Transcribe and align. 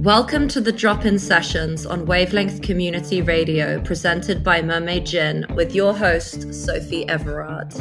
Welcome 0.00 0.48
to 0.48 0.62
the 0.62 0.72
drop 0.72 1.04
in 1.04 1.18
sessions 1.18 1.84
on 1.84 2.06
Wavelength 2.06 2.62
Community 2.62 3.20
Radio, 3.20 3.78
presented 3.82 4.42
by 4.42 4.62
Mermaid 4.62 5.04
Gin, 5.04 5.44
with 5.54 5.74
your 5.74 5.92
host, 5.92 6.54
Sophie 6.54 7.06
Everard. 7.06 7.74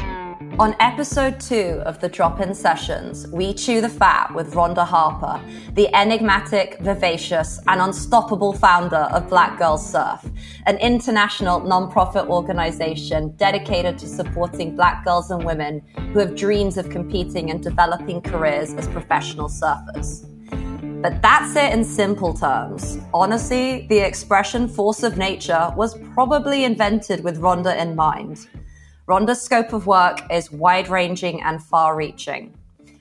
On 0.60 0.76
episode 0.82 1.40
two 1.40 1.82
of 1.86 2.02
the 2.02 2.10
drop 2.10 2.42
in 2.42 2.54
sessions, 2.54 3.26
we 3.30 3.54
chew 3.54 3.80
the 3.80 3.88
fat 3.88 4.36
with 4.36 4.54
Rhonda 4.54 4.86
Harper, 4.86 5.42
the 5.76 5.88
enigmatic, 5.96 6.78
vivacious, 6.82 7.62
and 7.70 7.80
unstoppable 7.80 8.52
founder 8.52 9.08
of 9.14 9.30
Black 9.30 9.58
Girls 9.58 9.90
Surf, 9.90 10.30
an 10.66 10.76
international 10.80 11.62
non-profit 11.62 12.28
organization 12.28 13.34
dedicated 13.38 13.98
to 13.98 14.10
supporting 14.10 14.76
black 14.76 15.06
girls 15.06 15.32
and 15.32 15.46
women 15.46 15.82
who 16.12 16.20
have 16.20 16.36
dreams 16.36 16.78
of 16.78 16.90
competing 16.90 17.50
and 17.50 17.64
developing 17.64 18.20
careers 18.20 18.74
as 18.74 18.90
professional 18.90 19.48
surfers. 19.48 20.29
But 21.02 21.22
that's 21.22 21.56
it 21.56 21.72
in 21.72 21.86
simple 21.86 22.34
terms. 22.34 22.98
Honestly, 23.14 23.88
the 23.88 24.00
expression 24.00 24.68
force 24.68 25.02
of 25.02 25.18
nature 25.18 25.72
was 25.78 25.98
probably 26.14 26.66
invented 26.66 27.24
with 27.24 27.40
Rhonda 27.40 27.80
in 27.80 27.96
mind. 27.96 28.50
Rhonda's 29.08 29.42
scope 29.42 29.72
of 29.72 29.88
work 29.88 30.20
is 30.30 30.52
wide 30.52 30.90
ranging 30.90 31.42
and 31.42 31.64
far 31.64 31.96
reaching. 31.96 32.54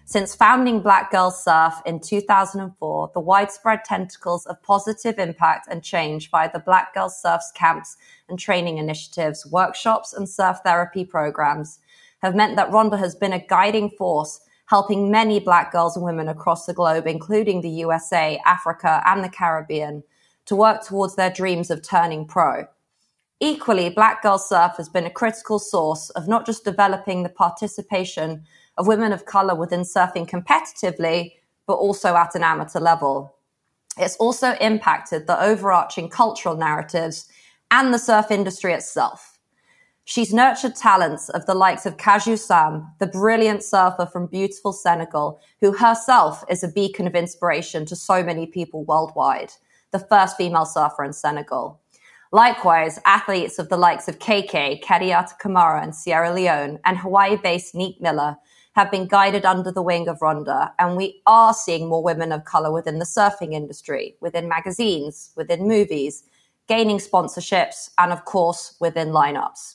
Since 0.05 0.37
founding 0.37 0.80
Black 0.80 1.11
Girls 1.11 1.42
Surf 1.42 1.75
in 1.84 1.98
2004, 1.98 3.11
the 3.15 3.20
widespread 3.20 3.84
tentacles 3.84 4.47
of 4.47 4.62
positive 4.62 5.19
impact 5.19 5.67
and 5.69 5.83
change 5.83 6.30
via 6.30 6.53
the 6.53 6.61
Black 6.61 6.95
Girls 6.95 7.20
Surf's 7.20 7.51
camps 7.51 7.97
and 8.28 8.39
training 8.39 8.78
initiatives, 8.78 9.45
workshops, 9.51 10.12
and 10.12 10.28
surf 10.28 10.59
therapy 10.65 11.05
programs 11.05 11.80
have 12.23 12.37
meant 12.37 12.55
that 12.55 12.70
Rhonda 12.70 12.98
has 12.98 13.17
been 13.17 13.33
a 13.33 13.45
guiding 13.45 13.91
force 13.91 14.41
helping 14.69 15.11
many 15.11 15.41
Black 15.41 15.73
girls 15.73 15.97
and 15.97 16.05
women 16.05 16.29
across 16.29 16.67
the 16.67 16.75
globe, 16.75 17.07
including 17.07 17.63
the 17.63 17.71
USA, 17.71 18.39
Africa, 18.45 19.03
and 19.07 19.25
the 19.25 19.29
Caribbean, 19.29 20.03
to 20.45 20.55
work 20.55 20.85
towards 20.85 21.17
their 21.17 21.31
dreams 21.31 21.71
of 21.71 21.83
turning 21.83 22.27
pro. 22.27 22.67
Equally, 23.41 23.89
Black 23.89 24.23
Girl 24.23 24.39
Surf 24.39 24.73
has 24.77 24.89
been 24.89 25.07
a 25.07 25.11
critical 25.11 25.59
source 25.59 26.11
of 26.11 26.29
not 26.29 26.45
just 26.45 26.65
developing 26.65 27.23
the 27.23 27.29
participation 27.31 28.45
of 28.77 28.87
women 28.87 29.12
of 29.12 29.25
color 29.25 29.55
within 29.55 29.81
surfing 29.81 30.29
competitively, 30.29 31.33
but 31.67 31.75
also 31.75 32.14
at 32.14 32.35
an 32.35 32.42
amateur 32.42 32.81
level. 32.81 33.35
It's 33.97 34.17
also 34.17 34.55
impacted 34.61 35.27
the 35.27 35.42
overarching 35.42 36.11
cultural 36.11 36.57
narratives 36.57 37.27
and 37.70 37.92
the 37.92 37.98
surf 37.98 38.31
industry 38.31 38.75
itself. 38.75 39.28
She's 40.09 40.33
nurtured 40.33 40.75
talents 40.75 41.28
of 41.28 41.45
the 41.45 41.55
likes 41.55 41.84
of 41.84 41.98
Khadjou 41.98 42.39
Sam, 42.39 42.91
the 42.98 43.06
brilliant 43.06 43.62
surfer 43.62 44.06
from 44.06 44.25
beautiful 44.25 44.73
Senegal, 44.73 45.39
who 45.61 45.70
herself 45.70 46.42
is 46.48 46.64
a 46.64 46.69
beacon 46.69 47.06
of 47.06 47.14
inspiration 47.14 47.84
to 47.84 47.95
so 47.95 48.23
many 48.23 48.47
people 48.47 48.84
worldwide, 48.84 49.53
the 49.91 49.98
first 49.98 50.39
female 50.39 50.64
surfer 50.64 51.05
in 51.05 51.12
Senegal. 51.12 51.79
Likewise, 52.33 52.98
athletes 53.05 53.59
of 53.59 53.69
the 53.69 53.77
likes 53.77 54.09
of 54.09 54.19
KK, 54.19 54.83
Kadiatu 54.83 55.39
Kamara 55.39 55.84
in 55.84 55.92
Sierra 55.92 56.33
Leone, 56.33 56.79
and 56.86 56.97
Hawaii-based 56.97 57.75
Nique 57.75 58.01
Miller 58.01 58.39
have 58.77 58.91
been 58.91 59.09
guided 59.09 59.45
under 59.45 59.70
the 59.70 59.83
wing 59.83 60.09
of 60.09 60.20
Rhonda, 60.20 60.73
and 60.79 60.97
we 60.97 61.20
are 61.27 61.53
seeing 61.53 61.86
more 61.86 62.03
women 62.03 62.33
of 62.33 62.47
color 62.47 62.73
within 62.73 62.98
the 62.98 63.05
surfing 63.05 63.53
industry, 63.53 64.17
within 64.23 64.48
magazines, 64.48 65.33
within 65.36 65.69
movies, 65.69 66.25
gaining 66.67 66.97
sponsorships, 66.97 67.91
and 67.98 68.11
of 68.11 68.25
course, 68.25 68.75
within 68.81 69.09
lineups. 69.09 69.75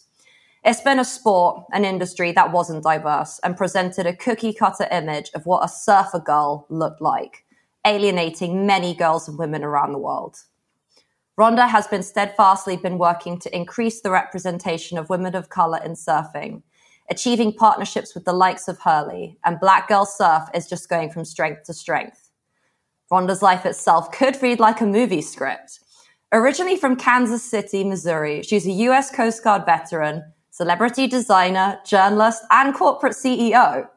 It's 0.65 0.79
been 0.79 0.99
a 0.99 1.03
sport, 1.03 1.65
an 1.73 1.83
industry 1.83 2.31
that 2.31 2.53
wasn't 2.53 2.85
diverse 2.85 3.37
and 3.43 3.57
presented 3.57 4.05
a 4.05 4.15
cookie 4.15 4.53
cutter 4.53 4.87
image 4.91 5.29
of 5.35 5.45
what 5.45 5.65
a 5.65 5.67
surfer 5.67 6.21
girl 6.21 6.65
looked 6.69 7.01
like, 7.01 7.43
alienating 7.85 8.65
many 8.65 8.93
girls 8.93 9.27
and 9.27 9.37
women 9.37 9.61
around 9.65 9.91
the 9.91 9.97
world. 9.97 10.37
Rhonda 11.37 11.67
has 11.67 11.87
been 11.87 12.01
steadfastly 12.01 12.77
been 12.77 12.97
working 12.97 13.39
to 13.39 13.53
increase 13.53 13.99
the 13.99 14.11
representation 14.11 14.97
of 14.97 15.09
women 15.09 15.35
of 15.35 15.49
color 15.49 15.81
in 15.83 15.95
surfing, 15.95 16.61
achieving 17.09 17.51
partnerships 17.51 18.15
with 18.15 18.23
the 18.23 18.31
likes 18.31 18.69
of 18.69 18.79
Hurley, 18.79 19.37
and 19.43 19.59
Black 19.59 19.89
Girl 19.89 20.05
Surf 20.05 20.43
is 20.53 20.69
just 20.69 20.87
going 20.87 21.09
from 21.09 21.25
strength 21.25 21.63
to 21.65 21.73
strength. 21.73 22.29
Rhonda's 23.11 23.41
life 23.41 23.65
itself 23.65 24.13
could 24.13 24.41
read 24.41 24.61
like 24.61 24.79
a 24.79 24.85
movie 24.85 25.21
script. 25.21 25.81
Originally 26.31 26.77
from 26.77 26.95
Kansas 26.95 27.43
City, 27.43 27.83
Missouri, 27.83 28.43
she's 28.43 28.65
a 28.65 28.71
U.S. 28.71 29.13
Coast 29.13 29.43
Guard 29.43 29.65
veteran 29.65 30.23
celebrity 30.53 31.07
designer, 31.07 31.79
journalist, 31.83 32.43
and 32.51 32.75
corporate 32.75 33.13
CEO. 33.13 33.87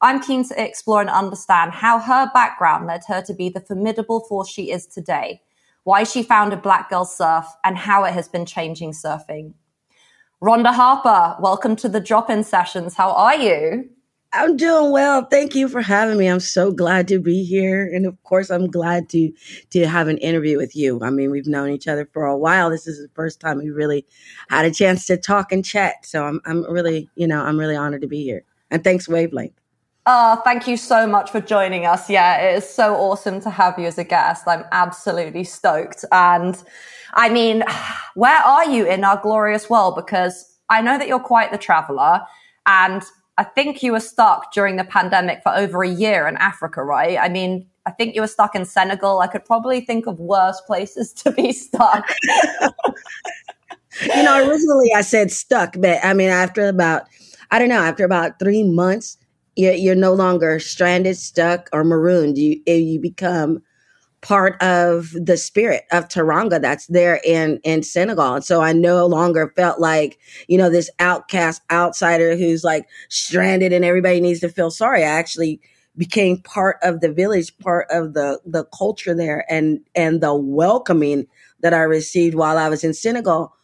I'm 0.00 0.22
keen 0.22 0.42
to 0.48 0.64
explore 0.64 1.02
and 1.02 1.10
understand 1.10 1.72
how 1.72 1.98
her 1.98 2.30
background 2.32 2.86
led 2.86 3.02
her 3.08 3.20
to 3.20 3.34
be 3.34 3.50
the 3.50 3.60
formidable 3.60 4.20
force 4.20 4.48
she 4.48 4.70
is 4.70 4.86
today, 4.86 5.42
why 5.84 6.04
she 6.04 6.22
founded 6.22 6.62
Black 6.62 6.88
Girl 6.88 7.04
Surf, 7.04 7.44
and 7.62 7.76
how 7.76 8.04
it 8.04 8.14
has 8.14 8.26
been 8.26 8.46
changing 8.46 8.92
surfing. 8.92 9.52
Rhonda 10.42 10.72
Harper, 10.72 11.36
welcome 11.42 11.76
to 11.76 11.90
the 11.90 12.00
drop 12.00 12.30
in 12.30 12.42
sessions. 12.42 12.94
How 12.94 13.12
are 13.12 13.36
you? 13.36 13.90
I'm 14.32 14.56
doing 14.58 14.92
well. 14.92 15.24
Thank 15.24 15.54
you 15.54 15.68
for 15.68 15.80
having 15.80 16.18
me. 16.18 16.26
I'm 16.26 16.40
so 16.40 16.70
glad 16.70 17.08
to 17.08 17.18
be 17.18 17.44
here. 17.44 17.90
And 17.94 18.04
of 18.04 18.22
course, 18.24 18.50
I'm 18.50 18.70
glad 18.70 19.08
to 19.10 19.32
to 19.70 19.86
have 19.86 20.08
an 20.08 20.18
interview 20.18 20.58
with 20.58 20.76
you. 20.76 21.00
I 21.02 21.10
mean, 21.10 21.30
we've 21.30 21.46
known 21.46 21.70
each 21.70 21.88
other 21.88 22.06
for 22.12 22.26
a 22.26 22.36
while. 22.36 22.68
This 22.68 22.86
is 22.86 23.00
the 23.00 23.08
first 23.14 23.40
time 23.40 23.58
we 23.58 23.70
really 23.70 24.04
had 24.50 24.66
a 24.66 24.70
chance 24.70 25.06
to 25.06 25.16
talk 25.16 25.50
and 25.50 25.64
chat. 25.64 26.04
So 26.04 26.24
I'm 26.24 26.40
I'm 26.44 26.70
really, 26.70 27.08
you 27.14 27.26
know, 27.26 27.42
I'm 27.42 27.58
really 27.58 27.76
honored 27.76 28.02
to 28.02 28.06
be 28.06 28.22
here. 28.22 28.44
And 28.70 28.84
thanks 28.84 29.08
Wavelength. 29.08 29.54
Oh, 30.04 30.40
thank 30.44 30.66
you 30.66 30.76
so 30.76 31.06
much 31.06 31.30
for 31.30 31.40
joining 31.40 31.86
us. 31.86 32.08
Yeah, 32.08 32.40
it 32.40 32.56
is 32.56 32.68
so 32.68 32.96
awesome 32.96 33.40
to 33.42 33.50
have 33.50 33.78
you 33.78 33.86
as 33.86 33.98
a 33.98 34.04
guest. 34.04 34.44
I'm 34.46 34.64
absolutely 34.72 35.44
stoked. 35.44 36.04
And 36.12 36.62
I 37.14 37.30
mean, 37.30 37.62
where 38.14 38.38
are 38.38 38.66
you 38.66 38.86
in 38.86 39.04
our 39.04 39.20
glorious 39.20 39.70
world? 39.70 39.96
Because 39.96 40.58
I 40.68 40.82
know 40.82 40.98
that 40.98 41.08
you're 41.08 41.18
quite 41.18 41.50
the 41.50 41.58
traveler 41.58 42.20
and 42.66 43.02
I 43.38 43.44
think 43.44 43.84
you 43.84 43.92
were 43.92 44.00
stuck 44.00 44.52
during 44.52 44.76
the 44.76 44.84
pandemic 44.84 45.42
for 45.44 45.54
over 45.56 45.84
a 45.84 45.88
year 45.88 46.26
in 46.26 46.36
Africa, 46.38 46.82
right? 46.82 47.16
I 47.18 47.28
mean, 47.28 47.66
I 47.86 47.92
think 47.92 48.16
you 48.16 48.20
were 48.20 48.26
stuck 48.26 48.56
in 48.56 48.64
Senegal. 48.64 49.20
I 49.20 49.28
could 49.28 49.44
probably 49.44 49.80
think 49.80 50.06
of 50.06 50.18
worse 50.18 50.60
places 50.66 51.12
to 51.14 51.30
be 51.30 51.52
stuck. 51.52 52.04
you 54.02 54.22
know, 54.24 54.46
originally 54.46 54.92
I 54.94 55.02
said 55.02 55.30
stuck, 55.30 55.76
but 55.78 56.04
I 56.04 56.14
mean, 56.14 56.30
after 56.30 56.66
about, 56.66 57.04
I 57.52 57.60
don't 57.60 57.68
know, 57.68 57.80
after 57.80 58.04
about 58.04 58.40
three 58.40 58.64
months, 58.64 59.16
you're, 59.54 59.72
you're 59.72 59.94
no 59.94 60.14
longer 60.14 60.58
stranded, 60.58 61.16
stuck, 61.16 61.68
or 61.72 61.84
marooned. 61.84 62.38
You 62.38 62.60
you 62.66 63.00
become 63.00 63.62
part 64.20 64.60
of 64.62 65.12
the 65.12 65.36
spirit 65.36 65.84
of 65.92 66.08
Teranga 66.08 66.60
that's 66.60 66.86
there 66.86 67.20
in 67.24 67.60
in 67.62 67.82
Senegal. 67.82 68.34
And 68.34 68.44
so 68.44 68.60
I 68.60 68.72
no 68.72 69.06
longer 69.06 69.52
felt 69.56 69.80
like, 69.80 70.18
you 70.48 70.58
know, 70.58 70.70
this 70.70 70.90
outcast 70.98 71.62
outsider 71.70 72.36
who's 72.36 72.64
like 72.64 72.88
stranded 73.08 73.72
and 73.72 73.84
everybody 73.84 74.20
needs 74.20 74.40
to 74.40 74.48
feel 74.48 74.70
sorry. 74.70 75.04
I 75.04 75.08
actually 75.08 75.60
became 75.96 76.38
part 76.42 76.78
of 76.82 77.00
the 77.00 77.12
village, 77.12 77.56
part 77.58 77.86
of 77.90 78.14
the 78.14 78.40
the 78.44 78.64
culture 78.64 79.14
there 79.14 79.44
and 79.48 79.80
and 79.94 80.20
the 80.20 80.34
welcoming 80.34 81.26
that 81.60 81.74
I 81.74 81.82
received 81.82 82.34
while 82.34 82.58
I 82.58 82.68
was 82.68 82.82
in 82.82 82.94
Senegal. 82.94 83.54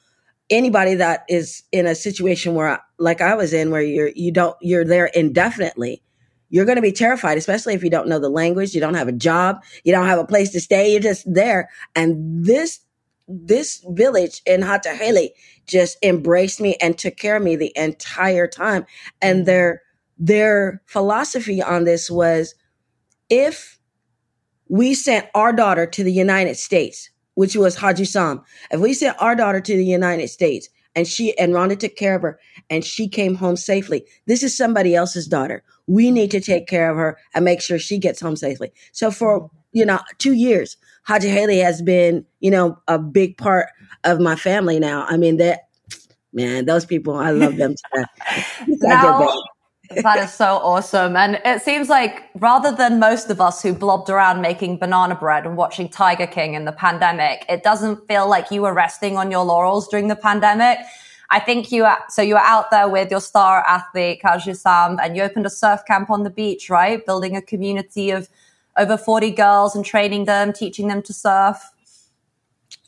Anybody 0.50 0.94
that 0.96 1.24
is 1.28 1.64
in 1.72 1.86
a 1.86 1.94
situation 1.96 2.54
where 2.54 2.80
like 2.98 3.20
I 3.20 3.34
was 3.34 3.52
in 3.52 3.70
where 3.72 3.82
you're 3.82 4.12
you 4.14 4.30
don't 4.30 4.56
you're 4.60 4.84
there 4.84 5.06
indefinitely 5.06 6.03
you're 6.54 6.64
going 6.64 6.76
to 6.76 6.82
be 6.82 6.92
terrified, 6.92 7.36
especially 7.36 7.74
if 7.74 7.82
you 7.82 7.90
don't 7.90 8.06
know 8.06 8.20
the 8.20 8.28
language, 8.28 8.76
you 8.76 8.80
don't 8.80 8.94
have 8.94 9.08
a 9.08 9.12
job, 9.12 9.60
you 9.82 9.90
don't 9.90 10.06
have 10.06 10.20
a 10.20 10.24
place 10.24 10.52
to 10.52 10.60
stay, 10.60 10.92
you're 10.92 11.00
just 11.00 11.24
there. 11.26 11.68
And 11.96 12.44
this, 12.44 12.78
this 13.26 13.84
village 13.88 14.40
in 14.46 14.62
Hato 14.62 14.94
Haile 14.94 15.30
just 15.66 15.98
embraced 16.00 16.60
me 16.60 16.76
and 16.80 16.96
took 16.96 17.16
care 17.16 17.38
of 17.38 17.42
me 17.42 17.56
the 17.56 17.72
entire 17.74 18.46
time. 18.46 18.86
And 19.20 19.42
mm. 19.42 19.46
their, 19.46 19.82
their 20.16 20.80
philosophy 20.86 21.60
on 21.60 21.82
this 21.82 22.08
was 22.08 22.54
if 23.28 23.80
we 24.68 24.94
sent 24.94 25.26
our 25.34 25.52
daughter 25.52 25.86
to 25.86 26.04
the 26.04 26.12
United 26.12 26.56
States, 26.56 27.10
which 27.34 27.56
was 27.56 27.76
Khadjou 27.76 28.04
Sam, 28.04 28.42
if 28.70 28.78
we 28.78 28.94
sent 28.94 29.20
our 29.20 29.34
daughter 29.34 29.60
to 29.60 29.76
the 29.76 29.84
United 29.84 30.28
States 30.28 30.68
and 30.94 31.06
she 31.06 31.36
and 31.38 31.52
Rhonda 31.52 31.78
took 31.78 31.96
care 31.96 32.14
of 32.14 32.22
her 32.22 32.38
and 32.70 32.84
she 32.84 33.08
came 33.08 33.34
home 33.34 33.56
safely. 33.56 34.04
This 34.26 34.42
is 34.42 34.56
somebody 34.56 34.94
else's 34.94 35.26
daughter. 35.26 35.62
We 35.86 36.10
need 36.10 36.30
to 36.30 36.40
take 36.40 36.66
care 36.66 36.90
of 36.90 36.96
her 36.96 37.18
and 37.34 37.44
make 37.44 37.60
sure 37.60 37.78
she 37.78 37.98
gets 37.98 38.20
home 38.20 38.36
safely. 38.36 38.72
So 38.92 39.10
for, 39.10 39.50
you 39.72 39.84
know, 39.84 40.00
two 40.18 40.32
years, 40.32 40.76
Haji 41.04 41.28
Haley 41.28 41.58
has 41.58 41.82
been, 41.82 42.24
you 42.40 42.50
know, 42.50 42.78
a 42.88 42.98
big 42.98 43.36
part 43.36 43.68
of 44.04 44.20
my 44.20 44.36
family 44.36 44.78
now. 44.78 45.04
I 45.08 45.16
mean, 45.16 45.36
that, 45.38 45.68
man, 46.32 46.64
those 46.64 46.86
people, 46.86 47.14
I 47.14 47.30
love 47.30 47.56
them. 47.56 47.74
to 47.74 48.06
now, 48.66 49.32
that 49.90 50.18
is 50.18 50.32
so 50.32 50.56
awesome. 50.56 51.16
And 51.16 51.40
it 51.44 51.62
seems 51.62 51.88
like 51.88 52.24
rather 52.36 52.74
than 52.74 52.98
most 52.98 53.30
of 53.30 53.40
us 53.40 53.62
who 53.62 53.72
blobbed 53.72 54.10
around 54.10 54.40
making 54.40 54.78
banana 54.78 55.14
bread 55.14 55.46
and 55.46 55.56
watching 55.56 55.88
Tiger 55.88 56.26
King 56.26 56.54
in 56.54 56.64
the 56.64 56.72
pandemic, 56.72 57.44
it 57.48 57.62
doesn't 57.62 58.06
feel 58.08 58.28
like 58.28 58.50
you 58.50 58.62
were 58.62 58.72
resting 58.72 59.16
on 59.16 59.30
your 59.30 59.44
laurels 59.44 59.88
during 59.88 60.08
the 60.08 60.16
pandemic. 60.16 60.78
I 61.30 61.40
think 61.40 61.72
you 61.72 61.84
are, 61.84 61.98
so 62.08 62.22
you 62.22 62.34
were 62.34 62.40
out 62.40 62.70
there 62.70 62.88
with 62.88 63.10
your 63.10 63.20
star 63.20 63.64
athlete, 63.66 64.20
Khadjou 64.22 64.54
Sam, 64.54 64.98
and 65.02 65.16
you 65.16 65.22
opened 65.22 65.46
a 65.46 65.50
surf 65.50 65.80
camp 65.86 66.10
on 66.10 66.22
the 66.22 66.30
beach, 66.30 66.70
right? 66.70 67.04
Building 67.04 67.36
a 67.36 67.42
community 67.42 68.10
of, 68.10 68.28
over 68.76 68.96
40 68.96 69.30
girls 69.30 69.76
and 69.76 69.84
training 69.84 70.24
them, 70.24 70.52
teaching 70.52 70.88
them 70.88 71.02
to 71.02 71.12
surf? 71.12 71.62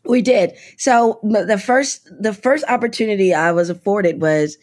We 0.04 0.22
did. 0.22 0.52
So 0.76 1.18
the 1.22 1.58
first 1.58 2.08
the 2.20 2.32
first 2.32 2.64
opportunity 2.68 3.34
I 3.34 3.50
was 3.52 3.70
afforded 3.70 4.20
was 4.20 4.56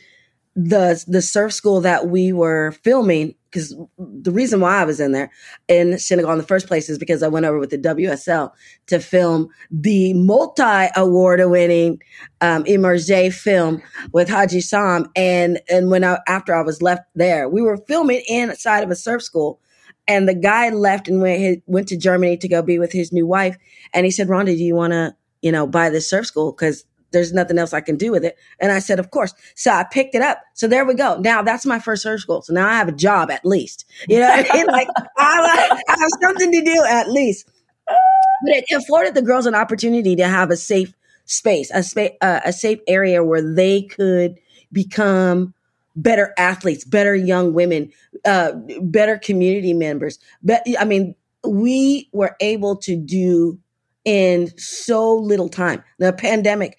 the 0.55 1.03
the 1.07 1.21
surf 1.21 1.51
school 1.53 1.81
that 1.81 2.07
we 2.07 2.31
were 2.31 2.71
filming 2.83 3.35
because 3.53 3.75
the 3.97 4.31
reason 4.31 4.61
why 4.61 4.81
I 4.81 4.83
was 4.83 4.99
in 4.99 5.11
there 5.11 5.31
in 5.67 5.99
Senegal 5.99 6.31
in 6.31 6.39
the 6.39 6.43
first 6.43 6.67
place 6.67 6.89
is 6.89 6.97
because 6.97 7.21
I 7.21 7.27
went 7.27 7.45
over 7.45 7.59
with 7.59 7.69
the 7.69 7.77
WSL 7.77 8.51
to 8.87 8.99
film 8.99 9.49
the 9.69 10.13
multi 10.15 10.87
award 10.95 11.39
winning 11.45 12.01
um, 12.41 12.65
Emerge 12.65 13.31
film 13.33 13.81
with 14.11 14.29
Khadjou 14.29 14.61
Sam. 14.61 15.09
And, 15.15 15.61
and 15.69 15.91
when 15.91 16.03
I, 16.03 16.17
after 16.27 16.55
I 16.55 16.61
was 16.61 16.81
left 16.81 17.03
there, 17.13 17.47
we 17.47 17.61
were 17.61 17.77
filming 17.77 18.23
inside 18.27 18.83
of 18.83 18.89
a 18.89 18.95
surf 18.95 19.21
school. 19.21 19.59
And 20.07 20.27
the 20.27 20.35
guy 20.35 20.69
left 20.69 21.07
and 21.07 21.21
went, 21.21 21.63
went 21.67 21.87
to 21.89 21.97
Germany 21.97 22.37
to 22.37 22.47
go 22.47 22.63
be 22.63 22.79
with 22.79 22.91
his 22.91 23.13
new 23.13 23.27
wife. 23.27 23.55
And 23.93 24.05
he 24.05 24.11
said, 24.11 24.27
Rhonda, 24.27 24.47
do 24.47 24.63
you 24.63 24.75
want 24.75 24.93
to, 24.93 25.15
you 25.43 25.51
know, 25.51 25.67
buy 25.67 25.91
this 25.91 26.09
surf 26.09 26.25
school? 26.25 26.51
Cause 26.51 26.85
there's 27.13 27.31
nothing 27.31 27.57
else 27.57 27.73
I 27.73 27.81
can 27.81 27.95
do 27.95 28.11
with 28.11 28.25
it. 28.25 28.37
And 28.59 28.71
I 28.71 28.79
said, 28.79 28.99
of 28.99 29.11
course. 29.11 29.33
So 29.55 29.71
I 29.71 29.83
picked 29.83 30.15
it 30.15 30.21
up. 30.21 30.41
So 30.53 30.67
there 30.67 30.85
we 30.85 30.95
go. 30.95 31.17
Now 31.19 31.41
that's 31.41 31.65
my 31.65 31.79
first 31.79 32.03
surf 32.03 32.19
school. 32.19 32.41
So 32.41 32.53
now 32.53 32.67
I 32.67 32.73
have 32.73 32.89
a 32.89 32.93
job 32.93 33.31
at 33.31 33.45
least. 33.45 33.85
You 34.09 34.19
know 34.19 34.29
I 34.29 34.43
mean? 34.53 34.67
Like 34.67 34.87
I, 35.17 35.81
I 35.87 35.95
have 35.99 36.09
something 36.21 36.51
to 36.51 36.61
do 36.61 36.83
at 36.89 37.09
least. 37.09 37.47
But 37.87 38.55
it 38.55 38.65
afforded 38.75 39.13
the 39.13 39.21
girls 39.21 39.45
an 39.45 39.55
opportunity 39.55 40.15
to 40.17 40.27
have 40.27 40.51
a 40.51 40.57
safe 40.57 40.93
space, 41.25 41.71
a 41.71 42.11
uh, 42.21 42.41
a 42.43 42.51
safe 42.51 42.79
area 42.87 43.23
where 43.23 43.41
they 43.41 43.83
could 43.83 44.39
become 44.71 45.53
better 45.95 46.33
athletes, 46.37 46.83
better 46.83 47.15
young 47.15 47.53
women, 47.53 47.91
uh, 48.25 48.51
better 48.81 49.17
community 49.17 49.73
members. 49.73 50.19
But 50.41 50.63
I 50.77 50.85
mean, 50.85 51.15
we 51.47 52.09
were 52.11 52.35
able 52.39 52.77
to 52.77 52.95
do 52.95 53.59
in 54.05 54.51
so 54.57 55.15
little 55.15 55.49
time. 55.49 55.83
The 55.99 56.13
pandemic 56.13 56.77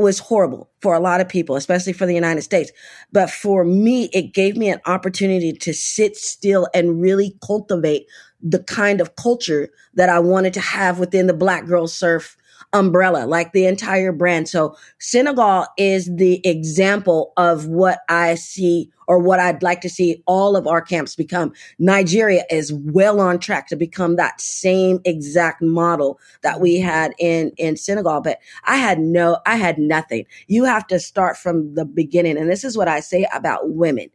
was 0.00 0.18
horrible 0.18 0.70
for 0.80 0.94
a 0.94 1.00
lot 1.00 1.20
of 1.20 1.28
people, 1.28 1.56
especially 1.56 1.92
for 1.92 2.06
the 2.06 2.14
United 2.14 2.42
States. 2.42 2.70
But 3.12 3.30
for 3.30 3.64
me, 3.64 4.10
it 4.12 4.32
gave 4.34 4.56
me 4.56 4.68
an 4.68 4.80
opportunity 4.86 5.52
to 5.52 5.72
sit 5.72 6.16
still 6.16 6.68
and 6.74 7.00
really 7.00 7.36
cultivate 7.44 8.06
the 8.40 8.62
kind 8.62 9.00
of 9.00 9.16
culture 9.16 9.68
that 9.94 10.08
I 10.08 10.18
wanted 10.18 10.54
to 10.54 10.60
have 10.60 10.98
within 10.98 11.26
the 11.26 11.34
Black 11.34 11.66
Girl 11.66 11.86
Surf 11.86 12.36
umbrella, 12.72 13.26
like 13.26 13.52
the 13.52 13.66
entire 13.66 14.12
brand. 14.12 14.48
So 14.48 14.76
Senegal 14.98 15.66
is 15.76 16.14
the 16.14 16.46
example 16.46 17.32
of 17.36 17.66
what 17.66 18.00
I 18.08 18.34
see 18.34 18.90
or 19.08 19.18
what 19.18 19.40
I'd 19.40 19.62
like 19.62 19.80
to 19.82 19.90
see 19.90 20.22
all 20.26 20.56
of 20.56 20.66
our 20.66 20.80
camps 20.80 21.14
become. 21.14 21.52
Nigeria 21.78 22.44
is 22.50 22.72
well 22.72 23.20
on 23.20 23.38
track 23.38 23.68
to 23.68 23.76
become 23.76 24.16
that 24.16 24.40
same 24.40 25.00
exact 25.04 25.60
model 25.60 26.18
that 26.42 26.60
we 26.60 26.78
had 26.78 27.12
in, 27.18 27.52
in 27.58 27.76
Senegal. 27.76 28.20
But 28.22 28.38
I 28.64 28.76
had 28.76 28.98
no, 28.98 29.38
I 29.44 29.56
had 29.56 29.78
nothing. 29.78 30.24
You 30.46 30.64
have 30.64 30.86
to 30.86 30.98
start 30.98 31.36
from 31.36 31.74
the 31.74 31.84
beginning. 31.84 32.38
And 32.38 32.48
this 32.48 32.64
is 32.64 32.76
what 32.76 32.88
I 32.88 33.00
say 33.00 33.26
about 33.34 33.70
women 33.70 34.08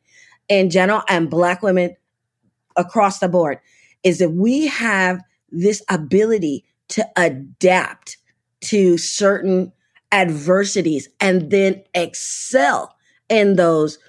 in 0.49 0.69
general 0.69 1.03
and 1.09 1.29
black 1.29 1.61
women 1.61 1.95
across 2.75 3.19
the 3.19 3.29
board 3.29 3.59
is 4.03 4.19
that 4.19 4.31
we 4.31 4.67
have 4.67 5.21
this 5.51 5.83
ability 5.89 6.63
to 6.89 7.07
adapt 7.17 8.17
to 8.61 8.97
certain 8.97 9.71
adversities 10.11 11.09
and 11.19 11.51
then 11.51 11.83
excel 11.93 12.95
in 13.29 13.55
those 13.55 13.99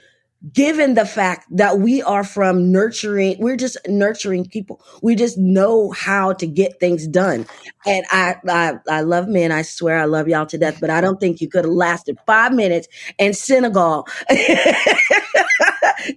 given 0.53 0.95
the 0.95 1.05
fact 1.05 1.45
that 1.51 1.79
we 1.81 2.01
are 2.03 2.23
from 2.23 2.71
nurturing 2.71 3.37
we're 3.41 3.57
just 3.57 3.77
nurturing 3.89 4.47
people. 4.47 4.81
We 5.03 5.17
just 5.17 5.37
know 5.37 5.91
how 5.91 6.35
to 6.35 6.47
get 6.47 6.79
things 6.79 7.09
done. 7.09 7.47
And 7.85 8.05
i 8.13 8.37
i, 8.49 8.75
I 8.89 9.01
love 9.01 9.27
men. 9.27 9.51
I 9.51 9.63
swear 9.63 9.99
i 9.99 10.05
love 10.05 10.29
y'all 10.29 10.47
to 10.47 10.59
death 10.59 10.79
but 10.81 10.91
i 10.91 11.01
don't 11.01 11.19
think 11.19 11.41
you 11.41 11.49
could 11.49 11.65
have 11.65 11.75
lasted 11.75 12.19
five 12.25 12.53
minutes 12.53 12.87
in 13.19 13.35
senegal 13.35 14.07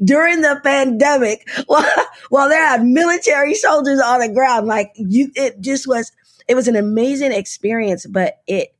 during 0.03 0.41
the 0.41 0.59
pandemic 0.63 1.47
while, 1.67 1.83
while 2.29 2.49
there 2.49 2.65
had 2.65 2.83
military 2.83 3.53
soldiers 3.53 3.99
on 3.99 4.19
the 4.19 4.29
ground. 4.29 4.67
Like 4.67 4.91
you 4.95 5.31
it 5.35 5.61
just 5.61 5.87
was 5.87 6.11
it 6.51 6.55
was 6.55 6.67
an 6.67 6.75
amazing 6.75 7.31
experience, 7.31 8.05
but 8.05 8.41
it, 8.45 8.75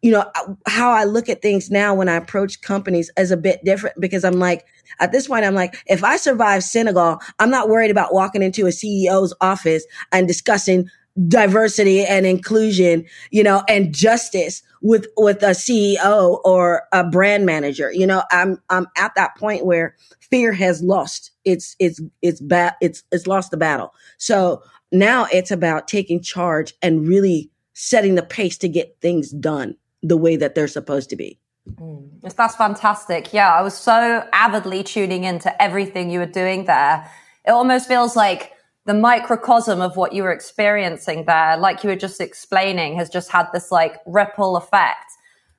you 0.00 0.12
know, 0.12 0.30
how 0.68 0.92
I 0.92 1.02
look 1.02 1.28
at 1.28 1.42
things 1.42 1.68
now 1.68 1.92
when 1.92 2.08
I 2.08 2.14
approach 2.14 2.60
companies 2.60 3.10
is 3.18 3.32
a 3.32 3.36
bit 3.36 3.64
different 3.64 4.00
because 4.00 4.24
I'm 4.24 4.38
like, 4.38 4.64
at 5.00 5.10
this 5.10 5.26
point, 5.26 5.44
I'm 5.44 5.56
like, 5.56 5.74
if 5.86 6.04
I 6.04 6.16
survive 6.16 6.62
Senegal, 6.62 7.18
I'm 7.40 7.50
not 7.50 7.68
worried 7.68 7.90
about 7.90 8.14
walking 8.14 8.44
into 8.44 8.66
a 8.66 8.68
CEO's 8.68 9.34
office 9.40 9.84
and 10.12 10.28
discussing 10.28 10.88
diversity 11.26 12.04
and 12.04 12.26
inclusion, 12.26 13.04
you 13.32 13.42
know, 13.42 13.64
and 13.68 13.92
justice 13.92 14.62
with, 14.80 15.08
with 15.16 15.42
a 15.42 15.50
CEO 15.50 16.40
or 16.44 16.84
a 16.92 17.02
brand 17.02 17.44
manager. 17.44 17.92
You 17.92 18.06
know, 18.06 18.22
I'm, 18.30 18.62
I'm 18.70 18.86
at 18.96 19.16
that 19.16 19.36
point 19.36 19.66
where 19.66 19.96
fear 20.20 20.52
has 20.52 20.80
lost 20.80 21.32
its, 21.44 21.74
its, 21.80 22.00
its 22.22 22.40
bat, 22.40 22.76
it's, 22.80 23.02
it's 23.10 23.26
lost 23.26 23.50
the 23.50 23.56
battle. 23.56 23.92
So 24.16 24.62
now 24.92 25.26
it's 25.32 25.50
about 25.50 25.88
taking 25.88 26.20
charge 26.22 26.74
and 26.82 27.06
really 27.06 27.50
setting 27.74 28.14
the 28.14 28.22
pace 28.22 28.58
to 28.58 28.68
get 28.68 28.96
things 29.00 29.30
done 29.30 29.76
the 30.02 30.16
way 30.16 30.36
that 30.36 30.54
they're 30.54 30.68
supposed 30.68 31.10
to 31.10 31.16
be. 31.16 31.38
Mm, 31.74 32.08
that's 32.22 32.56
fantastic. 32.56 33.32
Yeah, 33.32 33.52
I 33.52 33.62
was 33.62 33.74
so 33.74 34.26
avidly 34.32 34.82
tuning 34.82 35.24
into 35.24 35.62
everything 35.62 36.10
you 36.10 36.18
were 36.18 36.26
doing 36.26 36.64
there. 36.64 37.10
It 37.46 37.50
almost 37.50 37.88
feels 37.88 38.16
like 38.16 38.52
the 38.86 38.94
microcosm 38.94 39.80
of 39.80 39.96
what 39.96 40.12
you 40.12 40.22
were 40.22 40.32
experiencing 40.32 41.24
there, 41.26 41.56
like 41.56 41.84
you 41.84 41.90
were 41.90 41.96
just 41.96 42.20
explaining, 42.20 42.96
has 42.96 43.10
just 43.10 43.30
had 43.30 43.46
this 43.52 43.70
like 43.70 43.98
ripple 44.06 44.56
effect, 44.56 45.12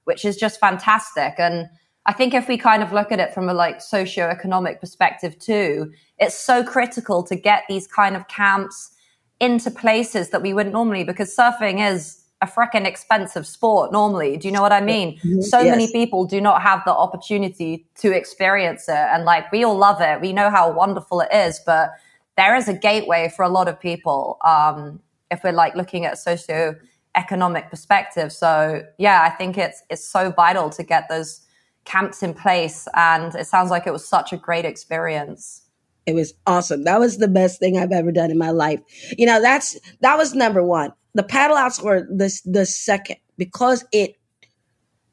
which 0.05 0.25
is 0.25 0.35
just 0.35 0.59
fantastic. 0.59 1.35
And 1.37 1.67
I 2.07 2.13
think 2.13 2.33
if 2.33 2.47
we 2.47 2.57
kind 2.57 2.81
of 2.81 2.91
look 2.91 3.11
at 3.11 3.19
it 3.19 3.33
from 3.33 3.47
a 3.47 3.53
like 3.53 3.79
socio-economic 3.79 4.79
perspective 4.79 5.37
too, 5.37 5.91
it's 6.17 6.37
so 6.37 6.63
critical 6.63 7.23
to 7.23 7.35
get 7.35 7.63
these 7.69 7.87
kind 7.87 8.15
of 8.15 8.27
camps 8.27 8.91
into 9.41 9.69
places 9.69 10.29
that 10.29 10.41
we 10.41 10.53
wouldn't 10.53 10.73
normally 10.73 11.03
because 11.03 11.35
surfing 11.35 11.85
is 11.85 12.23
a 12.41 12.47
freaking 12.47 12.85
expensive 12.85 13.45
sport 13.45 13.91
normally. 13.91 14.37
Do 14.37 14.47
you 14.47 14.51
know 14.53 14.61
what 14.61 14.71
I 14.71 14.81
mean? 14.81 15.17
Mm-hmm. 15.17 15.41
So 15.41 15.59
yes. 15.59 15.71
many 15.71 15.91
people 15.91 16.25
do 16.25 16.39
not 16.39 16.61
have 16.61 16.81
the 16.85 16.93
opportunity 16.93 17.85
to 17.95 18.11
experience 18.11 18.87
it. 18.87 18.95
And 18.95 19.25
like 19.25 19.51
we 19.51 19.63
all 19.63 19.77
love 19.77 20.01
it. 20.01 20.21
We 20.21 20.31
know 20.31 20.49
how 20.49 20.71
wonderful 20.71 21.21
it 21.21 21.29
is, 21.33 21.59
but 21.65 21.91
there 22.37 22.55
is 22.55 22.67
a 22.67 22.73
gateway 22.73 23.31
for 23.35 23.43
a 23.43 23.49
lot 23.49 23.67
of 23.67 23.79
people. 23.79 24.37
Um, 24.45 25.01
if 25.29 25.43
we're 25.43 25.51
like 25.51 25.75
looking 25.75 26.05
at 26.05 26.17
socio 26.17 26.75
economic 27.15 27.69
perspective. 27.69 28.31
So 28.31 28.83
yeah, 28.97 29.23
I 29.23 29.29
think 29.29 29.57
it's 29.57 29.83
it's 29.89 30.07
so 30.07 30.31
vital 30.31 30.69
to 30.71 30.83
get 30.83 31.09
those 31.09 31.41
camps 31.85 32.23
in 32.23 32.33
place. 32.33 32.87
And 32.95 33.33
it 33.35 33.47
sounds 33.47 33.71
like 33.71 33.87
it 33.87 33.91
was 33.91 34.07
such 34.07 34.33
a 34.33 34.37
great 34.37 34.65
experience. 34.65 35.60
It 36.05 36.15
was 36.15 36.33
awesome. 36.47 36.83
That 36.83 36.99
was 36.99 37.17
the 37.17 37.27
best 37.27 37.59
thing 37.59 37.77
I've 37.77 37.91
ever 37.91 38.11
done 38.11 38.31
in 38.31 38.37
my 38.37 38.51
life. 38.51 38.79
You 39.17 39.25
know, 39.25 39.41
that's 39.41 39.77
that 40.01 40.17
was 40.17 40.33
number 40.33 40.63
one. 40.63 40.93
The 41.13 41.23
paddle 41.23 41.57
outs 41.57 41.81
were 41.81 42.01
the 42.01 42.31
the 42.45 42.65
second 42.65 43.17
because 43.37 43.85
it 43.91 44.15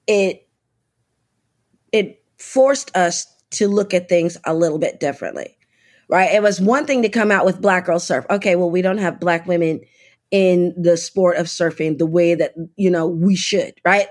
it 0.07 0.49
it 1.93 2.23
forced 2.39 2.97
us 2.97 3.27
to 3.51 3.69
look 3.69 3.95
at 3.95 4.09
things 4.09 4.37
a 4.45 4.55
little 4.55 4.79
bit 4.79 5.01
differently. 5.01 5.57
Right? 6.09 6.33
It 6.33 6.43
was 6.43 6.61
one 6.61 6.87
thing 6.87 7.03
to 7.03 7.11
come 7.11 7.31
out 7.31 7.45
with 7.45 7.61
black 7.61 7.85
girl 7.85 8.01
surf. 8.01 8.25
Okay, 8.31 8.57
well, 8.57 8.71
we 8.71 8.81
don't 8.81 8.99
have 8.99 9.21
black 9.21 9.47
women 9.47 9.81
in 10.31 10.75
the 10.81 10.97
sport 10.97 11.37
of 11.37 11.47
surfing 11.47 11.99
the 11.99 12.07
way 12.07 12.35
that, 12.35 12.55
you 12.77 12.91
know, 12.91 13.07
we 13.07 13.37
should, 13.37 13.75
right? 13.85 14.09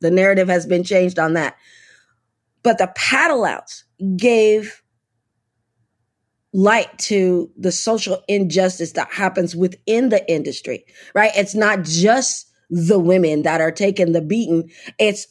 The 0.00 0.10
narrative 0.10 0.48
has 0.48 0.66
been 0.66 0.84
changed 0.84 1.18
on 1.18 1.34
that. 1.34 1.56
But 2.62 2.78
the 2.78 2.92
paddle 2.94 3.44
outs 3.44 3.84
gave 4.16 4.79
light 6.52 6.98
to 6.98 7.50
the 7.56 7.72
social 7.72 8.22
injustice 8.28 8.92
that 8.92 9.12
happens 9.12 9.54
within 9.54 10.08
the 10.08 10.28
industry, 10.30 10.84
right? 11.14 11.30
It's 11.36 11.54
not 11.54 11.84
just 11.84 12.50
the 12.70 12.98
women 12.98 13.42
that 13.42 13.60
are 13.60 13.70
taking 13.70 14.12
the 14.12 14.20
beating. 14.22 14.70
It's 14.98 15.26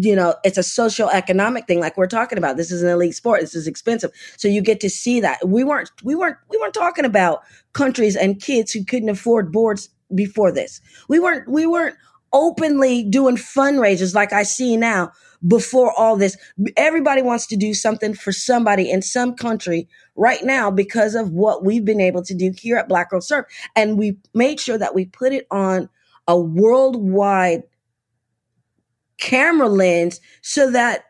you 0.00 0.14
know, 0.14 0.36
it's 0.44 0.58
a 0.58 0.62
social 0.62 1.10
economic 1.10 1.66
thing 1.66 1.80
like 1.80 1.96
we're 1.96 2.06
talking 2.06 2.38
about. 2.38 2.56
This 2.56 2.70
is 2.70 2.82
an 2.82 2.88
elite 2.88 3.14
sport. 3.14 3.40
This 3.40 3.54
is 3.54 3.66
expensive. 3.66 4.12
So 4.36 4.48
you 4.48 4.62
get 4.62 4.80
to 4.80 4.88
see 4.88 5.20
that. 5.20 5.46
We 5.46 5.64
weren't 5.64 5.90
we 6.02 6.14
weren't 6.14 6.36
we 6.50 6.58
weren't 6.58 6.74
talking 6.74 7.04
about 7.04 7.42
countries 7.72 8.16
and 8.16 8.40
kids 8.40 8.72
who 8.72 8.84
couldn't 8.84 9.08
afford 9.08 9.52
boards 9.52 9.88
before 10.14 10.52
this. 10.52 10.80
We 11.08 11.18
weren't 11.18 11.48
we 11.48 11.66
weren't 11.66 11.96
openly 12.32 13.02
doing 13.02 13.36
fundraisers 13.36 14.14
like 14.14 14.32
I 14.32 14.44
see 14.44 14.76
now 14.76 15.12
before 15.46 15.92
all 15.98 16.16
this. 16.16 16.36
Everybody 16.76 17.20
wants 17.20 17.46
to 17.48 17.56
do 17.56 17.74
something 17.74 18.14
for 18.14 18.32
somebody 18.32 18.90
in 18.90 19.02
some 19.02 19.34
country 19.34 19.88
right 20.14 20.42
now 20.44 20.70
because 20.70 21.14
of 21.14 21.30
what 21.30 21.64
we've 21.64 21.84
been 21.84 22.00
able 22.00 22.22
to 22.22 22.34
do 22.34 22.52
here 22.56 22.76
at 22.76 22.88
Black 22.88 23.10
Girl 23.10 23.20
Surf. 23.20 23.46
And 23.74 23.98
we 23.98 24.16
made 24.34 24.60
sure 24.60 24.78
that 24.78 24.94
we 24.94 25.06
put 25.06 25.32
it 25.32 25.46
on 25.50 25.88
a 26.28 26.38
worldwide 26.38 27.62
camera 29.18 29.68
lens 29.68 30.20
so 30.40 30.70
that 30.70 31.04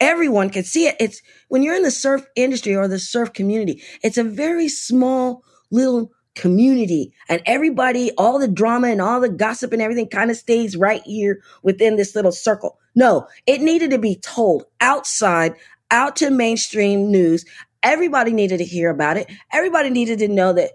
everyone 0.00 0.50
can 0.50 0.64
see 0.64 0.86
it. 0.86 0.96
It's 1.00 1.22
when 1.48 1.62
you're 1.62 1.74
in 1.74 1.82
the 1.82 1.90
surf 1.90 2.26
industry 2.36 2.74
or 2.74 2.88
the 2.88 2.98
surf 2.98 3.32
community, 3.32 3.82
it's 4.02 4.18
a 4.18 4.24
very 4.24 4.68
small 4.68 5.42
little 5.70 6.12
community 6.34 7.12
and 7.28 7.42
everybody, 7.46 8.12
all 8.18 8.38
the 8.38 8.46
drama 8.46 8.88
and 8.88 9.00
all 9.00 9.20
the 9.20 9.28
gossip 9.28 9.72
and 9.72 9.82
everything 9.82 10.08
kind 10.08 10.30
of 10.30 10.36
stays 10.36 10.76
right 10.76 11.02
here 11.04 11.40
within 11.62 11.96
this 11.96 12.14
little 12.14 12.32
circle. 12.32 12.78
No, 12.94 13.26
it 13.46 13.60
needed 13.60 13.90
to 13.90 13.98
be 13.98 14.16
told 14.16 14.64
outside, 14.80 15.54
out 15.90 16.16
to 16.16 16.30
mainstream 16.30 17.10
news. 17.10 17.44
Everybody 17.86 18.32
needed 18.32 18.58
to 18.58 18.64
hear 18.64 18.90
about 18.90 19.16
it. 19.16 19.30
Everybody 19.52 19.90
needed 19.90 20.18
to 20.18 20.28
know 20.28 20.52
that 20.52 20.72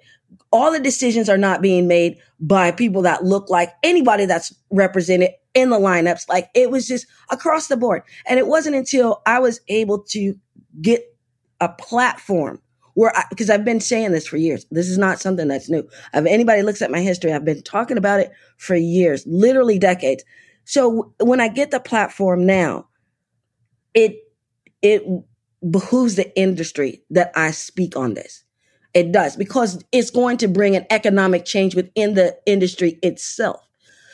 all 0.51 0.71
the 0.71 0.79
decisions 0.79 1.27
are 1.27 1.37
not 1.37 1.61
being 1.61 1.87
made 1.87 2.17
by 2.39 2.71
people 2.71 3.01
that 3.01 3.25
look 3.25 3.49
like 3.49 3.73
anybody 3.83 4.25
that's 4.25 4.53
represented 4.69 5.31
in 5.53 5.69
the 5.71 5.77
lineups. 5.77 6.29
Like 6.29 6.49
it 6.55 6.71
was 6.71 6.87
just 6.87 7.05
across 7.29 7.67
the 7.67 7.75
board. 7.75 8.03
And 8.27 8.39
it 8.39 8.47
wasn't 8.47 8.77
until 8.77 9.21
I 9.25 9.39
was 9.39 9.59
able 9.67 9.99
to 10.05 10.35
get 10.81 11.03
a 11.59 11.67
platform 11.67 12.61
where 12.93 13.15
I, 13.15 13.25
because 13.29 13.49
I've 13.49 13.65
been 13.65 13.81
saying 13.81 14.13
this 14.13 14.25
for 14.27 14.37
years. 14.37 14.65
This 14.71 14.87
is 14.87 14.97
not 14.97 15.19
something 15.19 15.49
that's 15.49 15.69
new. 15.69 15.87
If 16.13 16.25
anybody 16.25 16.61
looks 16.61 16.81
at 16.81 16.91
my 16.91 17.01
history, 17.01 17.33
I've 17.33 17.45
been 17.45 17.61
talking 17.63 17.97
about 17.97 18.21
it 18.21 18.31
for 18.57 18.75
years, 18.75 19.25
literally 19.27 19.77
decades. 19.79 20.23
So 20.63 21.13
when 21.19 21.41
I 21.41 21.49
get 21.49 21.71
the 21.71 21.81
platform 21.81 22.45
now, 22.45 22.87
it 23.93 24.15
it 24.81 25.03
behooves 25.69 26.15
the 26.15 26.35
industry 26.37 27.03
that 27.09 27.31
I 27.35 27.51
speak 27.51 27.95
on 27.95 28.13
this. 28.13 28.43
It 28.93 29.11
does 29.11 29.35
because 29.35 29.83
it's 29.91 30.09
going 30.09 30.37
to 30.37 30.47
bring 30.47 30.75
an 30.75 30.85
economic 30.89 31.45
change 31.45 31.75
within 31.75 32.13
the 32.13 32.37
industry 32.45 32.99
itself. 33.01 33.65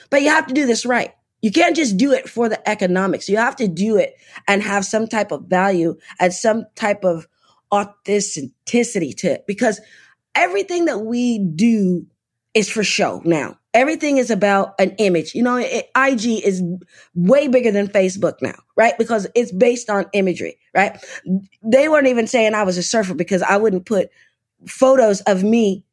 But 0.09 0.21
you 0.21 0.29
have 0.29 0.47
to 0.47 0.53
do 0.53 0.65
this 0.65 0.85
right. 0.85 1.13
You 1.41 1.51
can't 1.51 1.75
just 1.75 1.97
do 1.97 2.11
it 2.11 2.29
for 2.29 2.49
the 2.49 2.67
economics. 2.69 3.29
You 3.29 3.37
have 3.37 3.55
to 3.57 3.67
do 3.67 3.97
it 3.97 4.15
and 4.47 4.61
have 4.61 4.85
some 4.85 5.07
type 5.07 5.31
of 5.31 5.45
value 5.45 5.97
and 6.19 6.33
some 6.33 6.65
type 6.75 7.03
of 7.03 7.27
authenticity 7.71 9.13
to 9.13 9.33
it 9.33 9.45
because 9.47 9.81
everything 10.35 10.85
that 10.85 10.99
we 10.99 11.39
do 11.39 12.05
is 12.53 12.69
for 12.69 12.83
show 12.83 13.21
now. 13.25 13.57
Everything 13.77 14.17
is 14.17 14.31
about 14.31 14.73
an 14.79 14.95
image. 14.97 15.35
You 15.35 15.43
know, 15.43 15.57
it, 15.57 15.87
IG 15.95 16.43
is 16.43 16.63
way 17.13 17.47
bigger 17.47 17.71
than 17.71 17.87
Facebook 17.87 18.41
now, 18.41 18.55
right? 18.75 18.97
Because 18.97 19.27
it's 19.35 19.51
based 19.51 19.87
on 19.87 20.07
imagery, 20.13 20.57
right? 20.73 20.97
They 21.61 21.87
weren't 21.87 22.07
even 22.07 22.25
saying 22.25 22.55
I 22.55 22.63
was 22.63 22.79
a 22.79 22.83
surfer 22.83 23.13
because 23.13 23.43
I 23.43 23.57
wouldn't 23.57 23.85
put 23.85 24.09
photos 24.65 25.21
of 25.21 25.43
me 25.43 25.85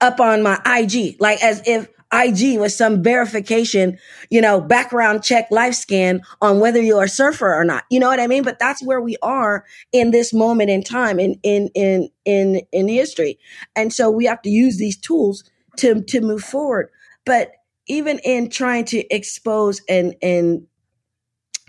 up 0.00 0.20
on 0.20 0.44
my 0.44 0.60
IG, 0.64 1.16
like 1.20 1.42
as 1.42 1.60
if 1.66 1.88
IG 2.12 2.56
was 2.60 2.76
some 2.76 3.02
verification, 3.02 3.98
you 4.30 4.40
know, 4.40 4.60
background 4.60 5.24
check 5.24 5.50
life 5.50 5.74
scan 5.74 6.22
on 6.40 6.60
whether 6.60 6.80
you're 6.80 7.02
a 7.02 7.08
surfer 7.08 7.52
or 7.52 7.64
not. 7.64 7.82
You 7.90 7.98
know 7.98 8.06
what 8.06 8.20
I 8.20 8.28
mean? 8.28 8.44
But 8.44 8.60
that's 8.60 8.80
where 8.80 9.00
we 9.00 9.16
are 9.22 9.64
in 9.90 10.12
this 10.12 10.32
moment 10.32 10.70
in 10.70 10.84
time 10.84 11.18
in 11.18 11.34
in 11.42 11.68
in 11.74 12.10
in 12.24 12.60
in 12.70 12.86
history. 12.86 13.40
And 13.74 13.92
so 13.92 14.08
we 14.08 14.24
have 14.26 14.40
to 14.42 14.50
use 14.50 14.78
these 14.78 14.96
tools 14.96 15.42
to 15.78 16.00
to 16.02 16.20
move 16.20 16.44
forward. 16.44 16.90
But 17.28 17.52
even 17.86 18.20
in 18.20 18.50
trying 18.50 18.86
to 18.86 19.14
expose 19.14 19.82
and 19.88 20.14
and 20.22 20.66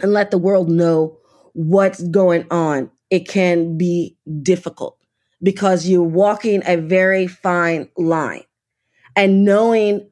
and 0.02 0.14
let 0.14 0.32
the 0.32 0.38
world 0.38 0.70
know 0.70 1.18
what's 1.54 2.02
going 2.02 2.48
on, 2.52 2.90
it 3.10 3.28
can 3.28 3.78
be 3.78 4.18
difficult 4.42 4.98
because 5.44 5.88
you're 5.88 6.02
walking 6.04 6.64
a 6.66 6.78
very 6.78 7.28
fine 7.28 7.90
line 7.98 8.44
and 9.16 9.44
knowing 9.44 10.10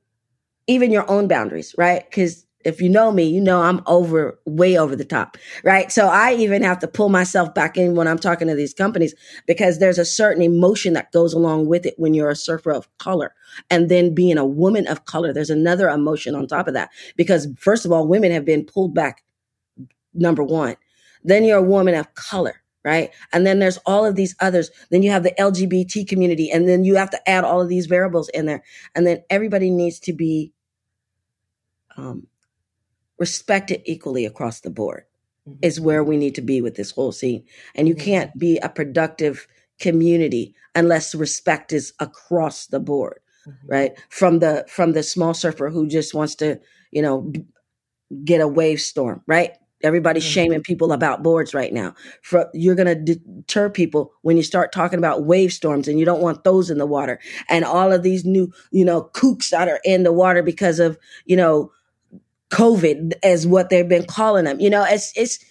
even 0.67 0.91
your 0.91 1.09
own 1.09 1.29
boundaries, 1.29 1.75
right? 1.77 2.03
Because 2.09 2.46
if 2.67 2.81
you 2.81 2.89
know 2.89 3.13
me, 3.13 3.23
you 3.23 3.39
know 3.39 3.61
I'm 3.61 3.81
over, 3.87 4.37
way 4.45 4.77
over 4.77 4.93
the 4.93 5.05
top, 5.05 5.37
right? 5.63 5.89
So 5.89 6.07
I 6.09 6.33
even 6.33 6.61
have 6.63 6.79
to 6.79 6.87
pull 6.87 7.07
myself 7.07 7.53
back 7.53 7.77
in 7.77 7.95
when 7.95 8.09
I'm 8.09 8.19
talking 8.19 8.49
to 8.49 8.55
these 8.55 8.73
companies 8.73 9.15
because 9.47 9.79
there's 9.79 9.97
a 9.97 10.03
certain 10.03 10.43
emotion 10.43 10.91
that 10.93 11.13
goes 11.13 11.31
along 11.31 11.67
with 11.67 11.85
it 11.85 11.93
when 11.97 12.13
you're 12.13 12.29
a 12.29 12.35
surfer 12.35 12.73
of 12.73 12.89
color. 12.97 13.33
And 13.69 13.87
then 13.87 14.13
being 14.13 14.37
a 14.37 14.45
woman 14.45 14.85
of 14.85 15.05
color, 15.05 15.31
there's 15.31 15.49
another 15.49 15.87
emotion 15.87 16.35
on 16.35 16.45
top 16.45 16.67
of 16.67 16.73
that. 16.73 16.89
Because 17.15 17.47
first 17.57 17.85
of 17.85 17.93
all, 17.93 18.05
women 18.05 18.33
have 18.33 18.43
been 18.43 18.65
pulled 18.65 18.93
back, 18.93 19.23
number 20.13 20.43
one. 20.43 20.75
Then 21.23 21.45
you're 21.45 21.59
a 21.59 21.63
woman 21.63 21.95
of 21.95 22.13
color 22.15 22.61
right? 22.85 23.09
And 23.33 23.45
then 23.45 23.59
there's 23.59 23.75
all 23.85 24.05
of 24.05 24.15
these 24.15 24.33
others. 24.39 24.71
Then 24.91 25.03
you 25.03 25.11
have 25.11 25.23
the 25.23 25.33
LGBT 25.37 26.07
community, 26.07 26.49
and 26.49 26.69
then 26.69 26.85
you 26.85 26.95
have 26.95 27.09
to 27.09 27.29
add 27.29 27.43
all 27.43 27.61
of 27.61 27.67
these 27.67 27.85
variables 27.85 28.29
in 28.29 28.45
there. 28.45 28.63
And 28.95 29.05
then 29.05 29.23
everybody 29.29 29.69
needs 29.69 29.99
to 30.01 30.13
be 30.13 30.53
um, 31.97 32.27
respected 33.19 33.81
equally 33.85 34.25
across 34.25 34.61
the 34.61 34.69
board 34.69 35.03
mm-hmm. 35.47 35.59
is 35.61 35.79
where 35.79 36.03
we 36.03 36.17
need 36.17 36.35
to 36.35 36.41
be 36.41 36.61
with 36.61 36.75
this 36.75 36.91
whole 36.91 37.11
scene. 37.11 37.43
And 37.75 37.87
you 37.87 37.95
mm-hmm. 37.95 38.05
can't 38.05 38.37
be 38.37 38.57
a 38.57 38.69
productive 38.69 39.47
community 39.79 40.55
unless 40.75 41.15
respect 41.15 41.73
is 41.73 41.93
across 41.99 42.67
the 42.67 42.79
board, 42.79 43.19
mm-hmm. 43.47 43.67
right? 43.67 43.91
From 44.09 44.39
the 44.39 44.65
from 44.67 44.93
the 44.93 45.03
small 45.03 45.33
surfer 45.33 45.69
who 45.69 45.87
just 45.87 46.13
wants 46.13 46.35
to, 46.35 46.59
you 46.91 47.01
know, 47.01 47.31
get 48.23 48.41
a 48.41 48.47
Wavestorm, 48.47 49.21
right? 49.27 49.51
Everybody's 49.83 50.23
mm-hmm. 50.23 50.31
shaming 50.31 50.63
people 50.63 50.91
about 50.91 51.21
boards 51.21 51.53
right 51.53 51.71
now. 51.71 51.93
For, 52.23 52.49
you're 52.53 52.73
going 52.73 52.87
to 52.87 53.15
deter 53.15 53.69
people 53.69 54.11
when 54.23 54.35
you 54.35 54.41
start 54.41 54.71
talking 54.71 54.97
about 54.97 55.25
Wavestorms 55.25 55.87
and 55.87 55.99
you 55.99 56.05
don't 56.05 56.21
want 56.21 56.43
those 56.43 56.71
in 56.71 56.79
the 56.79 56.87
water 56.87 57.19
and 57.47 57.63
all 57.63 57.91
of 57.93 58.01
these 58.01 58.25
new, 58.25 58.51
you 58.71 58.83
know, 58.83 59.03
kooks 59.13 59.49
that 59.51 59.67
are 59.67 59.79
in 59.85 60.01
the 60.01 60.13
water 60.13 60.41
because 60.41 60.79
of, 60.79 60.97
you 61.25 61.35
know, 61.35 61.71
COVID 62.49 63.13
as 63.23 63.45
what 63.45 63.69
they've 63.69 63.87
been 63.87 64.05
calling 64.05 64.45
them. 64.45 64.59
You 64.59 64.69
know, 64.69 64.85
it's 64.87 65.13
it's 65.15 65.43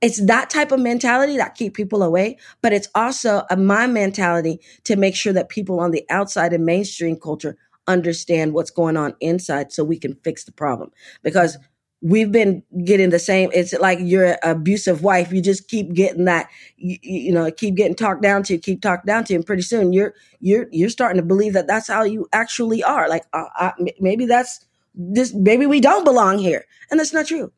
it's 0.00 0.24
that 0.26 0.50
type 0.50 0.72
of 0.72 0.80
mentality 0.80 1.36
that 1.36 1.54
keep 1.54 1.74
people 1.74 2.02
away, 2.02 2.38
but 2.60 2.72
it's 2.72 2.88
also 2.94 3.44
a, 3.50 3.56
my 3.56 3.86
mentality 3.86 4.60
to 4.84 4.96
make 4.96 5.14
sure 5.14 5.32
that 5.32 5.48
people 5.48 5.80
on 5.80 5.92
the 5.92 6.04
outside 6.10 6.52
of 6.52 6.60
mainstream 6.60 7.16
culture 7.16 7.56
understand 7.86 8.52
what's 8.52 8.70
going 8.70 8.96
on 8.96 9.14
inside 9.20 9.72
so 9.72 9.84
we 9.84 9.98
can 9.98 10.14
fix 10.24 10.44
the 10.44 10.52
problem. 10.52 10.90
Because 11.22 11.56
we've 12.04 12.30
been 12.30 12.62
getting 12.84 13.08
the 13.08 13.18
same 13.18 13.48
it's 13.54 13.72
like 13.72 13.98
you're 14.02 14.32
an 14.32 14.36
abusive 14.42 15.02
wife 15.02 15.32
you 15.32 15.40
just 15.40 15.68
keep 15.68 15.94
getting 15.94 16.26
that 16.26 16.50
you, 16.76 16.98
you, 17.02 17.32
know 17.32 17.50
keep 17.50 17.74
getting 17.76 17.94
talked 17.94 18.20
down 18.20 18.42
to 18.42 18.58
keep 18.58 18.82
talked 18.82 19.06
down 19.06 19.24
to 19.24 19.34
and 19.34 19.46
pretty 19.46 19.62
soon 19.62 19.90
you're 19.90 20.12
you're 20.38 20.66
you're 20.70 20.90
starting 20.90 21.16
to 21.16 21.26
believe 21.26 21.54
that 21.54 21.66
that's 21.66 21.88
how 21.88 22.04
you 22.04 22.28
actually 22.34 22.82
are 22.84 23.08
like 23.08 23.24
uh, 23.32 23.46
uh, 23.58 23.70
maybe 24.00 24.26
that's 24.26 24.66
this 24.94 25.34
maybe 25.34 25.66
we 25.66 25.80
don't 25.80 26.04
belong 26.04 26.38
here. 26.38 26.64
And 26.90 27.00
that's 27.00 27.12
not 27.12 27.26
true. 27.26 27.52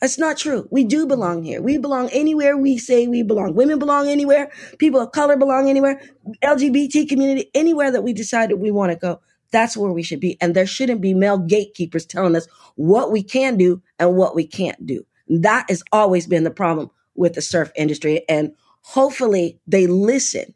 That's 0.00 0.18
not 0.18 0.36
true. 0.36 0.68
We 0.70 0.84
do 0.84 1.06
belong 1.06 1.44
here. 1.44 1.62
We 1.62 1.78
belong 1.78 2.10
anywhere 2.10 2.56
we 2.58 2.76
say 2.78 3.06
we 3.06 3.22
belong. 3.22 3.54
Women 3.54 3.78
belong 3.78 4.08
anywhere. 4.08 4.50
People 4.78 5.00
of 5.00 5.12
color 5.12 5.36
belong 5.36 5.70
anywhere. 5.70 6.00
LGBT 6.42 7.08
community, 7.08 7.50
anywhere 7.54 7.90
that 7.90 8.02
we 8.02 8.12
decided 8.12 8.56
we 8.60 8.70
want 8.70 8.92
to 8.92 8.98
go. 8.98 9.20
That's 9.50 9.76
where 9.76 9.92
we 9.92 10.02
should 10.02 10.20
be. 10.20 10.36
And 10.40 10.54
there 10.54 10.66
shouldn't 10.66 11.00
be 11.00 11.14
male 11.14 11.38
gatekeepers 11.38 12.04
telling 12.04 12.36
us 12.36 12.46
what 12.74 13.12
we 13.12 13.22
can 13.22 13.56
do 13.56 13.82
and 13.98 14.16
what 14.16 14.34
we 14.34 14.46
can't 14.46 14.84
do. 14.84 15.06
That 15.28 15.66
has 15.70 15.82
always 15.92 16.26
been 16.26 16.44
the 16.44 16.50
problem 16.50 16.90
with 17.14 17.34
the 17.34 17.40
surf 17.40 17.70
industry. 17.76 18.24
And 18.28 18.52
hopefully 18.82 19.60
they 19.66 19.86
listen 19.86 20.54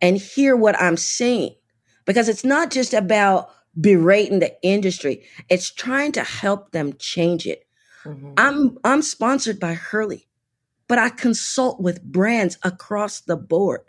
and 0.00 0.16
hear 0.16 0.56
what 0.56 0.80
I'm 0.80 0.96
saying 0.96 1.56
because 2.04 2.28
it's 2.28 2.44
not 2.44 2.70
just 2.70 2.94
about 2.94 3.50
berating 3.80 4.40
the 4.40 4.54
industry. 4.62 5.24
It's 5.48 5.70
trying 5.70 6.12
to 6.12 6.22
help 6.22 6.72
them 6.72 6.94
change 6.98 7.46
it. 7.46 7.66
Mm-hmm. 8.04 8.32
I'm 8.36 8.78
I'm 8.84 9.02
sponsored 9.02 9.58
by 9.58 9.74
Hurley, 9.74 10.28
but 10.88 10.98
I 10.98 11.08
consult 11.08 11.80
with 11.80 12.02
brands 12.02 12.58
across 12.62 13.20
the 13.20 13.36
board 13.36 13.80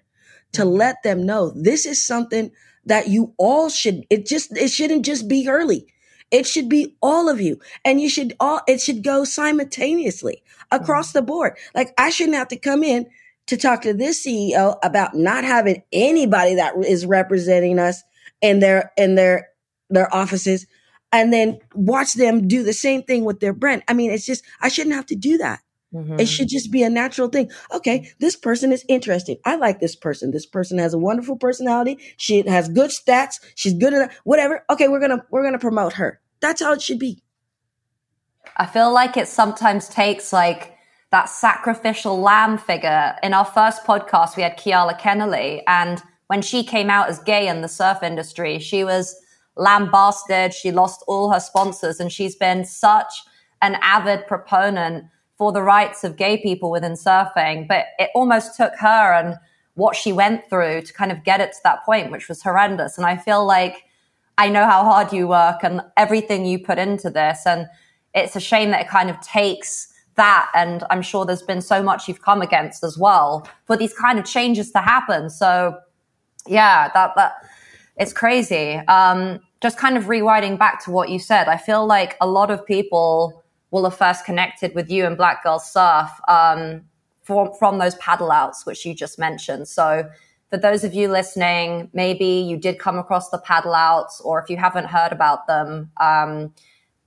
to 0.53 0.61
mm-hmm. 0.61 0.71
let 0.71 1.03
them 1.03 1.25
know 1.25 1.51
this 1.51 1.85
is 1.85 2.05
something 2.05 2.51
that 2.85 3.07
you 3.07 3.33
all 3.37 3.69
should 3.69 4.05
it 4.09 4.25
just 4.25 4.57
it 4.57 4.69
shouldn't 4.69 5.05
just 5.05 5.27
be 5.27 5.43
Hurley. 5.43 5.87
It 6.29 6.45
should 6.45 6.67
be 6.67 6.97
all 7.01 7.29
of 7.29 7.39
you. 7.39 7.57
And 7.85 8.01
you 8.01 8.09
should 8.09 8.35
all 8.39 8.61
it 8.67 8.81
should 8.81 9.03
go 9.03 9.23
simultaneously 9.23 10.43
across 10.71 11.09
mm-hmm. 11.09 11.19
the 11.19 11.23
board. 11.23 11.57
Like 11.75 11.93
I 11.97 12.09
shouldn't 12.09 12.37
have 12.37 12.49
to 12.49 12.57
come 12.57 12.83
in 12.83 13.07
to 13.47 13.57
talk 13.57 13.81
to 13.83 13.93
this 13.93 14.25
CEO 14.25 14.77
about 14.83 15.15
not 15.15 15.43
having 15.43 15.83
anybody 15.91 16.55
that 16.55 16.75
is 16.85 17.05
representing 17.05 17.79
us 17.79 18.03
in 18.41 18.59
their 18.59 18.91
in 18.97 19.15
their 19.15 19.49
their 19.89 20.13
offices 20.13 20.65
and 21.11 21.31
then 21.31 21.59
watch 21.73 22.13
them 22.13 22.47
do 22.47 22.63
the 22.63 22.73
same 22.73 23.03
thing 23.03 23.23
with 23.23 23.39
their 23.39 23.53
brand. 23.53 23.83
I 23.87 23.93
mean, 23.93 24.11
it's 24.11 24.25
just, 24.25 24.43
I 24.61 24.69
shouldn't 24.69 24.95
have 24.95 25.05
to 25.07 25.15
do 25.15 25.37
that. 25.37 25.59
Mm-hmm. 25.93 26.19
It 26.19 26.27
should 26.27 26.49
just 26.49 26.69
be 26.69 26.83
a 26.83 26.89
natural 26.89 27.29
thing. 27.29 27.49
Okay, 27.73 28.11
this 28.19 28.35
person 28.35 28.73
is 28.73 28.83
interested. 28.89 29.37
I 29.45 29.55
like 29.55 29.79
this 29.79 29.95
person. 29.95 30.31
This 30.31 30.45
person 30.45 30.77
has 30.79 30.93
a 30.93 30.99
wonderful 30.99 31.37
personality. 31.37 31.97
She 32.17 32.45
has 32.47 32.67
good 32.67 32.89
stats. 32.89 33.39
She's 33.55 33.73
good 33.73 33.93
at 33.93 34.11
whatever. 34.25 34.65
Okay, 34.69 34.89
we're 34.89 34.99
gonna 34.99 35.25
we're 35.31 35.43
gonna 35.43 35.59
promote 35.59 35.93
her. 35.93 36.19
That's 36.41 36.61
how 36.61 36.73
it 36.73 36.81
should 36.81 36.99
be. 36.99 37.23
I 38.57 38.65
feel 38.65 38.91
like 38.91 39.15
it 39.15 39.29
sometimes 39.29 39.87
takes 39.87 40.33
like 40.33 40.75
that 41.11 41.29
sacrificial 41.29 42.19
lamb 42.19 42.57
figure. 42.57 43.15
In 43.23 43.33
our 43.33 43.45
first 43.45 43.85
podcast, 43.85 44.35
we 44.35 44.43
had 44.43 44.57
Keala 44.57 44.99
Kennelly, 44.99 45.61
and 45.67 46.03
when 46.27 46.41
she 46.41 46.65
came 46.65 46.89
out 46.89 47.07
as 47.07 47.19
gay 47.19 47.47
in 47.47 47.61
the 47.61 47.69
surf 47.69 48.03
industry, 48.03 48.59
she 48.59 48.83
was 48.83 49.15
lambasted. 49.57 50.53
She 50.53 50.71
lost 50.71 51.03
all 51.07 51.31
her 51.31 51.39
sponsors 51.39 51.99
and 51.99 52.11
she's 52.11 52.35
been 52.35 52.65
such 52.65 53.23
an 53.61 53.77
avid 53.81 54.27
proponent 54.27 55.05
for 55.37 55.51
the 55.51 55.61
rights 55.61 56.03
of 56.03 56.15
gay 56.15 56.37
people 56.37 56.71
within 56.71 56.93
surfing. 56.93 57.67
But 57.67 57.87
it 57.99 58.09
almost 58.15 58.55
took 58.55 58.73
her 58.79 59.13
and 59.13 59.35
what 59.75 59.95
she 59.95 60.11
went 60.11 60.49
through 60.49 60.81
to 60.81 60.93
kind 60.93 61.11
of 61.11 61.23
get 61.23 61.39
it 61.39 61.51
to 61.51 61.59
that 61.63 61.85
point, 61.85 62.11
which 62.11 62.27
was 62.27 62.41
horrendous. 62.41 62.97
And 62.97 63.05
I 63.05 63.15
feel 63.15 63.45
like 63.45 63.83
I 64.39 64.49
know 64.49 64.65
how 64.65 64.83
hard 64.83 65.13
you 65.13 65.27
work 65.27 65.63
and 65.63 65.81
everything 65.95 66.45
you 66.45 66.59
put 66.59 66.79
into 66.79 67.09
this. 67.09 67.45
And 67.45 67.67
it's 68.13 68.35
a 68.35 68.39
shame 68.39 68.71
that 68.71 68.81
it 68.81 68.87
kind 68.87 69.09
of 69.09 69.19
takes 69.21 69.93
that. 70.15 70.49
And 70.55 70.83
I'm 70.89 71.03
sure 71.03 71.25
there's 71.25 71.43
been 71.43 71.61
so 71.61 71.83
much 71.83 72.07
you've 72.07 72.23
come 72.23 72.41
against 72.41 72.83
as 72.83 72.97
well 72.97 73.47
for 73.65 73.77
these 73.77 73.93
kind 73.93 74.17
of 74.17 74.25
changes 74.25 74.71
to 74.71 74.79
happen. 74.79 75.29
So 75.29 75.77
yeah, 76.47 76.89
that, 76.93 77.13
that, 77.15 77.33
it's 77.97 78.13
crazy. 78.13 78.75
Um, 78.87 79.39
just 79.61 79.77
kind 79.77 79.97
of 79.97 80.05
rewinding 80.05 80.57
back 80.57 80.83
to 80.85 80.91
what 80.91 81.09
you 81.09 81.19
said, 81.19 81.47
I 81.47 81.57
feel 81.57 81.85
like 81.85 82.15
a 82.21 82.27
lot 82.27 82.51
of 82.51 82.65
people 82.65 83.43
will 83.71 83.83
have 83.83 83.97
first 83.97 84.25
connected 84.25 84.73
with 84.75 84.89
you 84.89 85.05
and 85.05 85.17
Black 85.17 85.43
Girl 85.43 85.59
Surf 85.59 86.09
um, 86.27 86.83
from, 87.23 87.51
from 87.57 87.79
those 87.79 87.95
paddle 87.95 88.31
outs, 88.31 88.65
which 88.65 88.85
you 88.85 88.93
just 88.93 89.19
mentioned. 89.19 89.67
So 89.67 90.09
for 90.49 90.57
those 90.57 90.83
of 90.83 90.93
you 90.93 91.09
listening, 91.09 91.89
maybe 91.93 92.25
you 92.25 92.57
did 92.57 92.79
come 92.79 92.97
across 92.97 93.29
the 93.29 93.39
paddle 93.39 93.73
outs, 93.73 94.21
or 94.21 94.41
if 94.41 94.49
you 94.49 94.57
haven't 94.57 94.85
heard 94.85 95.11
about 95.11 95.47
them, 95.47 95.91
um, 95.99 96.53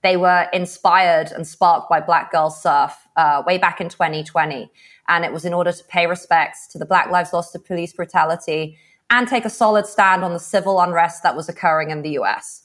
they 0.02 0.16
were 0.16 0.48
inspired 0.52 1.30
and 1.30 1.46
sparked 1.46 1.88
by 1.88 2.00
Black 2.00 2.32
Girl 2.32 2.50
Surf 2.50 2.96
uh, 3.16 3.42
way 3.46 3.58
back 3.58 3.80
in 3.80 3.88
2020. 3.88 4.70
And 5.08 5.24
it 5.24 5.32
was 5.32 5.44
in 5.44 5.54
order 5.54 5.72
to 5.72 5.84
pay 5.84 6.06
respects 6.06 6.66
to 6.68 6.78
the 6.78 6.86
Black 6.86 7.10
Lives 7.10 7.32
Lost 7.32 7.52
to 7.52 7.58
police 7.58 7.92
brutality 7.92 8.76
and 9.10 9.28
take 9.28 9.44
a 9.44 9.50
solid 9.50 9.86
stand 9.86 10.24
on 10.24 10.32
the 10.32 10.38
civil 10.38 10.80
unrest 10.80 11.22
that 11.22 11.36
was 11.36 11.48
occurring 11.48 11.90
in 11.90 12.02
the 12.02 12.10
US. 12.10 12.62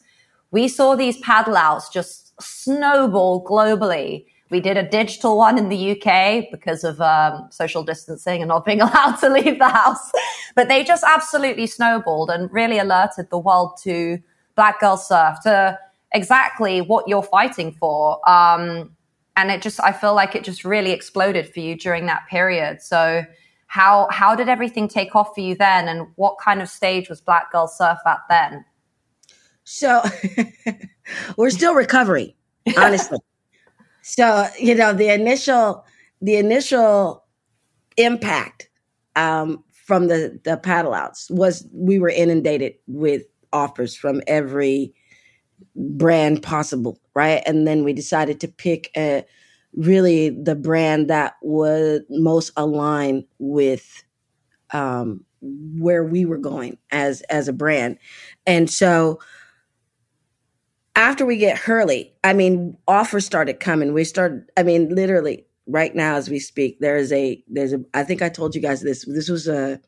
We 0.51 0.67
saw 0.67 0.95
these 0.95 1.17
paddle 1.17 1.57
outs 1.57 1.89
just 1.89 2.33
snowball 2.41 3.43
globally. 3.43 4.25
We 4.51 4.59
did 4.59 4.77
a 4.77 4.87
digital 4.87 5.37
one 5.37 5.57
in 5.57 5.69
the 5.69 5.91
UK 5.91 6.45
because 6.51 6.83
of 6.83 7.01
um, 7.01 7.47
social 7.49 7.83
distancing 7.83 8.41
and 8.41 8.49
not 8.49 8.63
being 8.63 8.81
allowed 8.87 9.15
to 9.17 9.29
leave 9.29 9.59
the 9.59 9.67
house. 9.67 10.11
But 10.55 10.67
they 10.67 10.83
just 10.83 11.03
absolutely 11.03 11.67
snowballed 11.67 12.29
and 12.29 12.51
really 12.53 12.77
alerted 12.77 13.29
the 13.29 13.39
world 13.39 13.77
to 13.83 14.19
Black 14.55 14.79
Girl 14.79 14.97
Surf, 14.97 15.39
to 15.43 15.77
exactly 16.13 16.79
what 16.79 17.07
you're 17.07 17.23
fighting 17.23 17.73
for. 17.73 18.17
Um, 18.29 18.91
and 19.35 19.51
it 19.51 19.61
just, 19.61 19.81
I 19.81 19.91
feel 19.91 20.15
like 20.15 20.35
it 20.35 20.43
just 20.43 20.63
really 20.63 20.91
exploded 20.91 21.51
for 21.53 21.59
you 21.59 21.75
during 21.75 22.05
that 22.05 22.25
period. 22.29 22.81
So, 22.81 23.25
how 23.67 24.07
how 24.11 24.35
did 24.35 24.49
everything 24.49 24.87
take 24.87 25.15
off 25.15 25.33
for 25.35 25.41
you 25.41 25.55
then, 25.55 25.87
and 25.87 26.07
what 26.15 26.37
kind 26.39 26.61
of 26.61 26.69
stage 26.69 27.09
was 27.09 27.21
Black 27.21 27.51
Girl 27.51 27.67
Surf 27.67 27.97
at 28.05 28.19
then? 28.29 28.65
So 29.63 30.01
we're 31.37 31.49
still 31.49 31.73
recovering, 31.73 32.33
honestly. 32.77 33.19
so 34.01 34.47
you 34.59 34.75
know 34.75 34.93
the 34.93 35.09
initial 35.09 35.85
the 36.21 36.35
initial 36.35 37.25
impact 37.97 38.69
um, 39.15 39.63
from 39.71 40.07
the 40.07 40.39
the 40.43 40.57
paddle 40.57 40.93
outs 40.93 41.29
was 41.29 41.67
we 41.73 41.99
were 41.99 42.09
inundated 42.09 42.75
with 42.87 43.23
offers 43.51 43.95
from 43.95 44.21
every 44.27 44.93
brand 45.75 46.41
possible, 46.41 46.99
right? 47.13 47.41
And 47.45 47.67
then 47.67 47.83
we 47.83 47.93
decided 47.93 48.39
to 48.41 48.47
pick 48.47 48.91
a 48.95 49.25
really 49.75 50.29
the 50.29 50.55
brand 50.55 51.09
that 51.09 51.35
would 51.41 52.05
most 52.09 52.51
align 52.55 53.25
with 53.39 54.03
um, 54.71 55.23
where 55.41 56.03
we 56.03 56.25
were 56.25 56.37
going 56.37 56.77
as 56.91 57.21
as 57.23 57.47
a 57.47 57.53
brand. 57.53 57.97
And 58.45 58.69
so 58.69 59.19
after 60.95 61.25
we 61.25 61.37
get 61.37 61.57
Hurley, 61.57 62.13
I 62.23 62.33
mean, 62.33 62.77
offers 62.87 63.25
started 63.25 63.59
coming. 63.59 63.93
We 63.93 64.05
started, 64.05 64.49
I 64.55 64.63
mean, 64.63 64.95
literally 64.95 65.45
right 65.67 65.93
now 65.93 66.15
as 66.15 66.29
we 66.29 66.39
speak, 66.39 66.79
there 66.79 66.97
is 66.97 67.11
a 67.11 67.43
there's 67.47 67.73
a 67.73 67.81
I 67.93 68.03
think 68.03 68.21
I 68.21 68.29
told 68.29 68.55
you 68.55 68.61
guys 68.61 68.81
this. 68.81 69.05
This 69.05 69.29
was 69.29 69.47
a, 69.47 69.79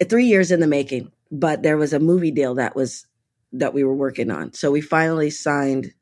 a 0.00 0.04
three 0.04 0.26
years 0.26 0.50
in 0.50 0.60
the 0.60 0.66
making, 0.66 1.10
but 1.30 1.62
there 1.62 1.76
was 1.76 1.92
a 1.92 1.98
movie 1.98 2.30
deal 2.30 2.54
that 2.56 2.76
was 2.76 3.06
that 3.52 3.74
we 3.74 3.82
were 3.82 3.94
working 3.94 4.30
on. 4.30 4.52
So 4.52 4.70
we 4.70 4.80
finally 4.80 5.30
signed 5.30 5.92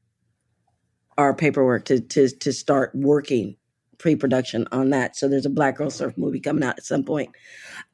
our 1.19 1.35
paperwork 1.35 1.85
to 1.87 2.01
to 2.01 2.29
to 2.29 2.53
start 2.53 2.95
working 2.95 3.57
pre-production 3.99 4.67
on 4.71 4.91
that. 4.91 5.17
So 5.17 5.29
there's 5.29 5.45
a 5.45 5.51
Black 5.51 5.77
Girl 5.77 5.91
Surf 5.91 6.17
movie 6.17 6.41
coming 6.41 6.63
out 6.63 6.79
at 6.79 6.85
some 6.85 7.03
point. 7.03 7.31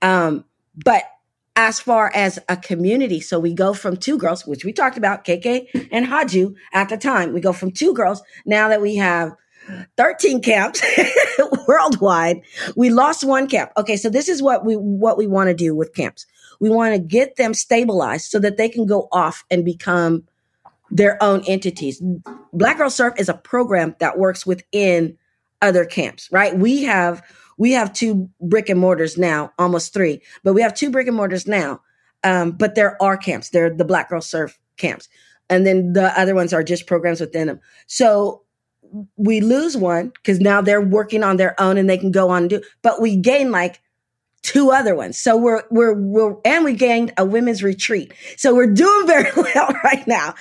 Um, 0.02 0.44
but 0.84 1.04
as 1.56 1.80
far 1.80 2.12
as 2.14 2.38
a 2.48 2.56
community, 2.56 3.20
so 3.20 3.38
we 3.40 3.54
go 3.54 3.72
from 3.72 3.96
two 3.96 4.18
girls, 4.18 4.44
which 4.44 4.64
we 4.64 4.72
talked 4.72 4.98
about, 4.98 5.24
KK 5.24 5.88
and 5.90 6.06
Khadjou 6.06 6.54
at 6.72 6.88
the 6.88 6.96
time. 6.96 7.32
We 7.32 7.40
go 7.40 7.52
from 7.52 7.70
two 7.70 7.94
girls 7.94 8.22
now 8.44 8.68
that 8.68 8.82
we 8.82 8.96
have 8.96 9.32
13 9.96 10.42
camps 10.42 10.82
worldwide. 11.68 12.42
We 12.76 12.90
lost 12.90 13.24
one 13.24 13.48
camp. 13.48 13.70
Okay, 13.76 13.96
so 13.96 14.10
this 14.10 14.28
is 14.28 14.42
what 14.42 14.64
we 14.64 14.74
what 14.74 15.16
we 15.16 15.26
want 15.26 15.48
to 15.48 15.54
do 15.54 15.74
with 15.74 15.94
camps. 15.94 16.26
We 16.60 16.70
want 16.70 16.94
to 16.94 16.98
get 16.98 17.36
them 17.36 17.54
stabilized 17.54 18.30
so 18.30 18.38
that 18.40 18.56
they 18.56 18.68
can 18.68 18.86
go 18.86 19.08
off 19.10 19.44
and 19.50 19.64
become 19.64 20.24
their 20.90 21.22
own 21.22 21.42
entities. 21.46 22.02
Black 22.52 22.78
Girl 22.78 22.90
Surf 22.90 23.14
is 23.18 23.28
a 23.28 23.34
program 23.34 23.96
that 24.00 24.18
works 24.18 24.46
within 24.46 25.16
other 25.62 25.84
camps, 25.84 26.28
right? 26.30 26.56
We 26.56 26.82
have 26.84 27.22
we 27.56 27.72
have 27.72 27.92
two 27.92 28.28
brick 28.40 28.68
and 28.68 28.80
mortars 28.80 29.16
now, 29.16 29.52
almost 29.58 29.94
three, 29.94 30.20
but 30.42 30.54
we 30.54 30.62
have 30.62 30.74
two 30.74 30.90
brick 30.90 31.06
and 31.06 31.16
mortars 31.16 31.46
now. 31.46 31.80
Um, 32.24 32.52
but 32.52 32.74
there 32.74 33.00
are 33.02 33.16
camps. 33.16 33.50
They're 33.50 33.74
the 33.74 33.84
Black 33.84 34.08
Girl 34.08 34.20
Surf 34.20 34.58
camps, 34.76 35.08
and 35.48 35.66
then 35.66 35.92
the 35.92 36.18
other 36.18 36.34
ones 36.34 36.52
are 36.52 36.62
just 36.62 36.86
programs 36.86 37.20
within 37.20 37.46
them. 37.46 37.60
So 37.86 38.42
we 39.16 39.40
lose 39.40 39.76
one 39.76 40.12
because 40.14 40.40
now 40.40 40.60
they're 40.60 40.80
working 40.80 41.22
on 41.22 41.36
their 41.36 41.60
own 41.60 41.76
and 41.76 41.88
they 41.90 41.98
can 41.98 42.12
go 42.12 42.30
on 42.30 42.42
and 42.44 42.50
do. 42.50 42.62
But 42.82 43.00
we 43.00 43.16
gain 43.16 43.50
like 43.50 43.80
two 44.44 44.70
other 44.70 44.94
ones. 44.94 45.18
So 45.18 45.36
we're, 45.36 45.62
we're, 45.70 45.94
we're, 45.94 46.36
and 46.44 46.64
we 46.64 46.74
gained 46.74 47.12
a 47.16 47.24
women's 47.24 47.62
retreat. 47.62 48.12
So 48.36 48.54
we're 48.54 48.72
doing 48.72 49.06
very 49.06 49.30
well 49.36 49.74
right 49.82 50.06
now. 50.06 50.34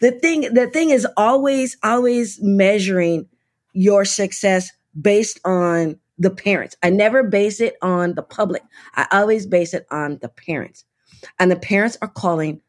The 0.00 0.10
thing, 0.10 0.52
the 0.52 0.66
thing 0.66 0.90
is 0.90 1.06
always, 1.16 1.76
always 1.84 2.40
measuring 2.42 3.28
your 3.72 4.04
success 4.04 4.70
based 5.00 5.38
on 5.44 6.00
the 6.18 6.30
parents. 6.30 6.74
I 6.82 6.90
never 6.90 7.22
base 7.22 7.60
it 7.60 7.76
on 7.82 8.14
the 8.14 8.22
public. 8.22 8.62
I 8.94 9.06
always 9.12 9.46
base 9.46 9.74
it 9.74 9.86
on 9.90 10.18
the 10.20 10.28
parents. 10.28 10.84
And 11.38 11.50
the 11.50 11.56
parents 11.56 11.96
are 12.02 12.08
calling 12.08 12.62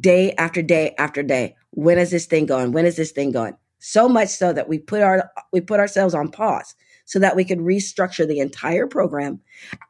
day 0.00 0.32
after 0.32 0.62
day 0.62 0.94
after 0.98 1.22
day. 1.22 1.54
When 1.70 1.98
is 1.98 2.10
this 2.10 2.26
thing 2.26 2.46
going? 2.46 2.72
When 2.72 2.86
is 2.86 2.96
this 2.96 3.12
thing 3.12 3.30
going? 3.30 3.56
So 3.78 4.08
much 4.08 4.28
so 4.28 4.52
that 4.52 4.68
we 4.68 4.78
put 4.78 5.02
our, 5.02 5.30
we 5.52 5.60
put 5.60 5.80
ourselves 5.80 6.14
on 6.14 6.30
pause 6.30 6.74
so 7.10 7.18
that 7.18 7.34
we 7.34 7.44
could 7.44 7.58
restructure 7.58 8.24
the 8.24 8.38
entire 8.38 8.86
program 8.86 9.40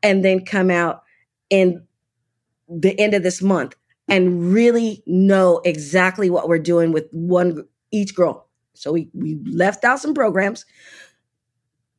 and 0.03 0.25
then 0.25 0.43
come 0.43 0.71
out 0.71 1.03
in 1.51 1.87
the 2.67 2.99
end 2.99 3.13
of 3.13 3.23
this 3.23 3.43
month 3.43 3.77
and 4.09 4.55
really 4.55 5.03
know 5.05 5.61
exactly 5.67 6.31
what 6.31 6.49
we're 6.49 6.59
doing 6.59 6.93
with 6.93 7.07
one 7.13 7.63
each 7.91 8.15
girl. 8.15 8.49
So 8.73 8.91
we 8.93 9.11
we 9.13 9.39
left 9.45 9.85
out 9.85 10.01
some 10.01 10.15
programs. 10.15 10.65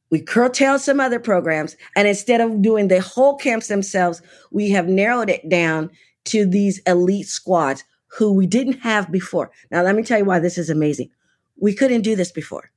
We 0.10 0.22
curtailed 0.22 0.82
some 0.82 1.00
other 1.00 1.20
programs. 1.20 1.78
And 1.96 2.08
instead 2.08 2.42
of 2.42 2.64
doing 2.64 2.88
the 2.88 3.00
whole 3.00 3.36
camps 3.38 3.68
themselves, 3.68 4.24
we 4.50 4.72
have 4.72 4.88
narrowed 4.88 5.30
it 5.30 5.48
down 5.48 5.92
to 6.26 6.48
these 6.48 6.80
elite 6.88 7.28
squads 7.28 7.84
who 8.08 8.34
we 8.34 8.48
didn't 8.48 8.80
have 8.80 9.12
before. 9.12 9.52
Now, 9.70 9.84
let 9.84 9.94
me 9.94 10.02
tell 10.02 10.18
you 10.18 10.26
why 10.26 10.40
this 10.40 10.58
is 10.58 10.72
amazing. 10.72 11.12
We 11.58 11.76
couldn't 11.76 12.02
do 12.02 12.16
this 12.16 12.32
before. 12.32 12.72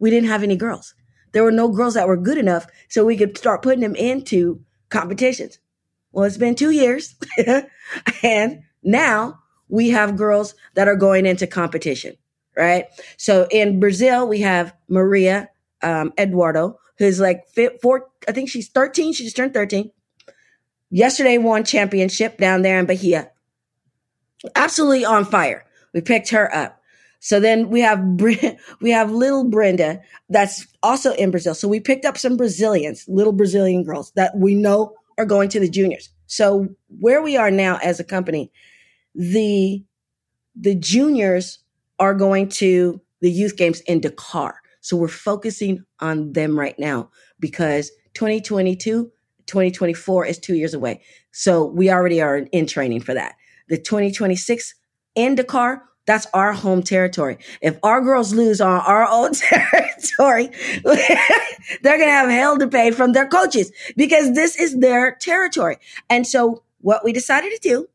We 0.00 0.10
didn't 0.10 0.30
have 0.30 0.42
any 0.42 0.56
girls 0.56 0.94
there 1.32 1.44
were 1.44 1.52
no 1.52 1.68
girls 1.68 1.94
that 1.94 2.08
were 2.08 2.16
good 2.16 2.38
enough 2.38 2.66
so 2.88 3.04
we 3.04 3.16
could 3.16 3.36
start 3.36 3.62
putting 3.62 3.80
them 3.80 3.96
into 3.96 4.62
competitions. 4.88 5.58
Well, 6.12 6.24
it's 6.24 6.36
been 6.36 6.54
two 6.54 6.70
years 6.70 7.14
and 8.22 8.62
now 8.82 9.40
we 9.68 9.90
have 9.90 10.16
girls 10.16 10.54
that 10.74 10.88
are 10.88 10.96
going 10.96 11.26
into 11.26 11.46
competition, 11.46 12.16
right? 12.56 12.86
So 13.16 13.46
in 13.50 13.78
Brazil, 13.78 14.26
we 14.26 14.40
have 14.40 14.74
Maria 14.88 15.50
um, 15.82 16.12
Eduardo, 16.18 16.78
who's 16.98 17.20
like 17.20 17.44
four, 17.80 18.08
I 18.28 18.32
think 18.32 18.50
she's 18.50 18.68
13. 18.68 19.12
She 19.12 19.24
just 19.24 19.36
turned 19.36 19.54
13. 19.54 19.90
Yesterday 20.90 21.38
won 21.38 21.64
championship 21.64 22.36
down 22.38 22.62
there 22.62 22.78
in 22.80 22.86
Bahia. 22.86 23.30
Absolutely 24.56 25.04
on 25.04 25.24
fire. 25.24 25.64
We 25.92 26.00
picked 26.00 26.30
her 26.30 26.52
up. 26.54 26.79
So 27.20 27.38
then 27.38 27.68
we 27.68 27.80
have 27.80 28.02
we 28.80 28.90
have 28.90 29.12
little 29.12 29.44
Brenda 29.44 30.00
that's 30.28 30.66
also 30.82 31.12
in 31.12 31.30
Brazil. 31.30 31.54
So 31.54 31.68
we 31.68 31.78
picked 31.78 32.04
up 32.04 32.18
some 32.18 32.36
Brazilians, 32.36 33.04
little 33.06 33.32
Brazilian 33.32 33.84
girls 33.84 34.10
that 34.16 34.36
we 34.36 34.54
know 34.54 34.94
are 35.18 35.26
going 35.26 35.50
to 35.50 35.60
the 35.60 35.68
juniors. 35.68 36.08
So 36.26 36.68
where 36.98 37.22
we 37.22 37.36
are 37.36 37.50
now 37.50 37.78
as 37.82 38.00
a 38.00 38.04
company, 38.04 38.50
the 39.14 39.84
the 40.56 40.74
juniors 40.74 41.58
are 41.98 42.14
going 42.14 42.48
to 42.48 43.00
the 43.20 43.30
youth 43.30 43.56
games 43.56 43.80
in 43.82 44.00
Dakar. 44.00 44.60
So 44.80 44.96
we're 44.96 45.08
focusing 45.08 45.84
on 46.00 46.32
them 46.32 46.58
right 46.58 46.78
now 46.78 47.10
because 47.38 47.90
2022, 48.14 49.12
2024 49.46 50.26
is 50.26 50.38
2 50.38 50.54
years 50.54 50.72
away. 50.72 51.02
So 51.32 51.66
we 51.66 51.90
already 51.90 52.22
are 52.22 52.38
in 52.38 52.66
training 52.66 53.02
for 53.02 53.12
that. 53.12 53.34
The 53.68 53.76
2026 53.76 54.74
in 55.14 55.34
Dakar 55.34 55.82
That's 56.10 56.26
our 56.34 56.52
home 56.52 56.82
territory. 56.82 57.38
If 57.62 57.78
our 57.84 58.00
girls 58.00 58.34
lose 58.34 58.60
on 58.60 58.80
our 58.80 59.06
own 59.08 59.32
territory, 59.34 60.50
they're 60.82 61.98
going 61.98 62.08
to 62.08 62.10
have 62.10 62.28
hell 62.28 62.58
to 62.58 62.66
pay 62.66 62.90
from 62.90 63.12
their 63.12 63.28
coaches 63.28 63.70
because 63.96 64.34
this 64.34 64.58
is 64.58 64.80
their 64.80 65.14
territory. 65.14 65.76
And 66.08 66.26
so 66.26 66.64
what 66.80 67.04
we 67.04 67.12
decided 67.12 67.52
to 67.52 67.60
do 67.60 67.88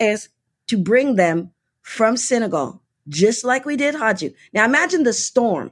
is 0.00 0.28
to 0.66 0.76
bring 0.76 1.14
them 1.14 1.52
from 1.82 2.16
Senegal, 2.16 2.82
just 3.08 3.44
like 3.44 3.64
we 3.64 3.76
did 3.76 3.94
Khadjou. 3.94 4.32
Now 4.52 4.64
imagine 4.64 5.04
the 5.04 5.12
storm 5.12 5.70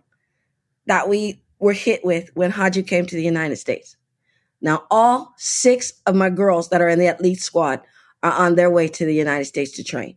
that 0.87 1.09
we 1.09 1.43
were 1.59 1.73
hit 1.73 2.05
with 2.05 2.31
when 2.37 2.53
Khadjou 2.53 2.85
came 2.85 3.05
to 3.05 3.17
the 3.17 3.25
United 3.25 3.57
States. 3.57 3.97
Now 4.61 4.85
all 4.93 5.35
six 5.39 5.95
of 6.07 6.15
my 6.15 6.31
girls 6.31 6.69
that 6.69 6.81
are 6.81 6.89
in 6.89 7.01
the 7.01 7.19
elite 7.19 7.41
squad 7.41 7.81
are 8.23 8.31
on 8.31 8.55
their 8.55 8.71
way 8.71 8.87
to 8.87 9.05
the 9.05 9.13
United 9.13 9.47
States 9.47 9.73
to 9.73 9.83
train. 9.83 10.17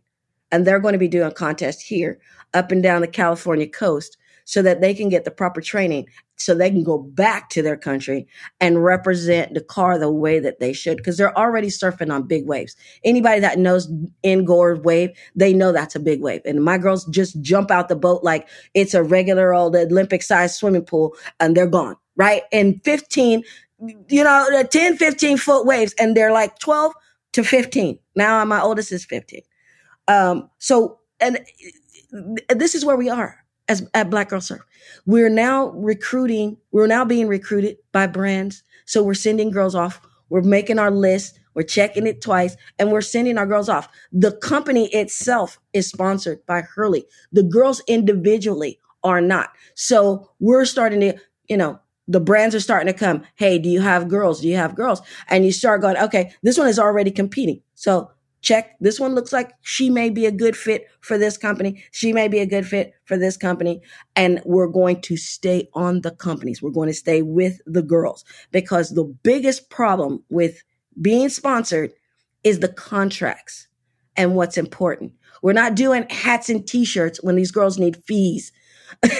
And 0.50 0.66
they're 0.66 0.80
going 0.80 0.92
to 0.92 0.98
be 0.98 1.08
doing 1.08 1.30
contests 1.32 1.82
here 1.82 2.18
up 2.54 2.72
and 2.72 2.82
down 2.82 3.00
the 3.00 3.08
California 3.08 3.68
coast 3.68 4.16
so 4.44 4.62
that 4.62 4.80
they 4.80 4.94
can 4.94 5.10
get 5.10 5.24
the 5.24 5.30
proper 5.30 5.60
training 5.60 6.06
so 6.36 6.54
they 6.54 6.70
can 6.70 6.82
go 6.82 6.98
back 6.98 7.50
to 7.50 7.62
their 7.62 7.76
country 7.76 8.26
and 8.60 8.82
represent 8.82 9.52
Dakar 9.52 9.98
the 9.98 10.10
way 10.10 10.38
that 10.38 10.60
they 10.60 10.72
should 10.72 10.96
because 10.96 11.16
they're 11.16 11.36
already 11.36 11.68
surfing 11.68 12.12
on 12.12 12.22
big 12.22 12.46
waves. 12.46 12.76
Anybody 13.04 13.40
that 13.40 13.58
knows 13.58 13.90
Ngor 14.24 14.82
wave, 14.82 15.10
they 15.34 15.52
know 15.52 15.72
that's 15.72 15.96
a 15.96 16.00
big 16.00 16.22
wave. 16.22 16.40
And 16.44 16.64
my 16.64 16.78
girls 16.78 17.04
just 17.06 17.40
jump 17.42 17.70
out 17.70 17.88
the 17.88 17.96
boat 17.96 18.24
like 18.24 18.48
it's 18.74 18.94
a 18.94 19.02
regular 19.02 19.52
old 19.52 19.76
Olympic 19.76 20.22
sized 20.22 20.54
swimming 20.54 20.84
pool 20.84 21.14
and 21.40 21.56
they're 21.56 21.66
gone, 21.66 21.96
right? 22.16 22.42
And 22.52 22.82
15, 22.84 23.42
you 24.08 24.24
know, 24.24 24.62
10, 24.70 24.96
15 24.96 25.36
foot 25.36 25.66
waves 25.66 25.94
and 25.98 26.16
they're 26.16 26.32
like 26.32 26.58
12 26.60 26.92
to 27.32 27.44
15. 27.44 27.98
Now 28.14 28.44
my 28.44 28.60
oldest 28.62 28.92
is 28.92 29.04
15. 29.04 29.42
Um, 30.08 30.50
so, 30.58 30.98
and 31.20 31.38
this 32.48 32.74
is 32.74 32.84
where 32.84 32.96
we 32.96 33.08
are 33.08 33.44
as 33.68 33.88
at 33.94 34.10
Black 34.10 34.30
Girl 34.30 34.40
Surf. 34.40 34.62
We're 35.06 35.28
now 35.28 35.68
recruiting, 35.70 36.56
we're 36.72 36.86
now 36.86 37.04
being 37.04 37.28
recruited 37.28 37.76
by 37.92 38.06
brands. 38.06 38.62
So 38.86 39.02
we're 39.02 39.14
sending 39.14 39.50
girls 39.50 39.74
off. 39.74 40.00
We're 40.30 40.42
making 40.42 40.78
our 40.78 40.90
list. 40.90 41.38
We're 41.54 41.62
checking 41.64 42.06
it 42.06 42.20
twice 42.22 42.56
and 42.78 42.92
we're 42.92 43.00
sending 43.00 43.36
our 43.36 43.46
girls 43.46 43.68
off. 43.68 43.88
The 44.12 44.32
company 44.32 44.86
itself 44.94 45.58
is 45.72 45.88
sponsored 45.88 46.44
by 46.46 46.62
Hurley. 46.62 47.04
The 47.32 47.42
girls 47.42 47.82
individually 47.88 48.78
are 49.02 49.20
not. 49.20 49.50
So 49.74 50.30
we're 50.38 50.64
starting 50.64 51.00
to, 51.00 51.18
you 51.48 51.56
know, 51.56 51.80
the 52.06 52.20
brands 52.20 52.54
are 52.54 52.60
starting 52.60 52.86
to 52.92 52.98
come. 52.98 53.24
Hey, 53.34 53.58
do 53.58 53.68
you 53.68 53.80
have 53.80 54.08
girls? 54.08 54.40
Do 54.40 54.48
you 54.48 54.56
have 54.56 54.74
girls? 54.74 55.02
And 55.28 55.44
you 55.44 55.52
start 55.52 55.82
going, 55.82 55.96
okay, 55.96 56.32
this 56.42 56.56
one 56.56 56.68
is 56.68 56.78
already 56.78 57.10
competing. 57.10 57.60
So 57.74 58.10
check. 58.40 58.76
This 58.80 59.00
one 59.00 59.14
looks 59.14 59.32
like 59.32 59.52
she 59.62 59.90
may 59.90 60.10
be 60.10 60.26
a 60.26 60.32
good 60.32 60.56
fit 60.56 60.86
for 61.00 61.18
this 61.18 61.36
company. 61.36 61.84
She 61.92 62.12
may 62.12 62.28
be 62.28 62.38
a 62.38 62.46
good 62.46 62.66
fit 62.66 62.92
for 63.04 63.16
this 63.16 63.36
company. 63.36 63.82
And 64.16 64.40
we're 64.44 64.68
going 64.68 65.00
to 65.02 65.16
stay 65.16 65.68
on 65.74 66.02
the 66.02 66.10
companies. 66.10 66.62
We're 66.62 66.70
going 66.70 66.88
to 66.88 66.94
stay 66.94 67.22
with 67.22 67.60
the 67.66 67.82
girls 67.82 68.24
because 68.52 68.90
the 68.90 69.04
biggest 69.04 69.70
problem 69.70 70.22
with 70.30 70.62
being 71.00 71.28
sponsored 71.28 71.92
is 72.44 72.60
the 72.60 72.68
contracts 72.68 73.68
and 74.16 74.34
what's 74.34 74.58
important. 74.58 75.12
We're 75.42 75.52
not 75.52 75.74
doing 75.74 76.06
hats 76.10 76.48
and 76.48 76.66
t-shirts 76.66 77.22
when 77.22 77.36
these 77.36 77.52
girls 77.52 77.78
need 77.78 78.02
fees. 78.04 78.52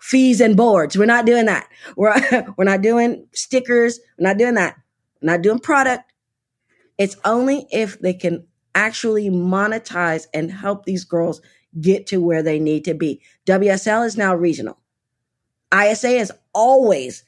fees 0.00 0.40
and 0.40 0.56
boards. 0.56 0.96
We're 0.96 1.04
not 1.04 1.26
doing 1.26 1.46
that. 1.46 1.68
We're, 1.96 2.14
we're 2.56 2.64
not 2.64 2.82
doing 2.82 3.26
stickers. 3.32 4.00
We're 4.18 4.28
not 4.28 4.38
doing 4.38 4.54
that. 4.54 4.76
We're 5.20 5.32
not 5.32 5.42
doing 5.42 5.58
product. 5.58 6.05
It's 6.98 7.16
only 7.24 7.66
if 7.70 7.98
they 8.00 8.14
can 8.14 8.46
actually 8.74 9.28
monetize 9.30 10.26
and 10.34 10.50
help 10.50 10.84
these 10.84 11.04
girls 11.04 11.40
get 11.80 12.06
to 12.08 12.20
where 12.20 12.42
they 12.42 12.58
need 12.58 12.84
to 12.84 12.94
be. 12.94 13.20
WSL 13.46 14.06
is 14.06 14.16
now 14.16 14.34
regional. 14.34 14.78
ISA 15.74 16.18
has 16.18 16.32
always 16.54 17.24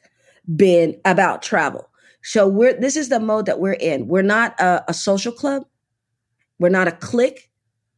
been 0.56 0.98
about 1.04 1.42
travel. 1.42 1.88
So 2.22 2.46
we're 2.48 2.78
this 2.78 2.96
is 2.96 3.08
the 3.08 3.20
mode 3.20 3.46
that 3.46 3.60
we're 3.60 3.72
in. 3.72 4.08
We're 4.08 4.22
not 4.22 4.58
a, 4.60 4.84
a 4.88 4.94
social 4.94 5.32
club. 5.32 5.64
We're 6.58 6.68
not 6.68 6.88
a 6.88 6.92
clique. 6.92 7.50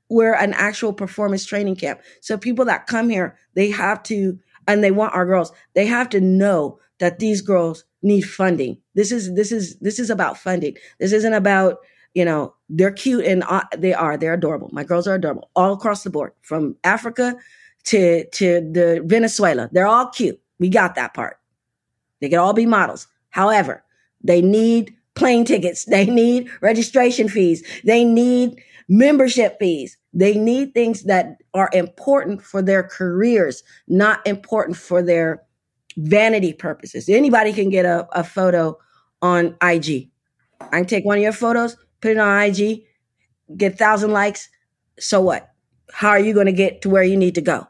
We're 0.09 0.35
an 0.35 0.53
actual 0.55 0.93
performance 0.93 1.45
training 1.45 1.77
camp. 1.77 2.01
So 2.21 2.37
people 2.37 2.65
that 2.67 2.87
come 2.87 3.09
here, 3.09 3.37
they 3.55 3.71
have 3.71 4.03
to, 4.05 4.39
and 4.67 4.83
they 4.83 4.91
want 4.91 5.15
our 5.15 5.25
girls, 5.25 5.53
they 5.75 5.87
have 5.87 6.09
to 6.11 6.21
know 6.21 6.81
that 6.99 7.21
these 7.21 7.41
girls 7.41 7.85
need 8.03 8.23
funding. 8.23 8.79
This 8.95 9.13
is 9.13 9.35
this 9.35 9.53
is 9.53 9.77
this 9.79 9.99
is 9.99 10.11
about 10.11 10.39
funding. 10.39 10.77
This 10.99 11.13
isn't 11.13 11.33
about 11.35 11.79
you 12.15 12.25
know 12.25 12.55
they're 12.69 12.91
cute 12.91 13.25
and 13.25 13.43
uh, 13.49 13.65
they 13.77 13.95
are 13.95 14.17
they're 14.17 14.35
adorable. 14.35 14.71
My 14.73 14.85
girls 14.85 15.07
are 15.07 15.15
adorable 15.15 15.51
all 15.55 15.73
across 15.73 16.03
the 16.03 16.11
board, 16.11 16.33
from 16.43 16.77
Africa 16.85 17.37
to 17.85 18.25
to 18.31 18.61
the 18.73 19.03
Venezuela. 19.05 19.69
They're 19.73 19.87
all 19.87 20.09
cute. 20.09 20.41
We 20.59 20.69
got 20.69 20.95
that 20.95 21.15
part. 21.15 21.39
They 22.21 22.29
can 22.29 22.39
all 22.39 22.53
be 22.53 22.67
models. 22.67 23.07
However, 23.31 23.83
they 24.23 24.43
need 24.43 24.95
plane 25.15 25.45
tickets. 25.45 25.85
They 25.85 26.07
need 26.07 26.51
registration 26.61 27.29
fees. 27.29 27.63
They 27.85 28.05
need 28.05 28.63
membership 28.89 29.59
fees. 29.59 29.97
They 30.13 30.35
need 30.35 30.75
things 30.75 31.05
that 31.05 31.39
are 31.55 31.71
important 31.73 32.43
for 32.43 32.61
their 32.61 32.83
careers, 32.83 33.63
not 33.87 34.27
important 34.27 34.77
for 34.77 35.03
their 35.03 35.43
vanity 35.97 36.53
purposes. 36.53 37.09
Anybody 37.09 37.53
can 37.53 37.69
get 37.69 37.85
a, 37.85 38.09
a 38.13 38.25
photo 38.25 38.79
on 39.23 39.57
IG. 39.63 40.11
I 40.61 40.79
can 40.79 40.87
take 40.87 41.05
one 41.05 41.19
of 41.19 41.23
your 41.23 41.33
photos, 41.33 41.77
put 42.01 42.13
it 42.13 42.19
on 42.19 42.43
IG, 42.43 42.85
get 43.57 43.79
thousand 43.79 44.13
likes. 44.13 44.49
So 44.99 45.21
what? 45.21 45.51
How 45.93 46.11
are 46.11 46.21
you 46.21 46.35
going 46.35 46.47
to 46.47 46.53
get 46.53 46.83
to 46.83 46.91
where 46.91 47.03
you 47.03 47.17
need 47.17 47.35
to 47.35 47.41
go? 47.41 47.67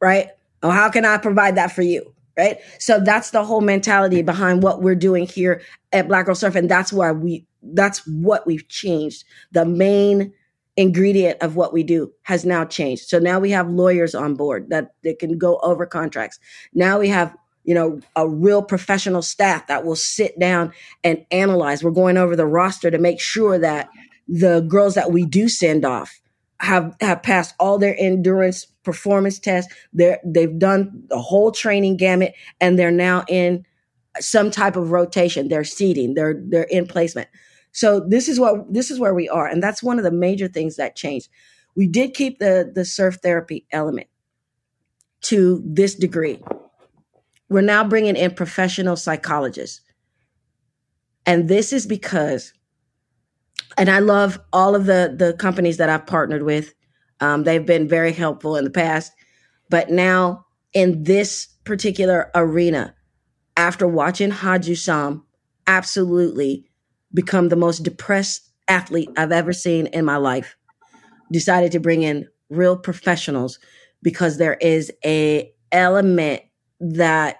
Right? 0.00 0.28
Or 0.62 0.72
how 0.72 0.90
can 0.90 1.04
I 1.04 1.18
provide 1.18 1.56
that 1.56 1.72
for 1.72 1.82
you? 1.82 2.14
Right? 2.36 2.58
So 2.78 3.00
that's 3.00 3.30
the 3.30 3.44
whole 3.44 3.60
mentality 3.60 4.22
behind 4.22 4.62
what 4.62 4.82
we're 4.82 4.94
doing 4.94 5.26
here 5.26 5.62
at 5.92 6.08
Black 6.08 6.26
Girl 6.26 6.34
Surf. 6.34 6.54
And 6.54 6.70
that's 6.70 6.92
why 6.92 7.12
we, 7.12 7.46
that's 7.62 8.06
what 8.06 8.46
we've 8.46 8.68
changed. 8.68 9.24
The 9.52 9.64
main 9.64 10.32
ingredient 10.76 11.40
of 11.40 11.56
what 11.56 11.72
we 11.72 11.82
do 11.82 12.12
has 12.22 12.44
now 12.44 12.64
changed. 12.64 13.08
So 13.08 13.18
now 13.18 13.38
we 13.38 13.50
have 13.50 13.68
lawyers 13.68 14.14
on 14.14 14.34
board 14.34 14.70
that, 14.70 14.92
they 15.02 15.14
can 15.14 15.38
go 15.38 15.58
over 15.58 15.86
contracts. 15.86 16.38
Now 16.72 16.98
we 16.98 17.08
have, 17.08 17.34
you 17.64 17.74
know, 17.74 18.00
a 18.16 18.28
real 18.28 18.62
professional 18.62 19.22
staff 19.22 19.66
that 19.68 19.84
will 19.84 19.96
sit 19.96 20.38
down 20.38 20.72
and 21.02 21.24
analyze. 21.30 21.84
We're 21.84 21.90
going 21.90 22.16
over 22.16 22.36
the 22.36 22.46
roster 22.46 22.90
to 22.90 22.98
make 22.98 23.20
sure 23.20 23.58
that 23.58 23.88
the 24.26 24.60
girls 24.60 24.94
that 24.94 25.12
we 25.12 25.24
do 25.24 25.48
send 25.48 25.84
off 25.84 26.20
have 26.60 26.96
have 27.00 27.22
passed 27.22 27.54
all 27.60 27.78
their 27.78 27.96
endurance 27.98 28.66
performance 28.84 29.38
tests. 29.38 29.72
They're 29.92 30.20
they've 30.24 30.58
done 30.58 31.04
the 31.08 31.20
whole 31.20 31.52
training 31.52 31.96
gamut 31.96 32.34
and 32.60 32.78
they're 32.78 32.90
now 32.90 33.24
in 33.28 33.66
some 34.20 34.50
type 34.50 34.76
of 34.76 34.90
rotation. 34.90 35.48
They're 35.48 35.64
seating, 35.64 36.14
they're 36.14 36.40
they're 36.48 36.64
in 36.64 36.86
placement. 36.86 37.28
So 37.74 37.98
this 37.98 38.28
is 38.28 38.38
what 38.38 38.72
this 38.72 38.90
is 38.90 39.00
where 39.00 39.14
we 39.14 39.28
are, 39.28 39.48
and 39.48 39.60
that's 39.62 39.82
one 39.82 39.98
of 39.98 40.04
the 40.04 40.12
major 40.12 40.46
things 40.46 40.76
that 40.76 40.94
changed. 40.94 41.28
We 41.74 41.88
did 41.88 42.14
keep 42.14 42.38
the 42.38 42.70
the 42.72 42.84
surf 42.84 43.18
therapy 43.20 43.66
element 43.72 44.06
to 45.22 45.60
this 45.66 45.96
degree. 45.96 46.40
We're 47.48 47.62
now 47.62 47.82
bringing 47.82 48.14
in 48.14 48.30
professional 48.34 48.94
psychologists, 48.94 49.80
and 51.26 51.48
this 51.48 51.72
is 51.72 51.84
because, 51.84 52.52
and 53.76 53.90
I 53.90 53.98
love 53.98 54.38
all 54.52 54.76
of 54.76 54.86
the 54.86 55.12
the 55.14 55.32
companies 55.32 55.76
that 55.78 55.90
I've 55.90 56.06
partnered 56.06 56.44
with. 56.44 56.72
Um, 57.18 57.42
they've 57.42 57.66
been 57.66 57.88
very 57.88 58.12
helpful 58.12 58.56
in 58.56 58.62
the 58.62 58.70
past, 58.70 59.12
but 59.68 59.90
now 59.90 60.46
in 60.74 61.02
this 61.02 61.48
particular 61.64 62.30
arena, 62.36 62.94
after 63.56 63.88
watching 63.88 64.30
Khadjou 64.30 64.76
Sam, 64.76 65.24
absolutely 65.66 66.68
become 67.14 67.48
the 67.48 67.56
most 67.56 67.84
depressed 67.84 68.50
athlete 68.68 69.08
I've 69.16 69.32
ever 69.32 69.52
seen 69.52 69.86
in 69.86 70.04
my 70.04 70.16
life. 70.16 70.56
Decided 71.32 71.72
to 71.72 71.80
bring 71.80 72.02
in 72.02 72.28
real 72.50 72.76
professionals 72.76 73.58
because 74.02 74.36
there 74.36 74.54
is 74.60 74.92
a 75.04 75.50
element 75.72 76.42
that 76.80 77.38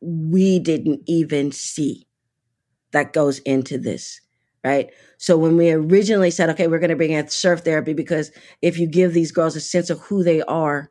we 0.00 0.58
didn't 0.58 1.00
even 1.06 1.52
see 1.52 2.06
that 2.92 3.12
goes 3.12 3.38
into 3.40 3.78
this 3.78 4.20
right 4.64 4.90
so 5.18 5.36
when 5.36 5.56
we 5.56 5.70
originally 5.70 6.30
said 6.30 6.50
okay 6.50 6.66
we're 6.66 6.78
going 6.78 6.90
to 6.90 6.96
bring 6.96 7.12
in 7.12 7.28
surf 7.28 7.60
therapy 7.60 7.92
because 7.92 8.30
if 8.62 8.78
you 8.78 8.86
give 8.86 9.12
these 9.12 9.32
girls 9.32 9.56
a 9.56 9.60
sense 9.60 9.90
of 9.90 10.00
who 10.00 10.22
they 10.24 10.42
are 10.42 10.90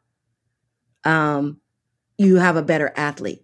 um 1.04 1.60
you 2.18 2.36
have 2.38 2.56
a 2.56 2.63
better 2.63 2.92
athlete 2.96 3.44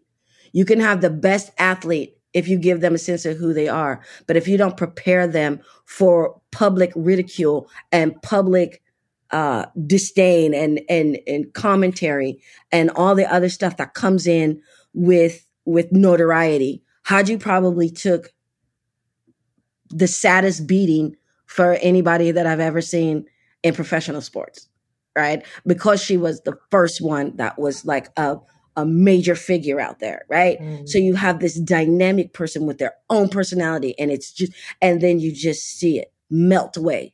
you 0.52 0.66
can 0.66 0.80
have 0.80 1.02
the 1.02 1.10
best 1.10 1.52
athlete 1.58 2.15
if 2.36 2.48
you 2.48 2.60
give 2.60 2.82
them 2.82 2.94
a 2.94 3.00
sense 3.00 3.26
of 3.26 3.38
who 3.38 3.54
they 3.54 3.68
are. 3.68 4.02
But 4.28 4.36
if 4.36 4.48
you 4.48 4.58
don't 4.58 4.78
prepare 4.78 5.26
them 5.26 5.60
for 5.86 6.40
public 6.52 6.92
ridicule 6.96 7.68
and 7.92 8.22
public 8.22 8.84
uh, 9.32 9.66
disdain 9.88 10.54
and, 10.54 10.82
and, 10.90 11.18
and 11.26 11.52
commentary 11.54 12.40
and 12.72 12.92
all 12.92 13.16
the 13.16 13.26
other 13.34 13.50
stuff 13.50 13.78
that 13.78 13.96
comes 13.96 14.28
in 14.28 14.62
with, 14.94 15.48
with 15.66 15.92
notoriety, 15.92 16.84
Khadjou 17.06 17.38
probably 17.40 17.90
took 17.90 18.34
the 19.90 20.08
saddest 20.08 20.68
beating 20.68 21.16
for 21.46 21.74
anybody 21.82 22.32
that 22.32 22.46
I've 22.46 22.60
ever 22.60 22.82
seen 22.82 23.26
in 23.64 23.74
professional 23.74 24.22
sports. 24.22 24.68
right? 25.16 25.46
Because 25.66 26.04
she 26.04 26.18
was 26.18 26.42
the 26.42 26.58
first 26.70 27.02
one 27.02 27.36
that 27.38 27.58
was 27.58 27.86
like 27.86 28.10
a 28.18 28.38
a 28.76 28.86
major 28.86 29.36
figure 29.36 29.80
out 29.80 30.00
there, 30.00 30.26
right? 30.30 30.60
Mm. 30.60 30.88
So 30.88 30.98
you 30.98 31.16
have 31.16 31.40
this 31.40 31.56
dynamic 31.56 32.34
person 32.34 32.66
with 32.66 32.78
their 32.78 32.94
own 33.10 33.30
personality 33.30 33.98
and 33.98 34.12
it's 34.12 34.32
just 34.32 34.52
and 34.82 35.02
then 35.02 35.20
you 35.20 35.32
just 35.32 35.66
see 35.66 36.00
it 36.00 36.12
melt 36.30 36.78
away 36.78 37.14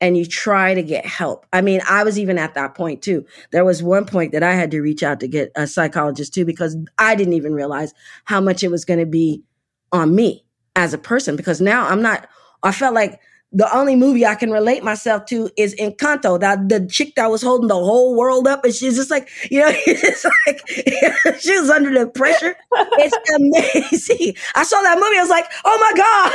and 0.00 0.16
you 0.16 0.26
try 0.26 0.74
to 0.74 0.82
get 0.82 1.06
help. 1.06 1.46
I 1.52 1.60
mean, 1.60 1.80
I 1.88 2.04
was 2.04 2.18
even 2.18 2.38
at 2.38 2.54
that 2.54 2.74
point 2.74 3.02
too. 3.02 3.26
There 3.50 3.64
was 3.64 3.82
one 3.82 4.04
point 4.04 4.32
that 4.32 4.42
I 4.42 4.54
had 4.54 4.70
to 4.72 4.80
reach 4.80 5.02
out 5.02 5.20
to 5.20 5.28
get 5.28 5.50
a 5.56 5.66
psychologist 5.66 6.34
too 6.34 6.44
because 6.44 6.76
I 6.98 7.14
didn't 7.14 7.34
even 7.34 7.54
realize 7.54 7.94
how 8.24 8.40
much 8.40 8.62
it 8.62 8.70
was 8.70 8.84
going 8.84 9.00
to 9.00 9.06
be 9.06 9.42
on 9.92 10.14
me 10.14 10.44
as 10.76 10.94
a 10.94 10.98
person 10.98 11.36
because 11.36 11.60
now 11.60 11.88
I'm 11.88 12.02
not 12.02 12.28
I 12.62 12.72
felt 12.72 12.94
like 12.94 13.20
the 13.50 13.74
only 13.74 13.96
movie 13.96 14.26
I 14.26 14.34
can 14.34 14.50
relate 14.50 14.84
myself 14.84 15.24
to 15.26 15.50
is 15.56 15.74
Encanto. 15.76 16.38
That 16.38 16.68
the 16.68 16.86
chick 16.86 17.14
that 17.16 17.30
was 17.30 17.42
holding 17.42 17.68
the 17.68 17.74
whole 17.74 18.14
world 18.16 18.46
up, 18.46 18.64
and 18.64 18.74
she's 18.74 18.96
just 18.96 19.10
like, 19.10 19.28
you 19.50 19.60
know, 19.60 19.70
it's 19.72 20.24
like 20.46 20.60
she 21.40 21.58
was 21.58 21.70
under 21.70 21.92
the 21.98 22.08
pressure. 22.10 22.56
It's 22.72 23.16
amazing. 23.34 24.34
I 24.54 24.64
saw 24.64 24.80
that 24.82 24.98
movie. 24.98 25.16
I 25.16 25.20
was 25.20 25.30
like, 25.30 25.46
oh 25.64 25.78
my 25.80 25.92
god. 25.96 26.32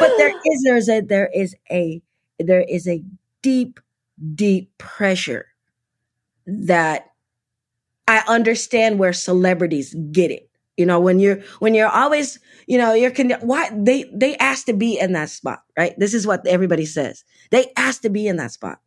but 0.00 0.16
there 0.16 0.30
is 0.30 0.62
there's 0.64 0.88
a 0.88 1.00
there 1.00 1.30
is 1.32 1.54
a 1.70 2.02
there 2.38 2.62
is 2.62 2.88
a 2.88 3.02
deep, 3.42 3.78
deep 4.34 4.76
pressure 4.78 5.46
that 6.46 7.10
I 8.08 8.22
understand 8.28 8.98
where 8.98 9.12
celebrities 9.12 9.94
get 10.12 10.30
it. 10.30 10.45
You 10.76 10.86
know, 10.86 11.00
when 11.00 11.20
you're 11.20 11.40
when 11.58 11.74
you're 11.74 11.88
always, 11.88 12.38
you 12.66 12.76
know, 12.76 12.92
you're 12.92 13.10
con- 13.10 13.40
why 13.40 13.70
they 13.72 14.04
they 14.12 14.36
ask 14.36 14.66
to 14.66 14.74
be 14.74 14.98
in 14.98 15.12
that 15.12 15.30
spot, 15.30 15.62
right? 15.76 15.98
This 15.98 16.12
is 16.12 16.26
what 16.26 16.46
everybody 16.46 16.84
says. 16.84 17.24
They 17.50 17.72
ask 17.76 18.02
to 18.02 18.10
be 18.10 18.26
in 18.26 18.36
that 18.36 18.52
spot. 18.52 18.78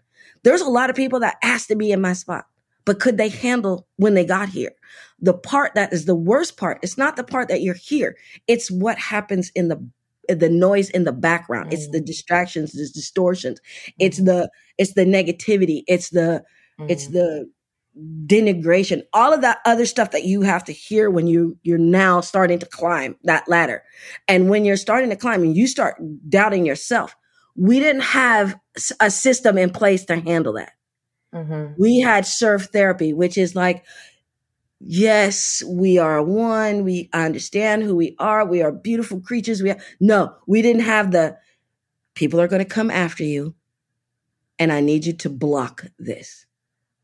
There's 0.44 0.62
a 0.62 0.70
lot 0.70 0.90
of 0.90 0.96
people 0.96 1.20
that 1.22 1.38
ask 1.44 1.68
to 1.68 1.76
be 1.76 1.92
in 1.92 2.00
my 2.00 2.14
spot, 2.14 2.46
but 2.86 3.00
could 3.00 3.18
they 3.18 3.30
handle 3.30 3.88
when 3.98 4.14
they 4.14 4.26
got 4.26 4.50
here? 4.50 4.72
The 5.20 5.34
part 5.34 5.76
that 5.76 5.92
is 5.92 6.06
the 6.06 6.16
worst 6.16 6.58
part, 6.58 6.80
it's 6.82 6.98
not 6.98 7.16
the 7.16 7.24
part 7.24 7.50
that 7.50 7.62
you're 7.62 7.74
here. 7.74 8.16
It's 8.48 8.72
what 8.72 8.98
happens 8.98 9.52
in 9.56 9.68
the 9.68 9.84
the 10.28 10.50
noise 10.50 10.90
in 10.92 11.04
the 11.06 11.12
background. 11.12 11.72
Mm. 11.72 11.74
It's 11.74 11.90
the 11.90 12.02
mm. 12.02 12.06
distractions, 12.06 12.74
the 12.74 12.88
distortions. 12.94 13.60
It's 13.98 14.20
mm. 14.20 14.26
the 14.26 14.50
it's 14.78 14.94
the 14.94 15.06
negativity. 15.06 15.84
It's 15.88 16.10
the 16.10 16.44
mm. 16.80 16.90
it's 16.90 17.08
the 17.08 17.50
denigration, 18.26 19.02
all 19.14 19.34
of 19.34 19.42
that 19.42 19.60
other 19.66 19.86
stuff 19.86 20.12
that 20.12 20.24
you 20.24 20.42
have 20.42 20.64
to 20.66 20.72
hear 20.72 21.10
when 21.10 21.28
you 21.28 21.58
you're 21.64 21.78
now 21.78 22.22
starting 22.22 22.60
to 22.60 22.66
climb 22.66 23.16
that 23.24 23.48
ladder. 23.48 23.84
And 24.28 24.50
when 24.50 24.66
you're 24.66 24.78
starting 24.78 25.10
to 25.10 25.16
climb 25.16 25.44
and 25.44 25.56
you 25.56 25.68
start 25.68 26.02
doubting 26.28 26.66
yourself, 26.66 27.16
we 27.56 27.80
didn't 27.80 28.04
have 28.04 28.58
a 29.00 29.12
system 29.12 29.58
in 29.58 29.70
place 29.70 30.06
to 30.06 30.20
handle 30.20 30.54
that. 30.54 30.74
Mm-hmm. 31.34 31.74
We 31.78 32.00
had 32.00 32.26
surf 32.26 32.70
therapy, 32.72 33.14
which 33.14 33.38
is 33.38 33.56
like, 33.56 33.84
yes, 34.80 35.62
we 35.68 35.98
are 35.98 36.24
one. 36.24 36.84
We 36.84 37.10
understand 37.14 37.84
who 37.84 37.96
we 37.96 38.16
are. 38.18 38.46
We 38.46 38.62
are 38.62 38.72
beautiful 38.72 39.20
creatures. 39.20 39.62
We 39.62 39.72
are, 39.72 39.80
no, 40.00 40.36
we 40.48 40.62
didn't 40.62 40.84
have 40.84 41.12
the 41.12 41.38
people 42.16 42.40
are 42.40 42.48
going 42.48 42.64
to 42.64 42.70
come 42.70 42.90
after 42.90 43.24
you, 43.24 43.56
and 44.58 44.72
I 44.72 44.80
need 44.82 45.06
you 45.06 45.14
to 45.14 45.30
block 45.30 45.86
this, 45.98 46.46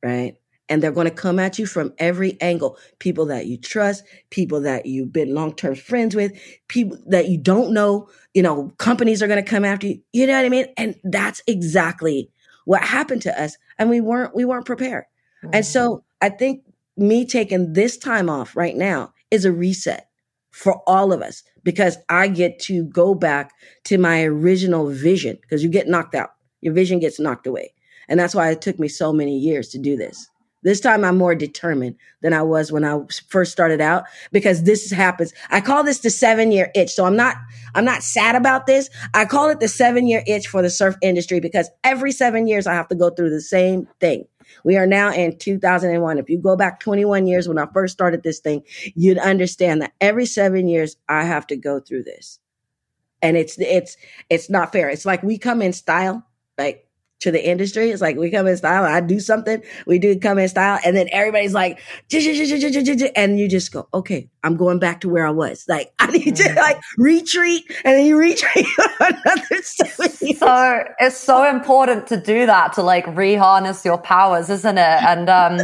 right? 0.04 0.36
And 0.68 0.82
they're 0.82 0.92
going 0.92 1.08
to 1.08 1.14
come 1.14 1.40
at 1.40 1.60
you 1.60 1.66
from 1.66 1.94
every 1.98 2.40
angle. 2.42 2.78
People 3.00 3.26
that 3.28 3.46
you 3.46 3.58
trust, 3.58 4.04
people 4.30 4.62
that 4.62 4.86
you've 4.86 5.14
been 5.14 5.34
long-term 5.34 5.76
friends 5.76 6.16
with, 6.16 6.34
people 6.68 6.98
that 7.08 7.28
you 7.30 7.38
don't 7.38 7.74
know, 7.74 8.10
you 8.34 8.42
know, 8.42 8.74
companies 8.78 9.22
are 9.22 9.28
going 9.28 9.44
to 9.44 9.50
come 9.50 9.66
after 9.66 9.88
you. 9.88 10.02
You 10.14 10.28
know 10.28 10.34
what 10.34 10.46
I 10.46 10.50
mean? 10.50 10.68
And 10.78 10.96
that's 11.04 11.42
exactly 11.48 12.30
what 12.66 12.82
happened 12.82 13.22
to 13.24 13.42
us. 13.42 13.58
And 13.78 13.90
we 13.90 14.02
weren't, 14.02 14.36
we 14.36 14.46
weren't 14.46 14.66
prepared. 14.66 15.06
Mm-hmm. 15.44 15.56
And 15.56 15.66
so 15.66 16.04
I 16.22 16.30
think 16.30 16.64
me 16.98 17.26
taking 17.26 17.74
this 17.74 17.98
time 17.98 18.30
off 18.30 18.56
right 18.56 18.76
now 18.76 19.14
is 19.30 19.46
a 19.46 19.52
reset 19.52 20.10
for 20.52 20.82
all 20.88 21.12
of 21.12 21.22
us 21.22 21.44
because 21.64 21.98
I 22.10 22.28
get 22.28 22.60
to 22.62 22.86
go 22.86 23.14
back 23.14 23.52
to 23.86 23.98
my 23.98 24.24
original 24.24 24.90
vision 24.90 25.38
because 25.42 25.64
you 25.64 25.70
get 25.70 25.88
knocked 25.88 26.16
out. 26.16 26.32
Your 26.62 26.74
vision 26.74 27.00
gets 27.00 27.20
knocked 27.20 27.46
away. 27.46 27.74
And 28.08 28.20
that's 28.20 28.34
why 28.34 28.50
it 28.52 28.62
took 28.62 28.80
me 28.80 28.88
so 28.88 29.12
many 29.12 29.38
years 29.38 29.70
to 29.70 29.78
do 29.78 29.98
this. 29.98 30.30
This 30.66 30.80
time 30.80 31.06
I'm 31.06 31.18
more 31.18 31.36
determined 31.36 31.96
than 32.24 32.34
I 32.34 32.42
was 32.42 32.72
when 32.72 32.84
I 32.84 33.00
first 33.30 33.52
started 33.52 33.80
out 33.80 34.06
because 34.32 34.64
this 34.64 34.90
happens. 34.90 35.32
I 35.52 35.62
call 35.62 35.84
this 35.84 36.00
the 36.00 36.10
seven 36.10 36.52
year 36.52 36.72
itch. 36.74 36.90
So 36.90 37.06
I'm 37.06 37.16
not, 37.16 37.36
I'm 37.76 37.86
not 37.86 38.02
sad 38.02 38.36
about 38.36 38.66
this. 38.66 38.90
I 39.14 39.26
call 39.26 39.50
it 39.50 39.60
the 39.60 39.68
seven 39.68 40.08
year 40.08 40.24
itch 40.26 40.48
for 40.48 40.64
the 40.64 40.72
surf 40.72 40.96
industry 41.04 41.40
because 41.40 41.70
every 41.84 42.12
seven 42.12 42.48
years 42.48 42.66
I 42.66 42.74
have 42.74 42.88
to 42.88 42.96
go 42.96 43.12
through 43.12 43.30
the 43.30 43.42
same 43.42 43.88
thing. 44.00 44.26
We 44.64 44.76
are 44.76 44.88
now 44.88 45.14
in 45.14 45.38
2001. 45.38 46.18
If 46.18 46.32
you 46.32 46.40
go 46.40 46.56
back 46.56 46.80
21 46.80 47.28
years 47.28 47.48
when 47.48 47.60
I 47.60 47.68
first 47.72 47.94
started 47.94 48.24
this 48.24 48.40
thing, 48.40 48.64
you'd 48.96 49.20
understand 49.20 49.84
that 49.84 49.94
every 50.02 50.26
seven 50.26 50.68
years 50.68 50.98
I 51.08 51.26
have 51.26 51.46
to 51.48 51.56
go 51.56 51.80
through 51.80 52.06
this. 52.06 52.40
And 53.22 53.38
it's, 53.38 53.60
it's, 53.60 53.98
it's 54.32 54.50
not 54.50 54.72
fair. 54.72 54.90
It's 54.90 55.06
like 55.06 55.22
we 55.22 55.38
come 55.38 55.62
in 55.62 55.74
style, 55.74 56.26
like 56.58 56.85
to 57.26 57.32
the 57.32 57.44
industry. 57.44 57.90
It's 57.90 58.02
like 58.02 58.18
we 58.18 58.30
come 58.30 58.46
in 58.46 58.56
style. 58.56 58.84
I 58.84 59.02
do 59.02 59.20
something, 59.20 59.62
we 59.88 59.98
do 59.98 60.18
come 60.18 60.38
in 60.38 60.48
style, 60.48 60.80
and 60.86 60.96
then 60.96 61.10
everybody's 61.12 61.56
like, 61.56 61.80
and 63.16 63.40
you 63.40 63.50
just 63.50 63.72
go, 63.72 63.88
okay, 63.94 64.30
I'm 64.44 64.56
going 64.56 64.78
back 64.78 65.02
to 65.02 65.10
where 65.10 65.26
I 65.26 65.32
was. 65.32 65.66
Like 65.68 65.92
I 66.00 66.08
need 66.08 66.36
to 66.36 66.44
mm-hmm. 66.44 66.58
like 66.58 66.80
retreat, 66.98 67.64
and 67.84 67.96
then 67.96 68.06
you 68.06 68.18
retreat 68.18 68.68
another 69.00 69.62
So 69.64 70.84
it's 71.00 71.18
so 71.18 71.50
important 71.50 72.06
to 72.08 72.18
do 72.18 72.46
that 72.46 72.74
to 72.74 72.84
like 72.84 73.06
reharness 73.08 73.84
your 73.84 73.98
powers, 73.98 74.50
isn't 74.52 74.78
it? 74.78 75.04
And 75.04 75.28
um, 75.30 75.60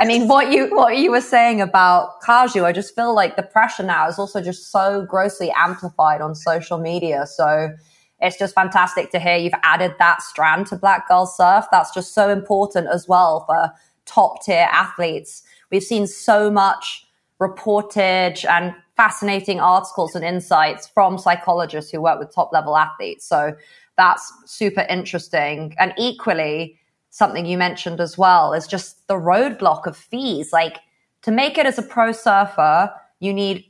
I 0.00 0.06
mean, 0.06 0.26
what 0.26 0.50
you 0.50 0.74
what 0.74 0.96
you 0.96 1.12
were 1.12 1.20
saying 1.20 1.60
about 1.60 2.20
Khadjou, 2.22 2.64
I 2.64 2.72
just 2.72 2.96
feel 2.96 3.14
like 3.14 3.36
the 3.36 3.44
pressure 3.44 3.84
now 3.84 4.08
is 4.08 4.18
also 4.18 4.42
just 4.42 4.72
so 4.72 5.06
grossly 5.08 5.52
amplified 5.56 6.20
on 6.20 6.34
social 6.34 6.78
media. 6.78 7.26
So 7.28 7.70
it's 8.20 8.38
just 8.38 8.54
fantastic 8.54 9.10
to 9.10 9.18
hear 9.18 9.36
you've 9.36 9.52
added 9.62 9.94
that 9.98 10.22
strand 10.22 10.66
to 10.68 10.76
Black 10.76 11.08
Girl 11.08 11.26
Surf. 11.26 11.66
That's 11.70 11.92
just 11.92 12.14
so 12.14 12.30
important 12.30 12.88
as 12.88 13.06
well 13.06 13.44
for 13.46 13.72
top 14.06 14.42
tier 14.42 14.68
athletes. 14.72 15.42
We've 15.70 15.82
seen 15.82 16.06
so 16.06 16.50
much 16.50 17.06
reportage 17.40 18.48
and 18.48 18.74
fascinating 18.96 19.60
articles 19.60 20.14
and 20.14 20.24
insights 20.24 20.86
from 20.86 21.18
psychologists 21.18 21.90
who 21.90 22.00
work 22.00 22.18
with 22.18 22.34
top 22.34 22.52
level 22.52 22.76
athletes. 22.76 23.26
So 23.26 23.54
that's 23.96 24.32
super 24.46 24.86
interesting. 24.88 25.74
And 25.78 25.92
equally, 25.98 26.78
something 27.10 27.44
you 27.44 27.58
mentioned 27.58 28.00
as 28.00 28.16
well 28.16 28.54
is 28.54 28.66
just 28.66 29.06
the 29.08 29.14
roadblock 29.14 29.86
of 29.86 29.96
fees. 29.96 30.52
Like 30.52 30.78
to 31.22 31.30
make 31.30 31.58
it 31.58 31.66
as 31.66 31.78
a 31.78 31.82
pro 31.82 32.12
surfer, 32.12 32.90
you 33.20 33.34
need 33.34 33.64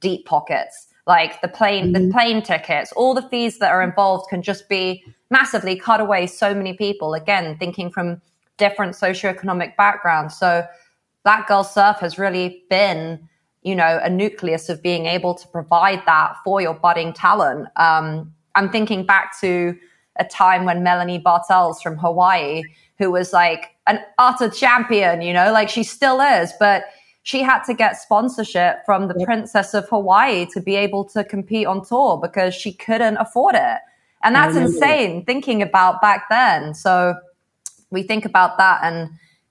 deep 0.00 0.26
pockets 0.26 0.88
like 1.06 1.40
the 1.40 1.48
plane 1.48 1.92
mm-hmm. 1.92 2.06
the 2.06 2.12
plane 2.12 2.42
tickets 2.42 2.92
all 2.92 3.14
the 3.14 3.28
fees 3.28 3.58
that 3.58 3.70
are 3.70 3.82
involved 3.82 4.28
can 4.28 4.42
just 4.42 4.68
be 4.68 5.04
massively 5.30 5.76
cut 5.76 6.00
away 6.00 6.26
so 6.26 6.54
many 6.54 6.74
people 6.74 7.14
again 7.14 7.56
thinking 7.58 7.90
from 7.90 8.20
different 8.56 8.94
socioeconomic 8.94 9.76
backgrounds 9.76 10.36
so 10.36 10.66
black 11.24 11.48
girl 11.48 11.64
surf 11.64 11.98
has 11.98 12.18
really 12.18 12.64
been 12.70 13.28
you 13.62 13.74
know 13.74 14.00
a 14.02 14.10
nucleus 14.10 14.68
of 14.68 14.82
being 14.82 15.06
able 15.06 15.34
to 15.34 15.46
provide 15.48 16.02
that 16.06 16.36
for 16.44 16.60
your 16.60 16.74
budding 16.74 17.12
talent 17.12 17.66
um, 17.76 18.32
i'm 18.54 18.70
thinking 18.70 19.04
back 19.04 19.38
to 19.40 19.76
a 20.16 20.24
time 20.24 20.64
when 20.64 20.82
melanie 20.82 21.18
bartels 21.18 21.80
from 21.82 21.96
hawaii 21.96 22.62
who 22.98 23.10
was 23.10 23.32
like 23.32 23.70
an 23.88 23.98
utter 24.18 24.48
champion 24.48 25.20
you 25.22 25.32
know 25.32 25.52
like 25.52 25.68
she 25.68 25.82
still 25.82 26.20
is 26.20 26.52
but 26.60 26.84
she 27.22 27.42
had 27.42 27.62
to 27.64 27.74
get 27.74 28.00
sponsorship 28.00 28.84
from 28.84 29.08
the 29.08 29.14
princess 29.24 29.74
of 29.74 29.88
Hawaii 29.88 30.46
to 30.46 30.60
be 30.60 30.74
able 30.74 31.04
to 31.06 31.22
compete 31.22 31.66
on 31.66 31.84
tour 31.84 32.18
because 32.20 32.54
she 32.54 32.72
couldn't 32.72 33.16
afford 33.16 33.54
it. 33.54 33.78
And 34.24 34.34
that's 34.34 34.56
insane 34.56 35.18
that. 35.18 35.26
thinking 35.26 35.62
about 35.62 36.00
back 36.00 36.28
then. 36.28 36.74
So 36.74 37.14
we 37.90 38.02
think 38.02 38.24
about 38.24 38.58
that 38.58 38.80
and 38.82 39.10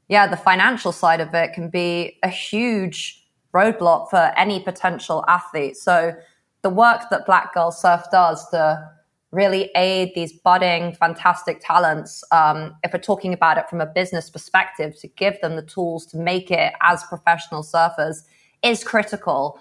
yeah, 0.10 0.28
the 0.28 0.38
financial 0.38 0.92
side 0.92 1.22
of 1.22 1.34
it 1.34 1.54
can 1.54 1.70
be 1.70 2.18
a 2.24 2.28
huge 2.28 3.26
roadblock 3.54 4.10
for 4.10 4.34
any 4.36 4.60
potential 4.60 5.24
athlete. 5.30 5.78
So 5.78 6.14
the 6.62 6.70
work 6.70 7.10
that 7.10 7.26
Black 7.26 7.54
Girl 7.54 7.72
Surf 7.72 8.04
does 8.12 8.50
to 8.50 8.92
really 9.32 9.72
aid 9.76 10.12
these 10.14 10.34
budding, 10.34 10.94
fantastic 10.94 11.62
talents, 11.62 12.24
um, 12.32 12.76
if 12.84 12.92
we're 12.92 13.00
talking 13.00 13.34
about 13.34 13.58
it 13.58 13.70
from 13.70 13.80
a 13.80 13.86
business 13.86 14.30
perspective, 14.30 14.98
to 15.00 15.08
give 15.08 15.40
them 15.42 15.56
the 15.56 15.62
tools 15.62 16.06
to 16.08 16.18
make 16.18 16.52
it 16.52 16.74
as 16.82 17.04
professional 17.06 17.64
surfers 17.64 18.24
is 18.62 18.84
critical. 18.84 19.58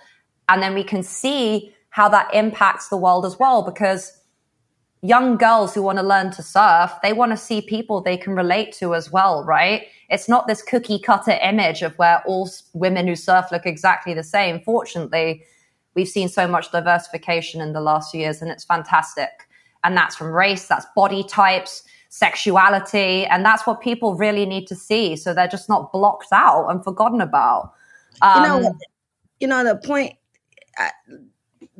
And 0.48 0.60
then 0.60 0.74
we 0.74 0.82
can 0.82 1.02
see 1.02 1.72
how 1.90 2.08
that 2.08 2.34
impacts 2.34 2.88
the 2.88 2.96
world 2.96 3.24
as 3.24 3.38
well, 3.38 3.62
because 3.62 4.20
young 5.02 5.36
girls 5.36 5.72
who 5.72 5.82
want 5.82 5.98
to 5.98 6.04
learn 6.04 6.30
to 6.32 6.42
surf, 6.42 6.92
they 7.02 7.12
want 7.12 7.30
to 7.30 7.36
see 7.36 7.60
people 7.62 8.00
they 8.00 8.16
can 8.16 8.34
relate 8.34 8.72
to 8.72 8.94
as 8.94 9.10
well, 9.10 9.44
right? 9.44 9.86
It's 10.08 10.28
not 10.28 10.46
this 10.46 10.62
cookie 10.62 10.98
cutter 10.98 11.38
image 11.42 11.82
of 11.82 11.96
where 11.96 12.22
all 12.26 12.50
women 12.74 13.06
who 13.06 13.16
surf 13.16 13.46
look 13.50 13.66
exactly 13.66 14.14
the 14.14 14.24
same. 14.24 14.60
Fortunately, 14.60 15.44
we've 15.94 16.08
seen 16.08 16.28
so 16.28 16.46
much 16.46 16.70
diversification 16.70 17.60
in 17.60 17.72
the 17.72 17.80
last 17.80 18.10
few 18.10 18.20
years 18.20 18.42
and 18.42 18.50
it's 18.50 18.64
fantastic. 18.64 19.48
And 19.84 19.96
that's 19.96 20.16
from 20.16 20.32
race, 20.32 20.66
that's 20.66 20.86
body 20.94 21.24
types, 21.24 21.82
sexuality. 22.08 23.24
And 23.26 23.44
that's 23.44 23.66
what 23.66 23.80
people 23.80 24.14
really 24.14 24.46
need 24.46 24.66
to 24.66 24.76
see. 24.76 25.16
So 25.16 25.32
they're 25.32 25.48
just 25.48 25.68
not 25.68 25.92
blocked 25.92 26.32
out 26.32 26.68
and 26.68 26.82
forgotten 26.82 27.20
about. 27.20 27.72
Um, 28.22 28.42
you 28.42 28.48
know, 28.48 28.68
um, 28.68 28.78
you 29.40 29.48
know, 29.48 29.64
the 29.64 29.76
point, 29.76 30.14
I, 30.76 30.90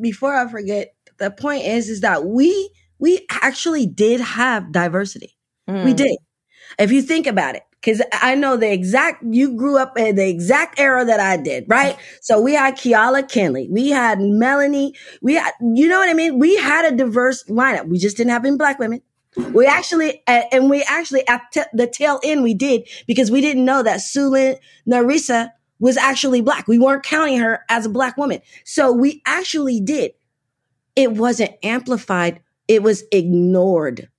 before 0.01 0.35
I 0.35 0.49
forget, 0.51 0.95
the 1.19 1.31
point 1.31 1.65
is, 1.65 1.91
is 1.91 2.01
that 2.01 2.25
we, 2.25 2.71
we 2.99 3.27
actually 3.43 3.87
did 3.87 4.21
have 4.21 4.73
diversity. 4.73 5.37
Mm. 5.69 5.85
We 5.85 5.93
did. 5.93 6.17
If 6.79 6.93
you 6.93 7.03
think 7.03 7.27
about 7.27 7.57
it, 7.57 7.63
because 7.81 8.03
I 8.13 8.35
know 8.35 8.57
the 8.57 8.71
exact, 8.71 9.23
you 9.25 9.57
grew 9.57 9.79
up 9.79 9.97
in 9.99 10.17
the 10.17 10.29
exact 10.29 10.79
era 10.79 11.05
that 11.05 11.19
I 11.19 11.37
did, 11.37 11.65
right? 11.67 11.97
So 12.21 12.41
we 12.41 12.53
had 12.53 12.77
Keala 12.77 13.23
Kennelly, 13.23 13.71
we 13.71 13.89
had 13.89 14.21
Melanie, 14.21 14.95
we 15.23 15.35
had, 15.35 15.53
you 15.61 15.89
know 15.89 15.99
what 15.99 16.09
I 16.09 16.15
mean? 16.15 16.39
We 16.39 16.57
had 16.57 16.93
a 16.93 16.97
diverse 16.97 17.45
lineup. 17.45 17.89
We 17.89 17.99
just 17.99 18.17
didn't 18.17 18.33
have 18.33 18.45
any 18.45 18.57
black 18.57 18.79
women. 18.79 19.01
We 19.53 19.67
actually, 19.67 20.23
and 20.27 20.69
we 20.69 20.83
actually 20.83 21.27
at 21.29 21.43
the 21.73 21.87
tail 21.87 22.21
end 22.23 22.43
we 22.43 22.53
did 22.53 22.89
because 23.07 23.31
we 23.31 23.41
didn't 23.41 23.65
know 23.65 23.83
that 23.83 24.01
Suelen 24.01 24.57
Naraisa 24.89 25.51
was 25.79 25.97
actually 25.97 26.43
black. 26.43 26.69
We 26.69 26.79
weren't 26.79 27.05
counting 27.05 27.39
her 27.39 27.65
as 27.69 27.87
a 27.87 27.91
black 27.91 28.17
woman. 28.17 28.41
So 28.65 28.93
we 28.93 29.23
actually 29.25 29.81
did. 29.81 30.13
It 30.97 31.13
wasn't 31.13 31.53
amplified. 31.63 32.41
It 32.69 32.83
was 32.83 33.05
ignored. 33.13 34.11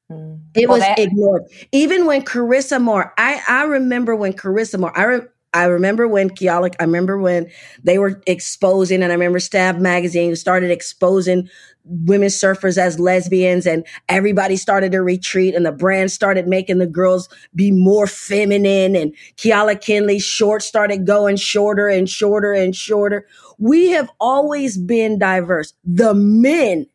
It 0.56 0.68
well, 0.68 0.78
was 0.78 0.86
that- 0.88 1.00
ignored. 1.00 1.44
Even 1.72 2.06
when 2.06 2.24
Carissa 2.24 2.82
Moore, 2.82 3.14
I, 3.18 3.42
I 3.48 3.64
remember 3.64 4.16
when 4.16 4.34
Carissa 4.34 4.80
Moore, 4.80 4.98
I, 4.98 5.04
re- 5.04 5.28
I 5.54 5.66
remember 5.66 6.08
when 6.08 6.30
Keala, 6.30 6.74
I 6.80 6.84
remember 6.84 7.18
when 7.18 7.50
they 7.84 7.98
were 7.98 8.22
exposing, 8.28 9.04
and 9.04 9.12
I 9.12 9.16
remember 9.16 9.40
Stab 9.40 9.78
Magazine 9.80 10.36
started 10.36 10.72
exposing 10.72 11.50
women 11.84 12.28
surfers 12.28 12.78
as 12.78 13.00
lesbians, 13.00 13.66
and 13.66 13.86
everybody 14.08 14.56
started 14.56 14.92
to 14.94 15.02
retreat, 15.02 15.56
and 15.56 15.66
the 15.66 15.72
brand 15.72 16.12
started 16.12 16.48
making 16.48 16.78
the 16.78 16.88
girls 16.88 17.28
be 17.56 17.72
more 17.72 18.08
feminine, 18.08 18.96
and 18.96 19.16
Keala 19.36 19.76
Kennelly's 19.76 20.24
shorts 20.24 20.66
started 20.66 21.06
going 21.06 21.36
shorter 21.38 21.88
and 21.90 22.10
shorter 22.10 22.54
and 22.54 22.76
shorter. 22.76 23.26
We 23.58 23.90
have 23.90 24.10
always 24.20 24.78
been 24.78 25.20
diverse. 25.20 25.74
The 25.84 26.14
men 26.14 26.88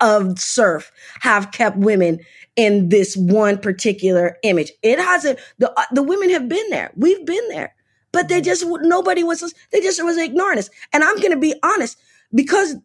of 0.00 0.38
surf 0.38 0.92
have 1.20 1.52
kept 1.52 1.78
women 1.78 2.20
in 2.56 2.88
this 2.88 3.16
one 3.16 3.58
particular 3.58 4.38
image. 4.42 4.72
It 4.82 4.98
hasn't, 4.98 5.38
the, 5.58 5.70
uh, 5.78 5.84
the 5.92 6.02
women 6.02 6.30
have 6.30 6.48
been 6.48 6.68
there. 6.70 6.90
We've 6.96 7.24
been 7.24 7.48
there, 7.48 7.74
but 8.12 8.28
they 8.28 8.40
just, 8.40 8.64
nobody 8.66 9.22
was, 9.22 9.54
they 9.72 9.80
just 9.80 10.02
was 10.02 10.18
ignoring 10.18 10.58
us. 10.58 10.70
And 10.92 11.04
I'm 11.04 11.16
going 11.16 11.32
to 11.32 11.38
be 11.38 11.54
honest 11.62 11.98
because, 12.34 12.76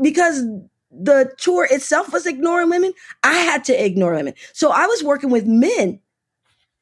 because 0.00 0.44
the 0.90 1.32
tour 1.38 1.66
itself 1.70 2.12
was 2.12 2.26
ignoring 2.26 2.68
women. 2.68 2.92
I 3.22 3.34
had 3.34 3.64
to 3.64 3.84
ignore 3.84 4.14
women. 4.14 4.34
So 4.52 4.70
I 4.70 4.86
was 4.86 5.02
working 5.02 5.30
with 5.30 5.46
men 5.46 6.00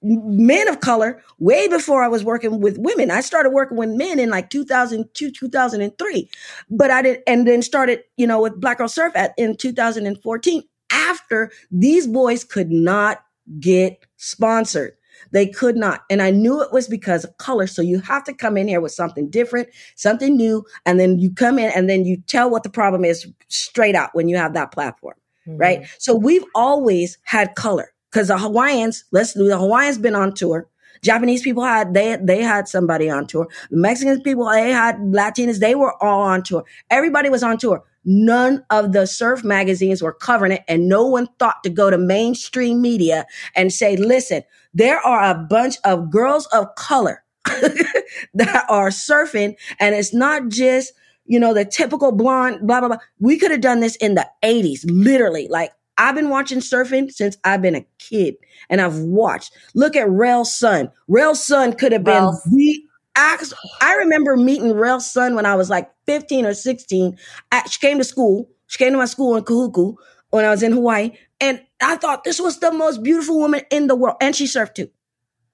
men 0.02 0.66
of 0.68 0.80
color 0.80 1.22
way 1.38 1.68
before 1.68 2.02
I 2.02 2.08
was 2.08 2.24
working 2.24 2.60
with 2.60 2.78
women. 2.78 3.10
I 3.10 3.20
started 3.20 3.50
working 3.50 3.76
with 3.76 3.90
men 3.90 4.18
in 4.18 4.30
like 4.30 4.50
2002, 4.50 5.30
2003, 5.30 6.30
but 6.70 6.90
I 6.90 7.02
did, 7.02 7.22
and 7.26 7.46
then 7.46 7.62
started, 7.62 8.02
you 8.16 8.26
know, 8.26 8.40
with 8.40 8.60
Black 8.60 8.78
Girl 8.78 8.88
Surf 8.88 9.12
at 9.14 9.34
in 9.36 9.56
2014 9.56 10.62
after 10.90 11.50
these 11.70 12.06
boys 12.06 12.44
could 12.44 12.70
not 12.70 13.24
get 13.58 14.04
sponsored. 14.16 14.92
They 15.32 15.46
could 15.46 15.76
not. 15.76 16.02
And 16.10 16.22
I 16.22 16.30
knew 16.30 16.62
it 16.62 16.72
was 16.72 16.88
because 16.88 17.24
of 17.24 17.36
color. 17.38 17.66
So 17.66 17.82
you 17.82 18.00
have 18.00 18.24
to 18.24 18.32
come 18.32 18.56
in 18.56 18.68
here 18.68 18.80
with 18.80 18.92
something 18.92 19.28
different, 19.28 19.68
something 19.94 20.36
new. 20.36 20.64
And 20.86 20.98
then 20.98 21.18
you 21.18 21.32
come 21.32 21.58
in 21.58 21.70
and 21.70 21.88
then 21.88 22.04
you 22.04 22.18
tell 22.26 22.50
what 22.50 22.62
the 22.62 22.70
problem 22.70 23.04
is 23.04 23.26
straight 23.48 23.94
out 23.94 24.10
when 24.14 24.28
you 24.28 24.36
have 24.36 24.54
that 24.54 24.72
platform. 24.72 25.16
Mm-hmm. 25.46 25.58
Right. 25.58 25.86
So 25.98 26.14
we've 26.14 26.44
always 26.54 27.18
had 27.22 27.54
color 27.54 27.92
because 28.10 28.28
the 28.28 28.38
Hawaiians, 28.38 29.04
let's 29.10 29.34
do 29.34 29.46
the 29.46 29.58
Hawaiians 29.58 29.98
been 29.98 30.14
on 30.14 30.34
tour. 30.34 30.68
Japanese 31.02 31.42
people 31.42 31.64
had 31.64 31.94
they 31.94 32.16
they 32.20 32.42
had 32.42 32.68
somebody 32.68 33.08
on 33.08 33.26
tour. 33.26 33.48
The 33.70 33.76
Mexican 33.78 34.20
people 34.22 34.46
they 34.50 34.70
had 34.70 34.96
Latinas 34.98 35.58
They 35.58 35.74
were 35.74 35.94
all 36.02 36.22
on 36.22 36.42
tour. 36.42 36.64
Everybody 36.90 37.30
was 37.30 37.42
on 37.42 37.56
tour. 37.56 37.82
None 38.04 38.64
of 38.70 38.92
the 38.92 39.06
surf 39.06 39.44
magazines 39.44 40.02
were 40.02 40.12
covering 40.12 40.52
it, 40.52 40.64
and 40.68 40.88
no 40.88 41.06
one 41.06 41.28
thought 41.38 41.62
to 41.64 41.70
go 41.70 41.90
to 41.90 41.98
mainstream 41.98 42.80
media 42.80 43.26
and 43.54 43.72
say, 43.72 43.96
"Listen, 43.96 44.42
there 44.72 44.98
are 45.00 45.30
a 45.30 45.34
bunch 45.34 45.76
of 45.84 46.10
girls 46.10 46.46
of 46.46 46.74
color 46.76 47.22
that 47.44 48.64
are 48.68 48.88
surfing, 48.88 49.56
and 49.78 49.94
it's 49.94 50.14
not 50.14 50.48
just." 50.48 50.92
You 51.26 51.38
know, 51.38 51.54
the 51.54 51.64
typical 51.64 52.10
blonde, 52.10 52.66
blah, 52.66 52.80
blah, 52.80 52.88
blah. 52.88 52.98
We 53.20 53.38
could 53.38 53.52
have 53.52 53.60
done 53.60 53.78
this 53.78 53.94
in 53.96 54.16
the 54.16 54.26
80s, 54.42 54.80
literally. 54.88 55.46
Like 55.46 55.70
I've 56.00 56.14
been 56.14 56.30
watching 56.30 56.60
surfing 56.60 57.12
since 57.12 57.36
I've 57.44 57.60
been 57.60 57.74
a 57.76 57.86
kid 57.98 58.36
and 58.70 58.80
I've 58.80 58.98
watched. 58.98 59.52
Look 59.74 59.94
at 59.94 60.08
Rell 60.08 60.46
Sunn. 60.46 60.90
Rell 61.08 61.34
Sunn 61.34 61.74
could 61.74 61.92
have 61.92 62.04
been 62.04 62.24
the 62.46 62.82
I 63.16 63.96
remember 63.98 64.36
meeting 64.36 64.72
Rell 64.72 65.00
Sunn 65.00 65.34
when 65.34 65.46
I 65.46 65.54
was 65.54 65.70
like 65.70 65.90
15 66.06 66.46
or 66.46 66.54
16. 66.54 67.18
I, 67.52 67.68
she 67.68 67.78
came 67.80 67.98
to 67.98 68.04
school. 68.04 68.48
She 68.66 68.78
came 68.78 68.92
to 68.92 68.98
my 68.98 69.04
school 69.04 69.36
in 69.36 69.44
Kahuku 69.44 69.94
when 70.30 70.44
I 70.44 70.50
was 70.50 70.62
in 70.62 70.72
Hawaii. 70.72 71.12
And 71.40 71.60
I 71.82 71.96
thought 71.96 72.24
this 72.24 72.40
was 72.40 72.60
the 72.60 72.72
most 72.72 73.02
beautiful 73.02 73.38
woman 73.38 73.62
in 73.70 73.86
the 73.86 73.96
world. 73.96 74.16
And 74.20 74.34
she 74.34 74.44
surfed 74.44 74.74
too. 74.74 74.90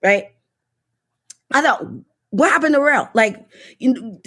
Right? 0.02 0.26
I 1.52 1.62
thought, 1.62 1.84
what 2.30 2.50
happened 2.50 2.74
to 2.74 2.80
Rell? 2.80 3.08
Like, 3.14 3.44
you 3.78 4.20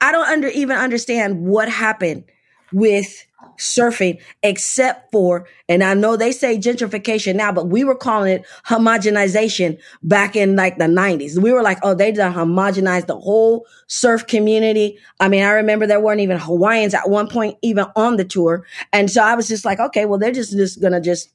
I 0.00 0.12
don't 0.12 0.28
under 0.28 0.48
even 0.48 0.76
understand 0.76 1.46
what 1.46 1.68
happened 1.68 2.24
with 2.72 3.26
surfing 3.58 4.20
except 4.42 5.10
for, 5.10 5.46
and 5.68 5.82
I 5.82 5.94
know 5.94 6.16
they 6.16 6.32
say 6.32 6.58
gentrification 6.58 7.36
now, 7.36 7.52
but 7.52 7.68
we 7.68 7.84
were 7.84 7.94
calling 7.94 8.32
it 8.32 8.46
homogenization 8.66 9.78
back 10.02 10.36
in 10.36 10.56
like 10.56 10.78
the 10.78 10.84
90s. 10.84 11.40
We 11.40 11.52
were 11.52 11.62
like, 11.62 11.78
oh, 11.82 11.94
they 11.94 12.12
done 12.12 12.34
homogenized 12.34 13.06
the 13.06 13.18
whole 13.18 13.66
surf 13.86 14.26
community. 14.26 14.98
I 15.20 15.28
mean, 15.28 15.44
I 15.44 15.50
remember 15.50 15.86
there 15.86 16.00
weren't 16.00 16.20
even 16.20 16.38
Hawaiians 16.38 16.94
at 16.94 17.08
one 17.08 17.28
point 17.28 17.58
even 17.62 17.86
on 17.96 18.16
the 18.16 18.24
tour. 18.24 18.64
And 18.92 19.10
so 19.10 19.22
I 19.22 19.34
was 19.34 19.48
just 19.48 19.64
like, 19.64 19.80
okay, 19.80 20.04
well, 20.04 20.18
they're 20.18 20.32
just, 20.32 20.52
just 20.52 20.80
gonna 20.80 21.00
just 21.00 21.30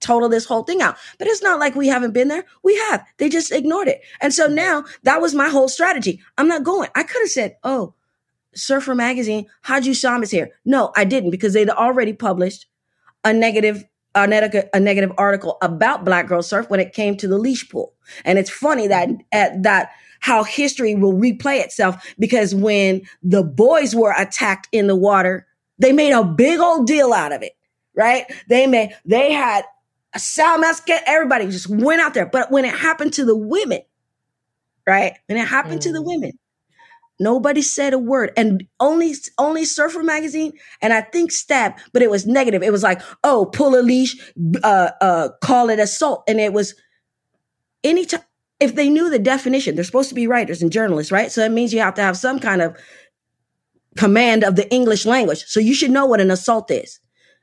total 0.00 0.28
this 0.28 0.44
whole 0.44 0.62
thing 0.62 0.80
out. 0.80 0.96
But 1.18 1.28
it's 1.28 1.42
not 1.42 1.58
like 1.58 1.74
we 1.74 1.88
haven't 1.88 2.12
been 2.12 2.28
there. 2.28 2.44
We 2.62 2.76
have. 2.88 3.04
They 3.18 3.28
just 3.28 3.52
ignored 3.52 3.88
it. 3.88 4.00
And 4.20 4.32
so 4.32 4.46
now 4.46 4.84
that 5.02 5.20
was 5.20 5.34
my 5.34 5.48
whole 5.48 5.68
strategy. 5.68 6.20
I'm 6.36 6.48
not 6.48 6.62
going. 6.62 6.88
I 6.94 7.02
could 7.02 7.22
have 7.22 7.30
said, 7.30 7.56
oh, 7.64 7.94
Surfer 8.54 8.94
Magazine, 8.94 9.46
Khadjou 9.62 9.92
Sambe 9.92 10.22
is 10.22 10.30
here. 10.30 10.50
No, 10.64 10.92
I 10.96 11.04
didn't 11.04 11.30
because 11.30 11.52
they'd 11.52 11.70
already 11.70 12.12
published 12.12 12.66
a 13.24 13.32
negative 13.32 13.84
a, 14.14 14.26
neg- 14.26 14.68
a 14.72 14.80
negative 14.80 15.12
article 15.18 15.58
about 15.62 16.04
Black 16.04 16.26
Girl 16.26 16.42
Surf 16.42 16.68
when 16.70 16.80
it 16.80 16.92
came 16.92 17.16
to 17.18 17.28
the 17.28 17.38
leash 17.38 17.68
pool. 17.68 17.94
And 18.24 18.38
it's 18.38 18.50
funny 18.50 18.86
that 18.88 19.08
at 19.32 19.62
that 19.62 19.90
how 20.20 20.42
history 20.42 20.94
will 20.94 21.12
replay 21.12 21.60
itself 21.62 22.14
because 22.18 22.54
when 22.54 23.02
the 23.22 23.42
boys 23.42 23.94
were 23.94 24.14
attacked 24.16 24.68
in 24.72 24.86
the 24.86 24.96
water, 24.96 25.46
they 25.78 25.92
made 25.92 26.12
a 26.12 26.24
big 26.24 26.58
old 26.58 26.86
deal 26.86 27.12
out 27.12 27.32
of 27.32 27.42
it, 27.42 27.52
right? 27.94 28.24
They 28.48 28.66
made 28.66 28.96
they 29.04 29.32
had 29.32 29.64
a 30.14 30.18
Sal 30.18 30.58
Masket, 30.58 31.02
everybody 31.06 31.46
just 31.46 31.68
went 31.68 32.00
out 32.00 32.14
there. 32.14 32.26
But 32.26 32.50
when 32.50 32.64
it 32.64 32.74
happened 32.74 33.12
to 33.14 33.24
the 33.24 33.36
women, 33.36 33.82
right? 34.86 35.14
When 35.26 35.38
it 35.38 35.46
happened 35.46 35.80
mm. 35.80 35.84
to 35.84 35.92
the 35.92 36.00
mm. 36.00 36.06
women, 36.06 36.38
Nobody 37.20 37.62
said 37.62 37.92
a 37.92 37.98
word. 37.98 38.32
And 38.36 38.64
only 38.80 39.14
only 39.38 39.64
Surfer 39.64 40.02
magazine 40.02 40.52
and 40.80 40.92
I 40.92 41.00
think 41.00 41.32
Stab, 41.32 41.74
but 41.92 42.02
it 42.02 42.10
was 42.10 42.26
negative. 42.26 42.62
It 42.62 42.72
was 42.72 42.82
like, 42.82 43.02
oh, 43.24 43.46
pull 43.52 43.78
a 43.78 43.82
leash, 43.82 44.16
uh 44.62 44.90
uh 45.00 45.28
call 45.42 45.70
it 45.70 45.78
assault. 45.80 46.24
And 46.28 46.40
it 46.40 46.52
was 46.52 46.74
anytime 47.82 48.20
if 48.60 48.74
they 48.74 48.88
knew 48.88 49.08
the 49.10 49.18
definition, 49.18 49.74
they're 49.74 49.84
supposed 49.84 50.08
to 50.08 50.14
be 50.14 50.26
writers 50.26 50.62
and 50.62 50.72
journalists, 50.72 51.12
right? 51.12 51.30
So 51.30 51.40
that 51.40 51.52
means 51.52 51.72
you 51.72 51.80
have 51.80 51.94
to 51.94 52.02
have 52.02 52.16
some 52.16 52.40
kind 52.40 52.60
of 52.60 52.76
command 53.96 54.44
of 54.44 54.56
the 54.56 54.68
English 54.72 55.06
language. 55.06 55.44
So 55.46 55.60
you 55.60 55.74
should 55.74 55.90
know 55.90 56.06
what 56.06 56.20
an 56.20 56.30
assault 56.30 56.70
is, 56.70 57.00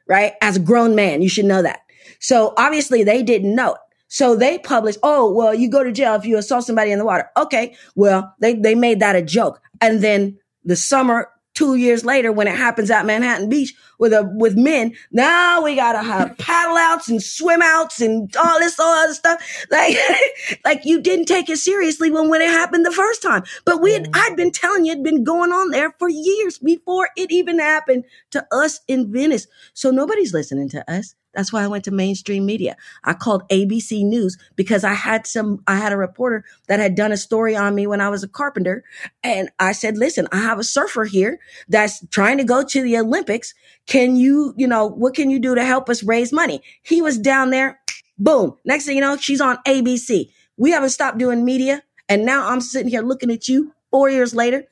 right? 0.08 0.34
As 0.42 0.58
a 0.58 0.62
grown 0.62 0.96
man, 0.96 1.22
you 1.22 1.30
should 1.30 1.46
know 1.46 1.62
that. 1.62 1.82
So 2.20 2.54
obviously 2.58 3.04
they 3.04 3.24
didn't 3.24 3.56
know. 3.56 3.78
So 4.08 4.36
they 4.36 4.60
published, 4.60 5.00
oh, 5.04 5.34
well, 5.34 5.54
you 5.54 5.70
go 5.70 5.84
to 5.84 5.92
jail 5.92 6.16
if 6.16 6.26
you 6.26 6.38
assault 6.38 6.66
somebody 6.66 6.92
in 6.92 7.00
the 7.00 7.06
water. 7.06 7.30
Okay. 7.38 7.76
Well, 7.96 8.34
they, 8.40 8.54
they 8.54 8.76
made 8.76 9.00
that 9.00 9.16
a 9.16 9.22
joke. 9.22 9.60
And 9.82 10.04
then 10.04 10.38
the 10.64 10.76
summer, 10.76 11.30
two 11.56 11.76
years 11.76 12.06
later, 12.06 12.32
when 12.32 12.48
it 12.48 12.56
happens 12.56 12.92
at 12.92 13.06
Manhattan 13.06 13.50
Beach 13.50 13.74
with 13.98 14.14
a 14.14 14.30
with 14.36 14.56
men, 14.56 14.94
now 15.12 15.64
we 15.64 15.76
gotta 15.76 16.04
have 16.04 16.38
paddle 16.38 16.78
outs 16.78 17.10
and 17.10 17.24
swim 17.24 17.62
outs 17.64 18.02
and 18.02 18.34
all 18.36 18.60
this 18.60 18.80
all 18.80 18.94
other 18.94 19.14
stuff. 19.14 19.66
Like, 19.72 19.98
like 20.66 20.82
you 20.86 21.02
didn't 21.02 21.26
take 21.26 21.50
it 21.50 21.58
seriously 21.58 22.12
when 22.12 22.30
when 22.30 22.42
it 22.42 22.50
happened 22.50 22.86
the 22.86 22.92
first 22.92 23.24
time. 23.24 23.44
But 23.66 23.82
we 23.82 23.94
had, 23.94 24.10
I'd 24.14 24.36
been 24.36 24.52
telling 24.52 24.86
you 24.86 24.92
it'd 24.92 25.04
been 25.04 25.24
going 25.24 25.52
on 25.52 25.72
there 25.72 25.96
for 25.98 26.10
years 26.10 26.60
before 26.60 27.10
it 27.16 27.32
even 27.32 27.60
happened 27.60 28.04
to 28.32 28.46
us 28.52 28.82
in 28.88 29.12
Venice. 29.12 29.48
So 29.74 29.92
nobody's 29.92 30.34
listening 30.34 30.70
to 30.70 30.92
us. 30.92 31.16
That's 31.36 31.52
why 31.52 31.64
I 31.64 31.68
went 31.68 31.84
to 31.86 31.92
mainstream 31.92 32.46
media. 32.46 32.76
I 33.04 33.14
called 33.14 33.48
ABC 33.50 34.04
News 34.04 34.38
because 34.56 34.84
I 34.84 34.94
had 34.94 35.28
some, 35.28 35.62
I 35.68 35.76
had 35.76 35.92
a 35.92 35.98
reporter 35.98 36.46
that 36.68 36.80
had 36.80 36.96
done 36.96 37.12
a 37.12 37.18
story 37.18 37.56
on 37.56 37.76
me 37.76 37.88
when 37.88 38.02
I 38.02 38.10
was 38.10 38.24
a 38.24 38.28
carpenter. 38.28 38.84
And 39.24 39.50
I 39.60 39.74
said, 39.74 39.98
listen, 39.98 40.28
I 40.32 40.38
have 40.38 40.60
a 40.60 40.64
surfer 40.64 41.06
here 41.06 41.40
that's 41.68 42.06
trying 42.08 42.38
to 42.38 42.44
go 42.44 42.64
to 42.64 42.82
the 42.82 42.98
Olympics. 42.98 43.54
Can 43.86 44.16
you, 44.16 44.54
you 44.58 44.68
know, 44.68 44.86
what 44.86 45.16
can 45.16 45.30
you 45.30 45.40
do 45.40 45.56
to 45.56 45.64
help 45.64 45.90
us 45.90 46.04
raise 46.04 46.32
money? 46.32 46.62
He 46.82 47.02
was 47.02 47.18
down 47.18 47.50
there. 47.50 47.80
Boom. 48.18 48.56
Next 48.64 48.86
thing 48.86 48.96
you 48.96 49.02
know, 49.02 49.18
she's 49.18 49.42
on 49.42 49.58
ABC. 49.68 50.30
We 50.58 50.72
haven't 50.72 50.90
stopped 50.90 51.18
doing 51.18 51.44
media. 51.44 51.84
And 52.08 52.26
now 52.26 52.50
I'm 52.50 52.62
sitting 52.62 52.90
here 52.90 53.02
looking 53.02 53.32
at 53.32 53.48
you 53.48 53.74
four 53.92 54.10
years 54.10 54.34
later. 54.34 54.66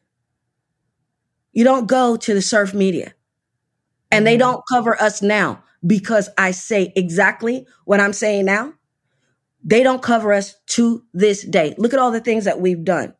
You 1.51 1.63
don't 1.63 1.87
go 1.87 2.15
to 2.15 2.33
the 2.33 2.41
surf 2.41 2.73
media 2.73 3.13
and 4.13 4.27
they 4.27 4.33
mm-hmm. 4.33 4.39
don't 4.39 4.63
cover 4.69 5.01
us 5.01 5.21
now 5.21 5.63
because 5.85 6.29
I 6.37 6.51
say 6.51 6.93
exactly 6.95 7.65
what 7.85 7.99
I'm 7.99 8.13
saying 8.13 8.45
now. 8.45 8.73
They 9.63 9.83
don't 9.83 10.01
cover 10.01 10.33
us 10.33 10.55
to 10.67 11.03
this 11.13 11.43
day. 11.43 11.73
Look 11.77 11.93
at 11.93 11.99
all 11.99 12.11
the 12.11 12.19
things 12.19 12.45
that 12.45 12.59
we've 12.59 12.83
done. 12.83 13.13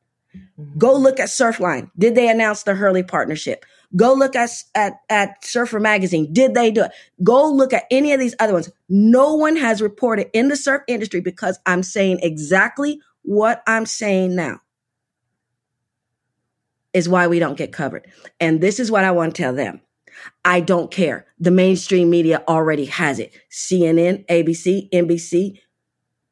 Mm-hmm. 0.60 0.78
Go 0.78 0.96
look 0.96 1.20
at 1.20 1.30
Surfline. 1.30 1.90
Did 1.98 2.16
they 2.16 2.30
announce 2.30 2.64
the 2.64 2.76
Hurley 2.76 3.04
partnership? 3.04 3.66
Go 3.96 4.14
look 4.14 4.36
at, 4.36 4.50
at, 4.76 4.94
at 5.10 5.46
Surfer 5.46 5.80
Magazine. 5.80 6.34
Did 6.34 6.54
they 6.54 6.72
do 6.72 6.84
it? 6.84 6.92
Go 7.24 7.50
look 7.52 7.74
at 7.74 7.86
any 7.92 8.12
of 8.12 8.20
these 8.20 8.36
other 8.40 8.54
ones. 8.54 8.70
No 8.90 9.36
one 9.36 9.56
has 9.56 9.82
reported 9.82 10.30
in 10.34 10.48
the 10.48 10.56
surf 10.56 10.82
industry 10.88 11.22
because 11.22 11.60
I'm 11.66 11.84
saying 11.84 12.20
exactly 12.24 13.00
what 13.22 13.62
I'm 13.68 13.86
saying 13.86 14.36
now 14.36 14.62
is 16.94 17.08
why 17.08 17.28
we 17.28 17.40
don't 17.40 17.58
get 17.58 17.72
covered. 17.72 18.08
And 18.40 18.62
this 18.62 18.80
is 18.80 18.90
what 18.90 19.04
I 19.04 19.12
want 19.12 19.36
to 19.36 19.42
tell 19.42 19.54
them. 19.54 19.82
I 20.46 20.60
don't 20.60 20.92
care. 20.92 21.26
The 21.40 21.52
mainstream 21.52 22.10
media 22.10 22.44
already 22.48 22.86
has 22.86 23.20
it. 23.20 23.34
CNN, 23.52 24.26
ABC, 24.28 24.90
NBC, 24.92 25.60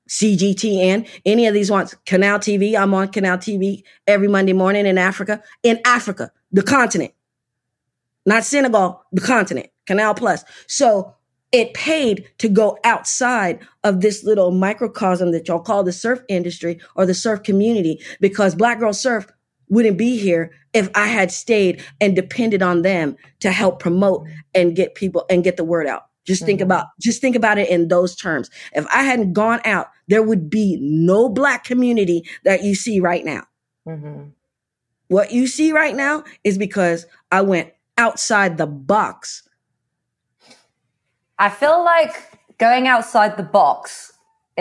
CGTN, 0.09 1.07
any 1.25 1.47
of 1.47 1.53
these 1.53 1.71
ones. 1.71 1.95
Canal 2.05 2.39
TV. 2.39 2.77
I'm 2.77 2.93
on 2.93 3.07
Canal 3.07 3.37
TV 3.37 3.83
every 4.07 4.27
Monday 4.27 4.53
morning 4.53 4.85
in 4.85 4.97
Africa. 4.97 5.41
In 5.63 5.79
Africa, 5.85 6.31
the 6.51 6.63
continent. 6.63 7.13
Not 8.25 8.43
Senegal, 8.43 9.03
the 9.11 9.21
continent. 9.21 9.67
Canal 9.87 10.13
Plus. 10.13 10.43
So 10.67 11.15
it 11.51 11.73
paid 11.73 12.29
to 12.37 12.47
go 12.47 12.77
outside 12.83 13.59
of 13.83 14.01
this 14.01 14.23
little 14.23 14.51
microcosm 14.51 15.31
that 15.31 15.47
y'all 15.47 15.59
call 15.59 15.83
the 15.83 15.91
surf 15.91 16.21
industry 16.29 16.79
or 16.95 17.05
the 17.05 17.13
surf 17.13 17.43
community 17.43 18.01
because 18.19 18.55
Black 18.55 18.79
Girl 18.79 18.93
Surf 18.93 19.27
wouldn't 19.71 19.97
be 19.97 20.17
here 20.17 20.51
if 20.73 20.89
I 20.93 21.07
had 21.07 21.31
stayed 21.31 21.83
and 21.99 22.15
depended 22.15 22.61
on 22.61 22.83
them 22.83 23.15
to 23.39 23.51
help 23.51 23.79
promote 23.79 24.27
and 24.53 24.75
get 24.75 24.93
people 24.93 25.25
and 25.29 25.43
get 25.43 25.57
the 25.57 25.63
word 25.63 25.87
out. 25.87 26.03
Just 26.27 26.45
think 26.45 26.59
mm-hmm. 26.59 26.65
about 26.65 26.87
just 26.99 27.19
think 27.19 27.35
about 27.35 27.57
it 27.57 27.69
in 27.69 27.87
those 27.87 28.15
terms. 28.15 28.51
If 28.73 28.85
I 28.93 29.01
hadn't 29.03 29.33
gone 29.33 29.61
out, 29.65 29.87
there 30.07 30.21
would 30.21 30.49
be 30.49 30.77
no 30.79 31.29
black 31.29 31.63
community 31.63 32.23
that 32.43 32.63
you 32.63 32.75
see 32.75 32.99
right 32.99 33.25
now. 33.25 33.43
Mm-hmm. 33.87 34.29
What 35.07 35.31
you 35.31 35.47
see 35.47 35.71
right 35.71 35.95
now 35.95 36.23
is 36.43 36.57
because 36.57 37.07
I 37.31 37.41
went 37.41 37.71
outside 37.97 38.57
the 38.57 38.67
box. 38.67 39.47
I 41.39 41.49
feel 41.49 41.83
like 41.83 42.37
going 42.59 42.87
outside 42.87 43.35
the 43.35 43.43
box 43.43 44.10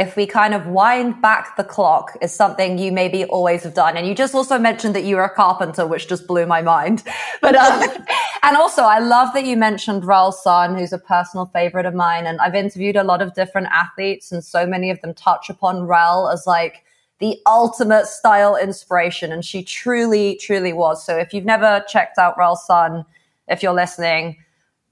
if 0.00 0.16
we 0.16 0.26
kind 0.26 0.54
of 0.54 0.66
wind 0.66 1.20
back 1.20 1.58
the 1.58 1.62
clock 1.62 2.16
is 2.22 2.32
something 2.32 2.78
you 2.78 2.90
maybe 2.90 3.26
always 3.26 3.62
have 3.64 3.74
done. 3.74 3.98
And 3.98 4.06
you 4.06 4.14
just 4.14 4.34
also 4.34 4.58
mentioned 4.58 4.94
that 4.94 5.04
you 5.04 5.16
were 5.16 5.24
a 5.24 5.34
carpenter, 5.34 5.86
which 5.86 6.08
just 6.08 6.26
blew 6.26 6.46
my 6.46 6.62
mind. 6.62 7.04
But, 7.42 7.54
um, 7.54 7.82
and 8.42 8.56
also 8.56 8.82
I 8.82 8.98
love 8.98 9.32
that 9.32 9.46
you 9.46 9.56
mentioned 9.56 10.04
Rell 10.04 10.30
Sunn, 10.30 10.76
who's 10.76 10.92
a 10.92 10.98
personal 10.98 11.46
favorite 11.46 11.86
of 11.86 11.94
mine. 11.94 12.26
And 12.26 12.38
I've 12.40 12.54
interviewed 12.54 12.96
a 12.96 13.04
lot 13.04 13.22
of 13.22 13.34
different 13.34 13.68
athletes 13.70 14.30
and 14.30 14.44
so 14.44 14.66
many 14.66 14.90
of 14.90 15.00
them 15.00 15.14
touch 15.14 15.48
upon 15.48 15.86
Rell 15.86 16.28
as 16.28 16.46
like 16.46 16.84
the 17.18 17.38
ultimate 17.46 18.06
style 18.06 18.56
inspiration. 18.56 19.32
And 19.32 19.42
she 19.42 19.62
truly, 19.62 20.36
truly 20.36 20.72
was. 20.74 21.04
So 21.04 21.16
if 21.16 21.32
you've 21.32 21.46
never 21.46 21.82
checked 21.88 22.18
out 22.18 22.36
Rell 22.36 22.56
Sunn, 22.56 23.06
if 23.48 23.62
you're 23.62 23.74
listening, 23.74 24.36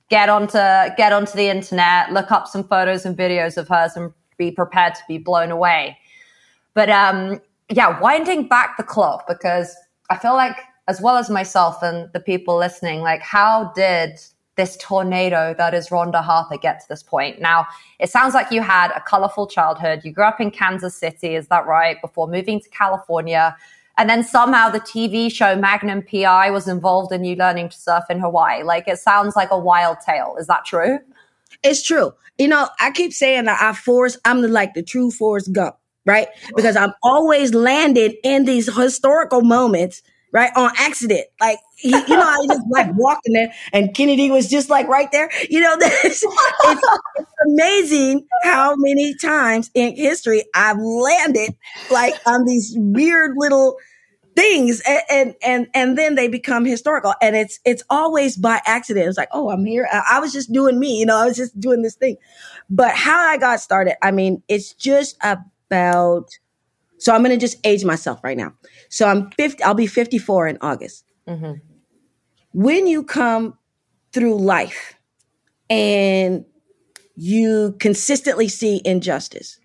get 0.09 0.29
onto, 0.31 0.59
get 0.97 1.13
onto 1.13 1.33
the 1.33 1.49
internet, 1.49 2.13
look 2.13 2.33
up 2.33 2.49
some 2.49 2.65
photos 2.65 3.05
and 3.05 3.17
videos 3.17 3.59
of 3.59 3.69
hers 3.69 3.93
and 3.95 4.13
be 4.39 4.51
prepared 4.51 4.95
to 4.95 5.01
be 5.07 5.19
blown 5.19 5.51
away. 5.51 5.99
But 6.75 6.89
um, 6.89 7.41
yeah, 7.69 8.01
winding 8.01 8.49
back 8.49 8.77
the 8.77 8.83
clock 8.83 9.27
because 9.27 9.77
I 10.11 10.17
feel 10.17 10.35
like, 10.35 10.57
as 10.87 11.01
well 11.01 11.17
as 11.17 11.29
myself 11.29 11.83
and 11.83 12.11
the 12.13 12.21
people 12.21 12.57
listening, 12.57 13.01
like 13.01 13.21
how 13.21 13.73
did 13.75 14.19
this 14.57 14.77
tornado 14.79 15.55
that 15.59 15.75
is 15.75 15.89
Rhonda 15.89 16.23
Harper 16.23 16.57
get 16.57 16.81
to 16.81 16.89
this 16.89 17.03
point? 17.03 17.41
Now, 17.41 17.67
it 17.99 18.11
sounds 18.11 18.33
like 18.33 18.51
you 18.51 18.63
had 18.63 18.91
a 18.93 19.01
colorful 19.01 19.47
childhood. 19.47 20.01
You 20.03 20.13
grew 20.13 20.25
up 20.25 20.41
in 20.41 20.51
Kansas 20.51 20.95
City, 20.95 21.35
is 21.35 21.49
that 21.49 21.67
right? 21.67 22.01
Before 22.01 22.27
moving 22.27 22.61
to 22.61 22.69
California. 22.71 23.57
And 23.99 24.09
then 24.09 24.23
somehow 24.23 24.71
the 24.71 24.81
TV 24.81 25.31
show 25.31 25.57
Magnum 25.57 26.03
PI 26.03 26.51
was 26.51 26.69
involved 26.69 27.13
in 27.13 27.25
you 27.25 27.35
learning 27.35 27.69
to 27.71 27.77
surf 27.77 28.05
in 28.09 28.21
Hawaii. 28.21 28.63
Like 28.63 28.87
it 28.89 28.99
sounds 28.99 29.37
like 29.37 29.51
a 29.51 29.59
wild 29.59 29.99
tale. 30.01 30.37
Is 30.39 30.47
that 30.47 30.65
true? 30.65 31.01
It's 31.63 31.83
true. 31.83 32.13
You 32.39 32.49
know, 32.49 32.69
I 32.81 32.91
keep 32.91 33.13
saying 33.13 33.45
that 33.45 33.61
I 33.61 33.75
force, 33.75 34.17
I'm 34.25 34.43
the, 34.43 34.49
like 34.49 34.75
the 34.75 34.83
true 34.83 35.11
Forrest 35.11 35.53
Gump, 35.53 35.77
right? 36.07 36.29
Because 36.55 36.77
I'm 36.77 36.93
always 37.03 37.53
landed 37.53 38.15
in 38.23 38.45
these 38.45 38.73
historical 38.75 39.43
moments, 39.43 40.03
right? 40.33 40.53
On 40.55 40.71
accident. 40.79 41.27
Like, 41.41 41.59
he, 41.77 41.91
you 41.91 42.09
know, 42.09 42.21
I 42.21 42.47
just 42.47 42.63
like 42.71 42.91
walked 42.95 43.23
in 43.27 43.33
there 43.33 43.53
and 43.73 43.93
Kennedy 43.95 44.31
was 44.31 44.49
just 44.49 44.71
like 44.71 44.87
right 44.87 45.11
there. 45.11 45.31
You 45.51 45.61
know, 45.61 45.77
it's, 45.81 46.25
it's 46.25 47.33
amazing 47.47 48.27
how 48.45 48.75
many 48.77 49.17
times 49.17 49.71
in 49.75 49.97
history 49.97 50.45
I've 50.55 50.79
landed 50.79 51.57
like 51.91 52.15
on 52.25 52.45
these 52.45 52.75
weird 52.77 53.33
little 53.37 53.79
things 54.39 54.81
and, 54.87 55.03
and, 55.11 55.35
and 55.43 55.67
and 55.75 55.99
then 55.99 56.15
they 56.15 56.29
become 56.29 56.65
historical. 56.65 57.15
And 57.21 57.35
it's 57.37 57.59
it's 57.65 57.83
always 57.91 58.37
by 58.37 58.61
accident. 58.67 59.09
It's 59.09 59.19
like 59.19 59.29
oh 59.33 59.51
i'm 59.51 59.65
here. 59.65 59.89
I, 59.93 60.21
was 60.21 60.33
just 60.33 60.53
doing 60.53 60.79
me 60.79 60.99
you 60.99 61.07
know 61.07 61.17
i 61.17 61.27
was 61.27 61.37
just 61.37 61.59
doing 61.59 61.83
this 61.83 61.97
thing. 61.97 62.17
But 62.71 62.95
how 62.95 63.19
i 63.19 63.37
got 63.37 63.61
started 63.61 63.97
i 64.03 64.11
mean 64.11 64.43
it's 64.49 64.73
just 64.75 65.17
about 65.23 66.31
so 66.99 67.15
i'm 67.15 67.23
going 67.23 67.31
to 67.31 67.41
just 67.41 67.59
age 67.65 67.85
myself 67.85 68.21
right 68.23 68.37
now. 68.37 68.53
So 68.89 69.09
i'm 69.09 69.31
50 69.31 69.63
i'll 69.63 69.75
be 69.75 69.87
54 69.87 70.49
in 70.49 70.59
august. 70.61 71.05
Mm-hmm. 71.27 71.61
when 72.53 72.87
you 72.87 73.05
come 73.05 73.59
through 74.15 74.39
life 74.39 74.95
and 75.69 76.47
you 77.17 77.77
consistently 77.79 78.49
see 78.49 78.81
injustice 78.83 79.61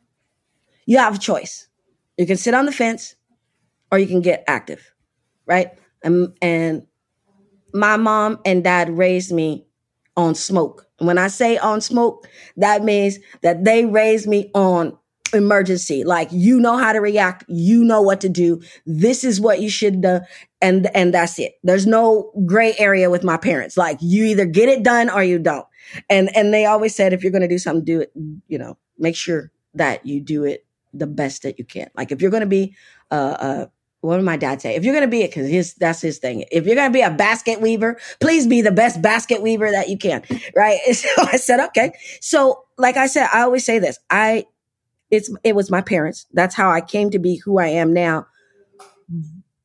you 0.85 0.97
have 0.97 1.15
a 1.15 1.19
choice. 1.19 1.67
You 2.17 2.25
can 2.25 2.37
sit 2.37 2.53
on 2.53 2.65
the 2.65 2.71
fence 2.71 3.15
or 3.93 3.99
you 3.99 4.07
can 4.07 4.21
get 4.21 4.43
active, 4.47 4.91
right? 5.45 5.69
And, 6.03 6.35
and 6.41 6.87
my 7.73 7.97
mom 7.97 8.39
and 8.43 8.63
dad 8.63 8.89
raised 8.89 9.31
me 9.31 9.67
on 10.17 10.35
smoke. 10.35 10.87
When 10.97 11.19
I 11.19 11.27
say 11.27 11.59
on 11.59 11.81
smoke, 11.81 12.27
that 12.57 12.83
means 12.83 13.19
that 13.43 13.65
they 13.65 13.85
raised 13.85 14.27
me 14.27 14.49
on 14.55 14.97
emergency. 15.33 16.03
Like 16.03 16.29
you 16.31 16.59
know 16.59 16.77
how 16.77 16.93
to 16.93 17.01
react, 17.01 17.45
you 17.47 17.83
know 17.83 18.01
what 18.01 18.21
to 18.21 18.29
do. 18.29 18.61
This 18.87 19.23
is 19.23 19.39
what 19.39 19.61
you 19.61 19.69
should 19.69 20.01
do, 20.01 20.21
and 20.61 20.89
and 20.95 21.13
that's 21.13 21.37
it. 21.39 21.53
There's 21.63 21.85
no 21.87 22.31
gray 22.47 22.73
area 22.79 23.11
with 23.11 23.23
my 23.23 23.37
parents. 23.37 23.77
Like 23.77 23.99
you 24.01 24.25
either 24.25 24.45
get 24.45 24.69
it 24.69 24.83
done 24.83 25.09
or 25.09 25.23
you 25.23 25.39
don't. 25.39 25.67
And 26.09 26.35
and 26.35 26.53
they 26.53 26.65
always 26.65 26.95
said 26.95 27.13
if 27.13 27.23
you're 27.23 27.31
going 27.31 27.43
to 27.43 27.47
do 27.47 27.59
something, 27.59 27.85
do 27.85 28.01
it. 28.01 28.11
You 28.47 28.57
know, 28.57 28.77
make 28.97 29.15
sure 29.15 29.51
that 29.75 30.05
you 30.05 30.21
do 30.21 30.45
it 30.45 30.65
the 30.93 31.07
best 31.07 31.43
that 31.43 31.59
you 31.59 31.65
can. 31.65 31.89
Like 31.95 32.11
if 32.11 32.21
you're 32.21 32.31
going 32.31 32.41
to 32.41 32.47
be 32.47 32.75
a, 33.11 33.17
a 33.17 33.71
what 34.03 34.17
did 34.17 34.25
my 34.25 34.35
dad 34.35 34.61
say? 34.61 34.75
If 34.75 34.83
you're 34.83 34.93
going 34.93 35.05
to 35.05 35.11
be 35.11 35.21
it, 35.21 35.29
because 35.29 35.47
his 35.47 35.75
that's 35.75 36.01
his 36.01 36.17
thing. 36.17 36.43
If 36.51 36.65
you're 36.65 36.75
going 36.75 36.89
to 36.89 36.93
be 36.93 37.01
a 37.01 37.09
basket 37.09 37.61
weaver, 37.61 37.97
please 38.19 38.45
be 38.45 38.59
the 38.61 38.71
best 38.71 39.01
basket 39.01 39.41
weaver 39.41 39.71
that 39.71 39.87
you 39.87 39.97
can, 39.97 40.23
right? 40.55 40.79
So 40.93 41.09
I 41.19 41.37
said, 41.37 41.61
okay. 41.67 41.93
So, 42.19 42.65
like 42.77 42.97
I 42.97 43.07
said, 43.07 43.29
I 43.33 43.43
always 43.43 43.65
say 43.65 43.79
this. 43.79 43.97
I, 44.09 44.45
it's 45.09 45.33
it 45.45 45.55
was 45.55 45.71
my 45.71 45.79
parents. 45.79 46.25
That's 46.33 46.53
how 46.53 46.69
I 46.69 46.81
came 46.81 47.11
to 47.11 47.19
be 47.19 47.37
who 47.37 47.59
I 47.59 47.67
am 47.67 47.93
now. 47.93 48.27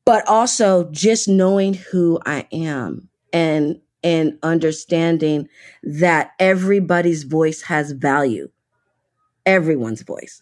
But 0.05 0.27
also 0.27 0.89
just 0.91 1.27
knowing 1.27 1.73
who 1.73 2.19
I 2.25 2.47
am 2.53 3.09
and 3.33 3.81
and 4.03 4.39
understanding 4.41 5.49
that 5.83 6.31
everybody's 6.39 7.23
voice 7.23 7.61
has 7.63 7.91
value, 7.91 8.49
everyone's 9.45 10.03
voice, 10.03 10.41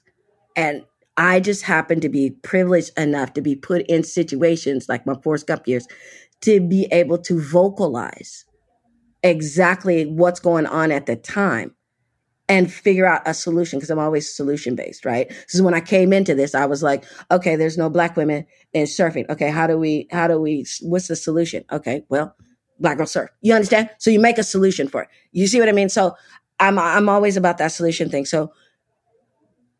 and 0.55 0.83
I 1.17 1.39
just 1.39 1.63
happen 1.63 1.99
to 2.01 2.09
be 2.09 2.31
privileged 2.31 2.91
enough 2.97 3.33
to 3.33 3.41
be 3.41 3.55
put 3.55 3.81
in 3.87 4.03
situations 4.03 4.87
like 4.87 5.05
my 5.05 5.15
Forrest 5.23 5.47
Gump 5.47 5.67
years 5.67 5.87
to 6.41 6.61
be 6.61 6.85
able 6.91 7.17
to 7.17 7.41
vocalize 7.41 8.45
exactly 9.23 10.05
what's 10.05 10.39
going 10.39 10.67
on 10.67 10.91
at 10.91 11.07
the 11.07 11.15
time 11.15 11.73
and 12.47 12.71
figure 12.71 13.05
out 13.05 13.23
a 13.25 13.33
solution 13.33 13.79
because 13.79 13.89
I'm 13.89 13.99
always 13.99 14.33
solution 14.33 14.75
based, 14.75 15.03
right? 15.03 15.31
So 15.47 15.63
when 15.63 15.73
I 15.73 15.81
came 15.81 16.13
into 16.13 16.35
this, 16.35 16.55
I 16.55 16.65
was 16.65 16.83
like, 16.83 17.03
okay, 17.31 17.55
there's 17.55 17.77
no 17.77 17.89
black 17.89 18.15
women 18.15 18.45
in 18.73 18.85
surfing. 18.85 19.29
Okay, 19.29 19.49
how 19.49 19.67
do 19.67 19.77
we, 19.77 20.07
how 20.11 20.27
do 20.27 20.39
we, 20.39 20.65
what's 20.81 21.07
the 21.07 21.15
solution? 21.15 21.65
Okay, 21.71 22.03
well, 22.09 22.35
black 22.79 22.97
girl 22.97 23.07
surf. 23.07 23.29
You 23.41 23.53
understand? 23.53 23.89
So 23.97 24.11
you 24.11 24.19
make 24.19 24.37
a 24.37 24.43
solution 24.43 24.87
for 24.87 25.03
it. 25.03 25.09
You 25.31 25.47
see 25.47 25.59
what 25.59 25.67
I 25.67 25.73
mean? 25.73 25.89
So 25.89 26.15
I'm 26.59 26.79
I'm 26.79 27.09
always 27.09 27.37
about 27.37 27.57
that 27.59 27.71
solution 27.71 28.09
thing. 28.09 28.25
So 28.25 28.51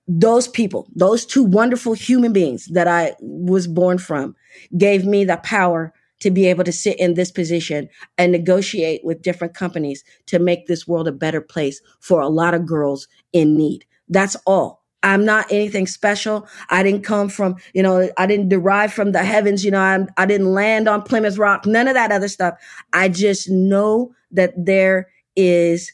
those 0.08 0.48
people, 0.48 0.88
those 0.96 1.26
two 1.26 1.44
wonderful 1.44 1.94
human 1.94 2.34
beings 2.34 2.66
that 2.68 2.88
I 2.88 3.16
was 3.20 3.68
born 3.68 3.98
from, 3.98 4.36
gave 4.78 5.06
me 5.06 5.26
the 5.26 5.38
power 5.38 5.94
to 6.20 6.32
be 6.32 6.48
able 6.48 6.64
to 6.64 6.72
sit 6.72 7.00
in 7.00 7.14
this 7.14 7.32
position 7.32 7.90
and 8.18 8.32
negotiate 8.32 9.02
with 9.04 9.22
different 9.22 9.54
companies 9.54 10.04
to 10.26 10.40
make 10.40 10.66
this 10.66 10.88
world 10.88 11.08
a 11.08 11.12
better 11.12 11.42
place 11.42 11.82
for 12.00 12.22
a 12.22 12.30
lot 12.30 12.54
of 12.54 12.66
girls 12.66 13.08
in 13.34 13.56
need. 13.56 13.86
That's 14.10 14.36
all. 14.48 14.84
I'm 15.04 15.26
not 15.26 15.52
anything 15.52 15.86
special. 15.86 16.48
I 16.70 16.82
didn't 16.82 17.04
come 17.04 17.30
from, 17.30 17.58
you 17.74 17.84
know, 17.84 18.10
I 18.18 18.26
didn't 18.26 18.50
derive 18.50 18.92
from 18.92 19.12
the 19.12 19.24
heavens. 19.24 19.64
You 19.64 19.72
know, 19.72 19.80
I'm, 19.80 20.08
I 20.18 20.26
didn't 20.26 20.52
land 20.54 20.88
on 20.88 21.04
Plymouth 21.04 21.38
Rock, 21.38 21.66
none 21.66 21.88
of 21.88 21.94
that 21.94 22.12
other 22.12 22.28
stuff. 22.28 22.56
I 22.94 23.10
just 23.10 23.50
know 23.50 24.14
that 24.32 24.54
there 24.58 25.10
is 25.36 25.92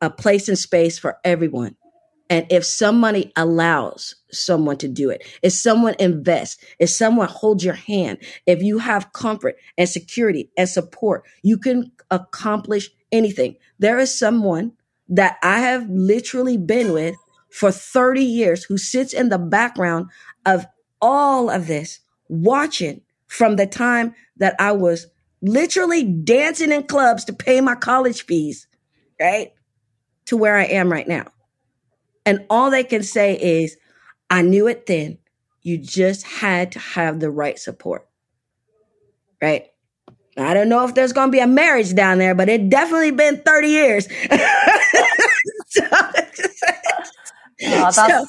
a 0.00 0.10
place 0.10 0.48
and 0.48 0.58
space 0.58 0.98
for 0.98 1.18
everyone. 1.24 1.76
And 2.30 2.46
if 2.48 2.64
somebody 2.64 3.32
allows 3.36 4.14
someone 4.30 4.76
to 4.78 4.88
do 4.88 5.10
it, 5.10 5.26
if 5.42 5.52
someone 5.52 5.96
invests, 5.98 6.64
if 6.78 6.88
someone 6.88 7.28
holds 7.28 7.64
your 7.64 7.74
hand, 7.74 8.18
if 8.46 8.62
you 8.62 8.78
have 8.78 9.12
comfort 9.12 9.56
and 9.76 9.88
security 9.88 10.48
and 10.56 10.68
support, 10.68 11.24
you 11.42 11.58
can 11.58 11.90
accomplish 12.10 12.88
anything. 13.10 13.56
There 13.80 13.98
is 13.98 14.16
someone 14.16 14.72
that 15.08 15.38
I 15.42 15.58
have 15.58 15.90
literally 15.90 16.56
been 16.56 16.92
with 16.92 17.16
for 17.50 17.72
30 17.72 18.22
years 18.22 18.62
who 18.62 18.78
sits 18.78 19.12
in 19.12 19.28
the 19.28 19.38
background 19.38 20.06
of 20.46 20.66
all 21.02 21.50
of 21.50 21.66
this, 21.66 21.98
watching 22.28 23.00
from 23.26 23.56
the 23.56 23.66
time 23.66 24.14
that 24.36 24.54
I 24.60 24.70
was 24.72 25.08
literally 25.42 26.04
dancing 26.04 26.70
in 26.70 26.84
clubs 26.84 27.24
to 27.24 27.32
pay 27.32 27.60
my 27.60 27.74
college 27.74 28.24
fees, 28.24 28.68
right? 29.20 29.52
To 30.26 30.36
where 30.36 30.56
I 30.56 30.64
am 30.64 30.92
right 30.92 31.08
now. 31.08 31.26
And 32.26 32.44
all 32.50 32.70
they 32.70 32.84
can 32.84 33.02
say 33.02 33.34
is, 33.36 33.76
I 34.28 34.42
knew 34.42 34.66
it 34.66 34.86
then. 34.86 35.18
You 35.62 35.78
just 35.78 36.24
had 36.24 36.72
to 36.72 36.78
have 36.78 37.20
the 37.20 37.30
right 37.30 37.58
support. 37.58 38.06
Right? 39.42 39.66
I 40.36 40.54
don't 40.54 40.68
know 40.68 40.86
if 40.86 40.94
there's 40.94 41.12
going 41.12 41.28
to 41.28 41.32
be 41.32 41.40
a 41.40 41.46
marriage 41.46 41.94
down 41.94 42.18
there, 42.18 42.34
but 42.34 42.48
it 42.48 42.68
definitely 42.70 43.10
been 43.10 43.42
30 43.42 43.68
years. 43.68 44.06
so, 45.66 45.82
oh, 47.62 47.90
so, 47.90 48.26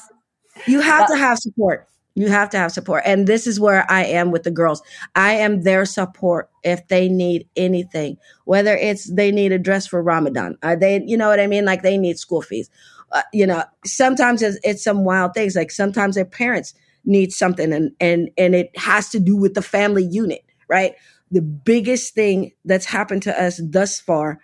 you 0.66 0.80
have 0.80 1.08
to 1.08 1.16
have 1.16 1.38
support. 1.38 1.86
You 2.14 2.28
have 2.28 2.50
to 2.50 2.58
have 2.58 2.72
support. 2.72 3.04
And 3.06 3.26
this 3.26 3.46
is 3.46 3.58
where 3.58 3.90
I 3.90 4.04
am 4.04 4.30
with 4.30 4.42
the 4.42 4.50
girls. 4.50 4.82
I 5.14 5.32
am 5.32 5.62
their 5.62 5.86
support 5.86 6.50
if 6.62 6.86
they 6.88 7.08
need 7.08 7.48
anything, 7.56 8.18
whether 8.44 8.76
it's 8.76 9.10
they 9.10 9.32
need 9.32 9.52
a 9.52 9.58
dress 9.58 9.86
for 9.86 10.02
Ramadan, 10.02 10.58
they, 10.62 11.02
you 11.06 11.16
know 11.16 11.28
what 11.28 11.40
I 11.40 11.46
mean? 11.46 11.64
Like 11.64 11.82
they 11.82 11.96
need 11.96 12.18
school 12.18 12.42
fees, 12.42 12.68
uh, 13.12 13.22
you 13.32 13.46
know, 13.46 13.62
sometimes 13.84 14.42
it's, 14.42 14.58
it's 14.64 14.84
some 14.84 15.04
wild 15.04 15.34
things. 15.34 15.54
Like 15.54 15.70
sometimes 15.70 16.14
their 16.14 16.24
parents 16.24 16.74
need 17.04 17.32
something 17.32 17.72
and, 17.72 17.92
and, 18.00 18.30
and 18.38 18.54
it 18.54 18.76
has 18.76 19.08
to 19.10 19.20
do 19.20 19.36
with 19.36 19.54
the 19.54 19.62
family 19.62 20.04
unit, 20.04 20.44
right? 20.68 20.94
The 21.30 21.42
biggest 21.42 22.14
thing 22.14 22.52
that's 22.64 22.86
happened 22.86 23.22
to 23.24 23.42
us 23.42 23.60
thus 23.62 24.00
far 24.00 24.40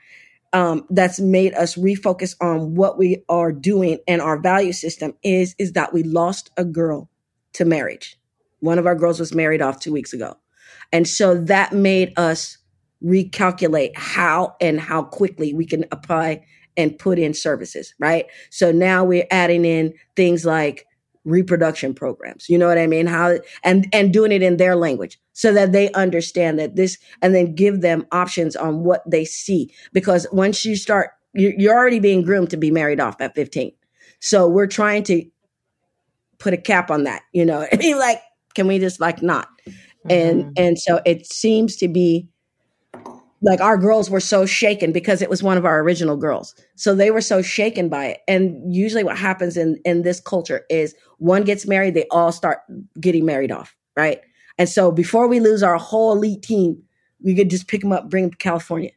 um, 0.52 0.86
that's 0.90 1.20
made 1.20 1.54
us 1.54 1.74
refocus 1.74 2.34
on 2.40 2.74
what 2.74 2.98
we 2.98 3.22
are 3.28 3.52
doing 3.52 3.98
and 4.08 4.22
our 4.22 4.38
value 4.38 4.72
system 4.72 5.14
is 5.22 5.54
is 5.58 5.72
that 5.72 5.92
we 5.92 6.02
lost 6.02 6.50
a 6.56 6.64
girl 6.64 7.10
to 7.54 7.64
marriage. 7.64 8.18
One 8.60 8.78
of 8.78 8.86
our 8.86 8.94
girls 8.94 9.20
was 9.20 9.34
married 9.34 9.62
off 9.62 9.80
two 9.80 9.92
weeks 9.92 10.12
ago, 10.12 10.36
and 10.92 11.06
so 11.06 11.34
that 11.42 11.72
made 11.72 12.12
us 12.16 12.58
recalculate 13.04 13.92
how 13.94 14.56
and 14.60 14.80
how 14.80 15.02
quickly 15.02 15.52
we 15.52 15.64
can 15.64 15.84
apply 15.92 16.44
and 16.78 16.98
put 16.98 17.18
in 17.18 17.34
services, 17.34 17.92
right? 17.98 18.26
So 18.48 18.72
now 18.72 19.04
we're 19.04 19.26
adding 19.30 19.66
in 19.66 19.92
things 20.16 20.46
like 20.46 20.86
reproduction 21.24 21.92
programs. 21.92 22.48
You 22.48 22.56
know 22.56 22.68
what 22.68 22.78
I 22.78 22.86
mean? 22.86 23.06
How 23.06 23.38
and 23.64 23.86
and 23.92 24.12
doing 24.12 24.32
it 24.32 24.42
in 24.42 24.56
their 24.56 24.76
language 24.76 25.20
so 25.34 25.52
that 25.52 25.72
they 25.72 25.92
understand 25.92 26.58
that 26.58 26.76
this 26.76 26.96
and 27.20 27.34
then 27.34 27.54
give 27.54 27.82
them 27.82 28.06
options 28.12 28.56
on 28.56 28.84
what 28.84 29.02
they 29.10 29.24
see 29.24 29.70
because 29.92 30.26
once 30.32 30.64
you 30.64 30.76
start 30.76 31.10
you're 31.34 31.76
already 31.76 32.00
being 32.00 32.22
groomed 32.22 32.50
to 32.50 32.56
be 32.56 32.70
married 32.70 33.00
off 33.00 33.20
at 33.20 33.34
15. 33.34 33.70
So 34.20 34.48
we're 34.48 34.66
trying 34.66 35.02
to 35.04 35.24
put 36.38 36.54
a 36.54 36.56
cap 36.56 36.90
on 36.90 37.04
that, 37.04 37.22
you 37.32 37.44
know. 37.44 37.66
I 37.72 37.76
mean 37.76 37.98
like 37.98 38.22
can 38.54 38.66
we 38.66 38.78
just 38.78 39.00
like 39.00 39.20
not? 39.20 39.48
Mm-hmm. 39.66 40.10
And 40.10 40.58
and 40.58 40.78
so 40.78 41.00
it 41.04 41.26
seems 41.26 41.76
to 41.76 41.88
be 41.88 42.28
like 43.40 43.60
our 43.60 43.76
girls 43.76 44.10
were 44.10 44.20
so 44.20 44.46
shaken 44.46 44.92
because 44.92 45.22
it 45.22 45.30
was 45.30 45.42
one 45.42 45.56
of 45.56 45.64
our 45.64 45.80
original 45.80 46.16
girls. 46.16 46.54
So 46.74 46.94
they 46.94 47.10
were 47.10 47.20
so 47.20 47.40
shaken 47.40 47.88
by 47.88 48.06
it. 48.06 48.20
And 48.26 48.74
usually 48.74 49.04
what 49.04 49.18
happens 49.18 49.56
in 49.56 49.78
in 49.84 50.02
this 50.02 50.20
culture 50.20 50.64
is 50.68 50.94
one 51.18 51.44
gets 51.44 51.66
married 51.66 51.94
they 51.94 52.06
all 52.10 52.32
start 52.32 52.60
getting 53.00 53.24
married 53.24 53.52
off 53.52 53.74
right? 53.96 54.20
And 54.58 54.68
so 54.68 54.92
before 54.92 55.28
we 55.28 55.40
lose 55.40 55.62
our 55.62 55.76
whole 55.76 56.12
elite 56.12 56.42
team 56.42 56.82
we 57.22 57.34
could 57.34 57.50
just 57.50 57.68
pick 57.68 57.80
them 57.80 57.92
up 57.92 58.08
bring 58.08 58.24
them 58.24 58.30
to 58.32 58.36
california 58.38 58.90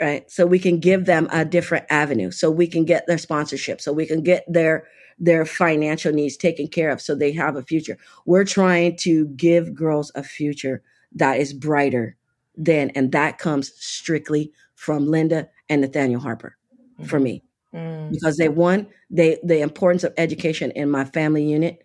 right? 0.00 0.30
So 0.30 0.46
we 0.46 0.58
can 0.58 0.80
give 0.80 1.06
them 1.06 1.28
a 1.32 1.44
different 1.44 1.86
avenue. 1.88 2.30
So 2.30 2.50
we 2.50 2.66
can 2.66 2.84
get 2.84 3.06
their 3.06 3.18
sponsorship. 3.18 3.80
So 3.80 3.92
we 3.92 4.06
can 4.06 4.22
get 4.22 4.44
their 4.48 4.86
their 5.18 5.46
financial 5.46 6.12
needs 6.12 6.36
taken 6.36 6.66
care 6.66 6.90
of 6.90 7.00
so 7.00 7.14
they 7.14 7.30
have 7.32 7.54
a 7.54 7.62
future. 7.62 7.96
We're 8.26 8.44
trying 8.44 8.96
to 8.98 9.28
give 9.28 9.72
girls 9.72 10.10
a 10.16 10.24
future 10.24 10.82
that 11.14 11.38
is 11.38 11.52
brighter 11.52 12.16
then 12.56 12.90
and 12.90 13.12
that 13.12 13.38
comes 13.38 13.72
strictly 13.76 14.52
from 14.74 15.06
linda 15.06 15.48
and 15.68 15.80
nathaniel 15.80 16.20
harper 16.20 16.56
mm-hmm. 16.98 17.04
for 17.04 17.18
me 17.18 17.42
mm. 17.74 18.10
because 18.10 18.36
they 18.36 18.48
won 18.48 18.86
they 19.10 19.38
the 19.42 19.60
importance 19.60 20.04
of 20.04 20.12
education 20.16 20.70
in 20.72 20.90
my 20.90 21.04
family 21.04 21.44
unit 21.44 21.84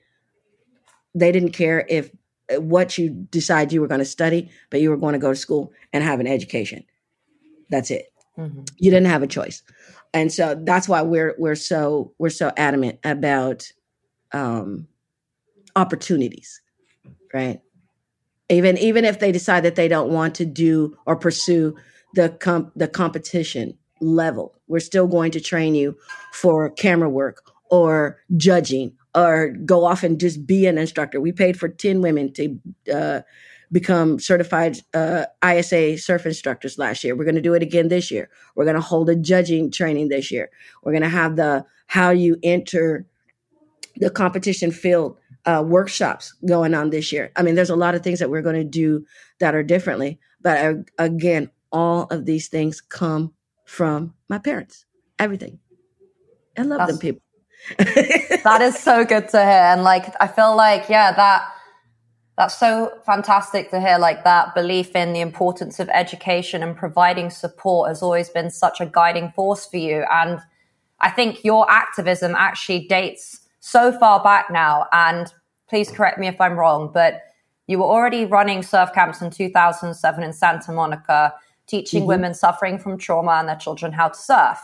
they 1.15 1.31
didn't 1.31 1.51
care 1.51 1.85
if 1.89 2.11
uh, 2.53 2.61
what 2.61 2.97
you 2.97 3.09
decide 3.09 3.71
you 3.71 3.81
were 3.81 3.87
going 3.87 3.99
to 3.99 4.05
study 4.05 4.49
but 4.69 4.81
you 4.81 4.89
were 4.89 4.97
going 4.97 5.13
to 5.13 5.19
go 5.19 5.29
to 5.29 5.35
school 5.35 5.71
and 5.93 6.03
have 6.03 6.19
an 6.19 6.27
education 6.27 6.83
that's 7.69 7.91
it 7.91 8.11
mm-hmm. 8.37 8.63
you 8.77 8.91
didn't 8.91 9.07
have 9.07 9.23
a 9.23 9.27
choice 9.27 9.63
and 10.13 10.31
so 10.31 10.55
that's 10.63 10.87
why 10.87 11.01
we're 11.01 11.35
we're 11.37 11.55
so 11.55 12.13
we're 12.17 12.29
so 12.29 12.51
adamant 12.57 12.99
about 13.03 13.71
um 14.31 14.87
opportunities 15.75 16.61
right 17.33 17.61
even 18.49 18.77
even 18.77 19.05
if 19.05 19.19
they 19.19 19.31
decide 19.31 19.63
that 19.63 19.75
they 19.75 19.87
don't 19.87 20.11
want 20.11 20.35
to 20.35 20.45
do 20.45 20.97
or 21.05 21.15
pursue 21.15 21.75
the 22.15 22.29
comp, 22.29 22.71
the 22.75 22.87
competition 22.87 23.77
level 24.01 24.59
we're 24.69 24.79
still 24.79 25.07
going 25.07 25.31
to 25.31 25.41
train 25.41 25.75
you 25.75 25.97
for 26.31 26.69
camera 26.69 27.09
work 27.09 27.51
or 27.69 28.17
judging 28.37 28.93
or 29.13 29.49
go 29.65 29.83
off 29.83 30.03
and 30.03 30.19
just 30.19 30.45
be 30.45 30.67
an 30.67 30.77
instructor. 30.77 31.19
We 31.19 31.33
paid 31.33 31.59
for 31.59 31.67
10 31.67 32.01
women 32.01 32.31
to 32.33 32.59
uh, 32.93 33.21
become 33.71 34.19
certified 34.19 34.77
uh, 34.93 35.25
isa 35.43 35.97
surf 35.97 36.25
instructors 36.25 36.77
last 36.77 37.03
year. 37.03 37.15
We're 37.15 37.25
going 37.25 37.35
to 37.35 37.41
do 37.41 37.55
it 37.55 37.63
again 37.63 37.89
this 37.89 38.09
year. 38.09 38.29
We're 38.55 38.65
going 38.65 38.75
to 38.75 38.81
hold 38.81 39.09
a 39.09 39.15
judging 39.15 39.71
training 39.71 40.09
this 40.09 40.31
year. 40.31 40.49
We're 40.83 40.93
going 40.93 41.03
to 41.03 41.09
have 41.09 41.35
the 41.35 41.65
how 41.87 42.11
you 42.11 42.37
enter 42.43 43.05
the 43.97 44.11
competition 44.11 44.71
field 44.71 45.18
uh, 45.45 45.63
workshops 45.65 46.33
going 46.45 46.73
on 46.73 46.89
this 46.89 47.11
year. 47.11 47.31
I 47.35 47.41
mean, 47.41 47.55
there's 47.55 47.69
a 47.69 47.75
lot 47.75 47.95
of 47.95 48.03
things 48.03 48.19
that 48.19 48.29
we're 48.29 48.41
going 48.41 48.55
to 48.55 48.63
do 48.63 49.05
that 49.39 49.55
are 49.55 49.63
differently. 49.63 50.19
But 50.41 50.57
uh, 50.65 50.73
again, 50.97 51.49
all 51.71 52.03
of 52.03 52.25
these 52.25 52.47
things 52.47 52.81
come 52.81 53.33
from 53.65 54.13
my 54.27 54.37
parents. 54.37 54.85
Everything. 55.17 55.59
I 56.57 56.63
love 56.63 56.79
That's, 56.79 56.91
them 56.91 56.99
people. 56.99 57.21
that 57.77 58.59
is 58.61 58.77
so 58.77 59.05
good 59.05 59.29
to 59.29 59.37
hear. 59.39 59.49
And 59.49 59.83
like, 59.83 60.13
I 60.19 60.27
feel 60.27 60.55
like, 60.55 60.89
yeah, 60.89 61.11
that 61.13 61.49
that's 62.39 62.57
so 62.57 62.93
fantastic 63.05 63.69
to 63.69 63.81
hear. 63.81 63.97
Like 63.97 64.23
that 64.23 64.55
belief 64.55 64.95
in 64.95 65.11
the 65.11 65.19
importance 65.19 65.77
of 65.77 65.89
education 65.89 66.63
and 66.63 66.75
providing 66.75 67.29
support 67.29 67.89
has 67.89 68.01
always 68.01 68.29
been 68.29 68.49
such 68.49 68.79
a 68.79 68.85
guiding 68.85 69.33
force 69.35 69.65
for 69.65 69.75
you. 69.75 70.05
And 70.09 70.39
I 71.01 71.09
think 71.11 71.43
your 71.43 71.69
activism 71.69 72.35
actually 72.35 72.87
dates 72.87 73.41
so 73.59 73.91
far 73.97 74.23
back 74.23 74.49
now. 74.49 74.87
And 74.91 75.31
please 75.67 75.91
correct 75.91 76.19
me 76.19 76.27
if 76.27 76.39
I'm 76.39 76.57
wrong, 76.57 76.91
but 76.93 77.21
you 77.67 77.77
were 77.77 77.85
already 77.85 78.25
running 78.25 78.63
surf 78.63 78.91
camps 78.93 79.21
in 79.21 79.29
2007 79.29 80.23
in 80.23 80.33
Santa 80.33 80.71
Monica, 80.71 81.33
teaching 81.67 82.01
mm-hmm. 82.01 82.07
women 82.07 82.33
suffering 82.33 82.79
from 82.79 82.97
trauma 82.97 83.33
and 83.33 83.47
their 83.47 83.55
children 83.55 83.91
how 83.91 84.09
to 84.09 84.17
surf. 84.17 84.59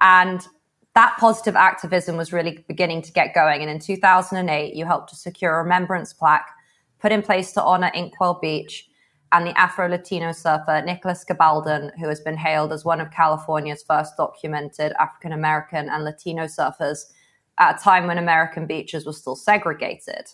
And 0.00 0.46
that 0.94 1.16
positive 1.18 1.56
activism 1.56 2.16
was 2.16 2.32
really 2.32 2.64
beginning 2.66 3.02
to 3.02 3.12
get 3.12 3.34
going. 3.34 3.60
And 3.60 3.70
in 3.70 3.78
2008, 3.78 4.74
you 4.74 4.86
helped 4.86 5.10
to 5.10 5.16
secure 5.16 5.54
a 5.54 5.62
remembrance 5.62 6.12
plaque 6.12 6.50
put 6.98 7.12
in 7.12 7.22
place 7.22 7.52
to 7.52 7.62
honor 7.62 7.90
Inkwell 7.94 8.40
Beach 8.40 8.88
and 9.32 9.46
the 9.46 9.58
Afro 9.58 9.88
Latino 9.88 10.32
surfer 10.32 10.82
Nicholas 10.84 11.24
Gabaldon, 11.28 11.90
who 11.98 12.08
has 12.08 12.20
been 12.20 12.36
hailed 12.36 12.72
as 12.72 12.84
one 12.84 13.00
of 13.00 13.10
California's 13.10 13.82
first 13.82 14.16
documented 14.16 14.92
African 14.98 15.32
American 15.32 15.88
and 15.88 16.04
Latino 16.04 16.44
surfers 16.44 17.12
at 17.58 17.80
a 17.80 17.82
time 17.82 18.06
when 18.06 18.18
American 18.18 18.66
beaches 18.66 19.06
were 19.06 19.12
still 19.12 19.36
segregated. 19.36 20.28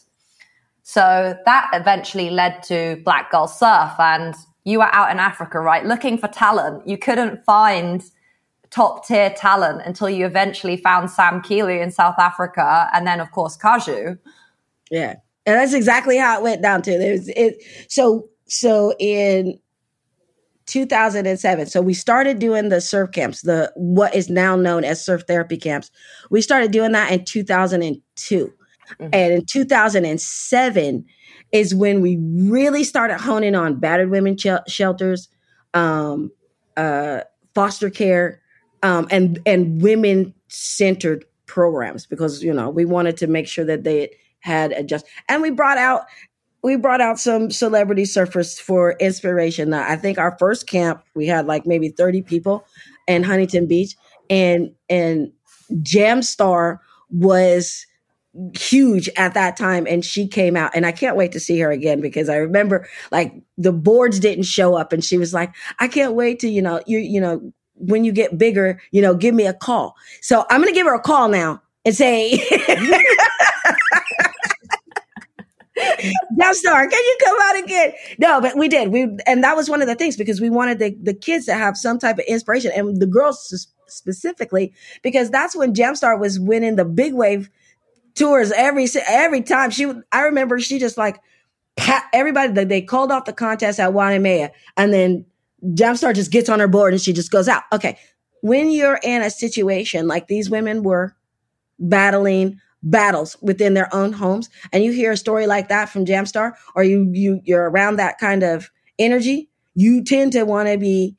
So 0.83 1.37
that 1.45 1.71
eventually 1.73 2.31
led 2.31 2.63
to 2.65 3.01
Black 3.05 3.31
Girl 3.31 3.47
Surf. 3.47 3.93
And 3.99 4.35
you 4.65 4.79
were 4.79 4.95
out 4.95 5.11
in 5.11 5.19
Africa, 5.19 5.61
right? 5.61 5.85
Looking 5.85 6.19
for 6.19 6.29
talent. 6.29 6.87
You 6.87 6.99
couldn't 6.99 7.45
find 7.45 8.03
top 8.75 9.07
tier 9.07 9.31
talent 9.31 9.83
until 9.87 10.11
you 10.11 10.27
eventually 10.27 10.77
found 10.77 11.09
Sam 11.09 11.41
Keeley 11.41 11.81
in 11.81 11.93
South 11.93 12.19
Africa, 12.19 12.91
and 12.93 13.07
then 13.07 13.21
of 13.21 13.31
course 13.31 13.57
Khadjou. 13.57 14.19
Yeah, 14.91 15.15
and 15.47 15.57
that's 15.57 15.75
exactly 15.75 16.19
how 16.19 16.39
it 16.39 16.43
went 16.43 16.61
down 16.61 16.83
to. 16.83 17.13
Was, 17.13 17.29
it 17.29 17.63
so 17.89 18.29
so 18.47 18.95
in 18.99 19.59
2007 20.67 21.67
so 21.67 21.81
we 21.81 21.95
started 21.95 22.39
doing 22.39 22.69
the 22.69 22.81
surf 22.81 23.11
camps 23.13 23.43
the 23.43 23.71
what 23.77 24.15
is 24.15 24.31
now 24.31 24.57
known 24.57 24.85
as 24.85 25.05
surf 25.05 25.23
therapy 25.27 25.57
camps. 25.57 25.91
We 26.31 26.41
started 26.41 26.71
doing 26.71 26.93
that 26.93 27.13
in 27.13 27.25
2002 27.25 28.47
mm-hmm. 28.47 29.09
and 29.13 29.33
in 29.33 29.45
2007 29.47 31.05
is 31.53 31.75
when 31.75 32.01
we 32.01 32.19
really 32.21 32.85
started 32.85 33.19
honing 33.19 33.55
on 33.55 33.79
battered 33.79 34.11
women 34.11 34.37
ch- 34.37 34.49
shelters 34.67 35.29
um, 35.75 36.31
uh, 36.77 37.21
foster 37.55 37.91
care 37.91 38.41
um, 38.83 39.07
and 39.11 39.41
and 39.47 39.83
women 39.83 40.35
centered 40.49 41.25
programs 41.47 42.07
because 42.07 42.43
you 42.43 42.53
know 42.53 42.71
we 42.71 42.85
wanted 42.85 43.17
to 43.17 43.27
make 43.27 43.47
sure 43.47 43.65
that 43.65 43.85
they 43.85 44.11
had 44.41 44.73
adjust 44.73 45.07
and 45.29 45.43
we 45.43 45.51
brought 45.51 45.79
out 45.79 46.03
we 46.65 46.77
brought 46.77 47.03
out 47.03 47.21
some 47.21 47.51
celebrity 47.51 48.05
surfers 48.05 48.59
for 48.59 48.93
inspiration. 48.93 49.75
I 49.75 49.97
think 49.97 50.17
our 50.17 50.35
first 50.39 50.67
camp 50.67 51.05
we 51.15 51.27
had 51.27 51.47
like 51.47 51.67
maybe 51.67 51.91
30 51.91 52.23
people 52.23 52.65
in 53.07 53.23
Huntington 53.23 53.67
Beach 53.67 53.95
and 54.31 54.73
and 54.89 55.31
Jamstar 55.71 56.79
was 57.11 57.87
huge 58.59 59.11
at 59.17 59.35
that 59.35 59.59
time 59.59 59.87
and 59.87 60.03
she 60.03 60.27
came 60.27 60.57
out 60.57 60.73
and 60.75 60.87
I 60.87 60.93
can't 60.93 61.17
wait 61.17 61.33
to 61.33 61.41
see 61.41 61.61
her 61.61 61.71
again 61.71 62.01
because 62.01 62.31
I 62.31 62.37
remember 62.37 62.89
like 63.13 63.35
the 63.59 63.73
boards 63.73 64.19
didn't 64.19 64.45
show 64.45 64.75
up 64.75 64.93
and 64.93 65.05
she 65.05 65.19
was 65.19 65.35
like 65.35 65.55
I 65.79 65.87
can't 65.87 66.15
wait 66.15 66.41
to 66.41 66.49
you 66.49 66.63
know 66.63 66.81
you 66.87 66.99
you 66.99 67.21
know 67.21 67.53
when 67.75 68.05
you 68.05 68.11
get 68.11 68.39
bigger 68.39 68.81
you 68.91 69.03
know 69.03 69.15
give 69.15 69.35
me 69.35 69.47
a 69.47 69.53
call 69.53 69.97
so 70.23 70.47
I'm 70.51 70.63
going 70.63 70.73
to 70.73 70.75
give 70.75 70.87
her 70.87 70.95
a 70.95 71.01
call 71.01 71.29
now 71.29 71.61
and 71.85 71.95
say 71.95 72.43
Jamstar, 76.39 76.91
can 76.91 76.93
you 76.93 77.19
come 77.25 77.37
out 77.43 77.65
again? 77.65 77.93
No, 78.19 78.41
but 78.41 78.57
we 78.57 78.69
did. 78.69 78.89
We 78.89 79.09
and 79.27 79.45
that 79.45 79.57
was 79.57 79.69
one 79.69 79.83
of 79.83 79.89
the 79.89 79.95
things 79.95 80.17
because 80.17 80.41
we 80.41 80.51
wanted 80.51 80.79
the, 80.79 80.97
the 81.03 81.15
kids 81.15 81.47
to 81.47 81.55
have 81.55 81.77
some 81.77 81.99
type 81.99 82.19
of 82.19 82.25
inspiration 82.27 82.73
and 82.75 83.01
the 83.01 83.07
girls 83.07 83.69
specifically 83.87 84.73
because 85.03 85.31
that's 85.31 85.55
when 85.55 85.75
Jamstar 85.75 86.19
was 86.19 86.41
winning 86.41 86.77
the 86.77 86.85
big 86.85 87.15
wave 87.15 87.51
tours 88.15 88.53
every 88.53 88.87
every 89.07 89.43
time. 89.43 89.71
She 89.71 89.91
I 90.13 90.23
remember 90.23 90.59
she 90.61 90.79
just 90.79 90.97
like 90.97 91.21
pat 91.77 92.05
everybody 92.13 92.65
they 92.65 92.83
called 92.83 93.11
off 93.11 93.25
the 93.25 93.33
contest 93.33 93.81
at 93.81 93.93
Waimea 93.93 94.51
and 94.77 94.93
then 94.93 95.27
Jamstar 95.65 96.15
just 96.15 96.31
gets 96.31 96.49
on 96.49 96.61
her 96.61 96.69
board 96.69 96.93
and 96.93 97.03
she 97.03 97.13
just 97.13 97.31
goes 97.31 97.49
out. 97.49 97.63
Okay. 97.73 97.99
When 98.43 98.71
you're 98.71 99.01
in 99.03 99.23
a 99.23 99.31
situation 99.31 100.07
like 100.07 100.27
these 100.27 100.51
women 100.51 100.83
were 100.83 101.17
battling 101.79 102.61
battles 102.85 103.37
within 103.41 103.75
their 103.75 103.93
own 103.95 104.13
homes 104.13 104.51
and 104.73 104.85
you 104.85 104.93
hear 104.93 105.13
a 105.13 105.17
story 105.17 105.47
like 105.47 105.69
that 105.69 105.89
from 105.89 106.05
Jamstar 106.05 106.53
or 106.75 106.85
you 106.85 107.11
you 107.13 107.41
you're 107.45 107.71
around 107.71 107.97
that 107.97 108.19
kind 108.19 108.43
of 108.43 108.71
energy, 108.99 109.49
you 109.75 110.05
tend 110.05 110.33
to 110.33 110.45
want 110.45 110.69
to 110.69 110.79
be 110.79 111.17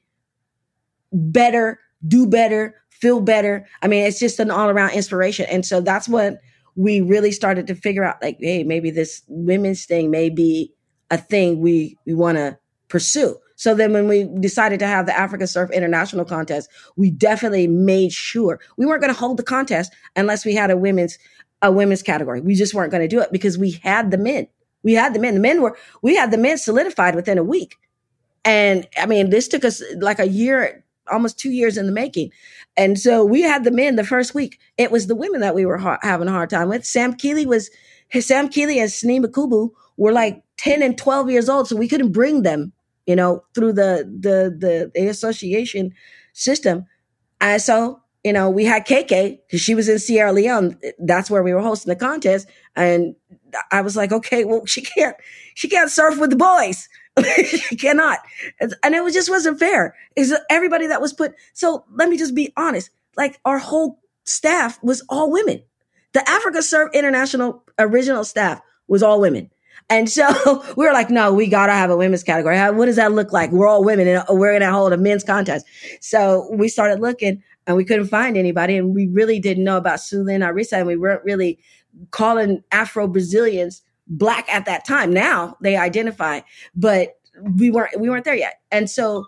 better, 1.12 1.80
do 2.08 2.28
better, 2.28 2.76
feel 2.90 3.20
better. 3.20 3.66
I 3.82 3.88
mean, 3.88 4.06
it's 4.06 4.20
just 4.20 4.40
an 4.40 4.52
all-around 4.52 4.92
inspiration. 4.92 5.46
And 5.50 5.66
so 5.66 5.82
that's 5.82 6.08
what 6.08 6.40
we 6.76 7.02
really 7.02 7.32
started 7.32 7.68
to 7.68 7.76
figure 7.76 8.04
out 8.04 8.22
like, 8.22 8.38
hey, 8.40 8.64
maybe 8.64 8.92
this 8.92 9.24
women's 9.28 9.86
thing 9.86 10.12
may 10.12 10.30
be 10.30 10.74
a 11.12 11.18
thing 11.18 11.60
we 11.60 11.98
we 12.06 12.14
want 12.14 12.38
to 12.38 12.58
pursue. 12.88 13.38
So 13.58 13.74
then 13.74 13.94
when 13.94 14.08
we 14.08 14.26
decided 14.40 14.80
to 14.80 14.88
have 14.88 15.06
the 15.06 15.18
Africa 15.18 15.48
Surf 15.48 15.72
International 15.72 16.26
contest, 16.26 16.70
we 16.98 17.10
definitely 17.10 17.68
made 17.68 18.12
sure 18.12 18.60
we 18.78 18.86
weren't 18.86 19.02
going 19.02 19.14
to 19.14 19.20
hold 19.20 19.38
the 19.38 19.44
contest 19.44 19.94
unless 20.16 20.46
we 20.46 20.54
had 20.54 20.72
a 20.72 20.78
women's 20.78 21.18
a 21.62 21.72
women's 21.72 22.04
category. 22.04 22.42
We 22.42 22.56
just 22.56 22.74
weren't 22.74 22.92
going 22.92 23.08
to 23.08 23.08
do 23.08 23.22
it 23.22 23.32
because 23.32 23.58
we 23.58 23.72
had 23.72 24.12
the 24.12 24.18
men. 24.18 24.48
We 24.84 24.94
had 24.94 25.14
the 25.14 25.20
men. 25.20 25.34
The 25.34 25.40
men 25.40 25.62
were, 25.62 25.78
we 26.02 26.16
had 26.16 26.32
the 26.32 26.38
men 26.38 26.58
solidified 26.58 27.16
within 27.16 27.38
a 27.38 27.44
week. 27.44 27.76
And 28.44 28.88
I 28.98 29.08
mean, 29.08 29.32
this 29.32 29.48
took 29.48 29.66
us 29.66 29.82
like 29.98 30.20
a 30.20 30.28
year, 30.28 30.84
almost 31.12 31.40
two 31.40 31.50
years 31.52 31.78
in 31.78 31.88
the 31.88 31.92
making. 31.92 32.32
And 32.78 33.00
so 33.00 33.26
we 33.26 33.42
had 33.42 33.64
the 33.64 33.72
men 33.72 33.96
the 33.96 34.04
first 34.04 34.36
week. 34.36 34.60
It 34.78 34.92
was 34.92 35.08
the 35.08 35.16
women 35.16 35.42
that 35.42 35.56
we 35.56 35.66
were 35.66 35.80
ha- 35.80 35.98
having 36.04 36.28
a 36.28 36.32
hard 36.32 36.52
time 36.52 36.70
with. 36.70 36.86
Sam 36.86 37.14
Keeley 37.14 37.46
was, 37.46 37.72
Sam 38.20 38.48
Keeley 38.48 38.80
and 38.80 38.90
Snee 38.90 39.20
Kubu 39.26 39.72
were 39.98 40.12
like 40.12 40.44
10 40.58 40.84
and 40.84 40.98
12 40.98 41.32
years 41.32 41.50
old. 41.50 41.68
So 41.68 41.76
we 41.76 41.88
couldn't 41.88 42.12
bring 42.12 42.44
them, 42.44 42.72
you 43.08 43.16
know, 43.16 43.44
through 43.56 43.74
the, 43.74 44.08
the, 44.20 44.56
the, 44.56 44.92
the 44.94 45.08
association 45.08 45.94
system. 46.34 46.86
And 47.42 47.62
so 47.62 48.02
you 48.26 48.34
know, 48.34 48.50
we 48.50 48.66
had 48.66 48.88
KK 48.88 49.40
because 49.46 49.62
she 49.62 49.76
was 49.76 49.88
in 49.88 50.00
Sierra 50.00 50.34
Leone. 50.34 50.80
That's 50.98 51.30
where 51.30 51.44
we 51.44 51.54
were 51.54 51.62
hosting 51.62 51.92
the 51.92 51.96
contest. 51.96 52.48
And 52.76 53.16
I 53.72 53.82
was 53.82 53.96
like, 53.96 54.12
okay, 54.12 54.44
well, 54.46 54.66
she 54.66 54.82
can't, 54.82 55.16
she 55.54 55.70
can't 55.70 55.92
surf 55.92 56.18
with 56.18 56.32
the 56.32 56.36
boys. 56.36 56.90
she 57.46 57.76
cannot. 57.76 58.18
And 58.60 58.96
it 58.96 59.04
was 59.04 59.14
just 59.14 59.30
wasn't 59.30 59.60
fair. 59.60 59.96
Is 60.16 60.36
everybody 60.50 60.88
that 60.88 61.02
was 61.02 61.14
put. 61.14 61.36
So 61.54 61.86
let 61.94 62.10
me 62.10 62.18
just 62.18 62.34
be 62.34 62.52
honest. 62.58 62.90
Like 63.16 63.40
our 63.46 63.60
whole 63.60 64.00
staff 64.24 64.82
was 64.82 65.04
all 65.08 65.32
women. 65.32 65.62
The 66.14 66.28
Africa 66.28 66.64
Surf 66.64 66.90
International 66.96 67.64
original 67.78 68.24
staff 68.24 68.60
was 68.88 69.04
all 69.04 69.22
women. 69.22 69.52
And 69.88 70.10
so 70.10 70.64
we 70.76 70.88
were 70.88 70.94
like, 70.94 71.12
no, 71.12 71.32
we 71.32 71.46
got 71.46 71.68
to 71.68 71.74
have 71.74 71.92
a 71.92 71.98
women's 71.98 72.24
category. 72.24 72.58
How, 72.58 72.72
what 72.72 72.88
does 72.88 72.96
that 72.96 73.12
look 73.12 73.32
like? 73.32 73.52
We're 73.52 73.68
all 73.68 73.84
women 73.84 74.08
and 74.08 74.24
we're 74.30 74.58
to 74.58 74.72
hold 74.72 74.94
a 74.94 74.98
men's 74.98 75.24
contest. 75.24 75.68
So 76.02 76.50
we 76.52 76.70
started 76.70 77.02
looking 77.02 77.44
and 77.68 77.78
we 77.78 77.86
couldn't 77.86 78.08
find 78.08 78.38
anybody. 78.38 78.78
And 78.78 78.94
we 78.94 79.08
really 79.08 79.40
didn't 79.40 79.64
know 79.64 79.78
about 79.78 80.00
Suelen 80.00 80.40
Naraisa, 80.40 80.80
and 80.80 80.88
we 80.88 80.98
weren't 80.98 81.24
really 81.24 81.60
calling 82.12 82.64
Afro 82.72 83.08
Brazilians 83.08 83.82
black 84.08 84.48
at 84.54 84.66
that 84.66 84.86
time. 84.86 85.12
Now 85.12 85.58
they 85.62 85.76
identify, 85.76 86.42
but 86.76 87.18
we 87.58 87.72
weren't 87.72 88.00
we 88.00 88.10
weren't 88.10 88.26
there 88.26 88.36
yet. 88.36 88.60
And 88.72 88.90
so 88.90 89.26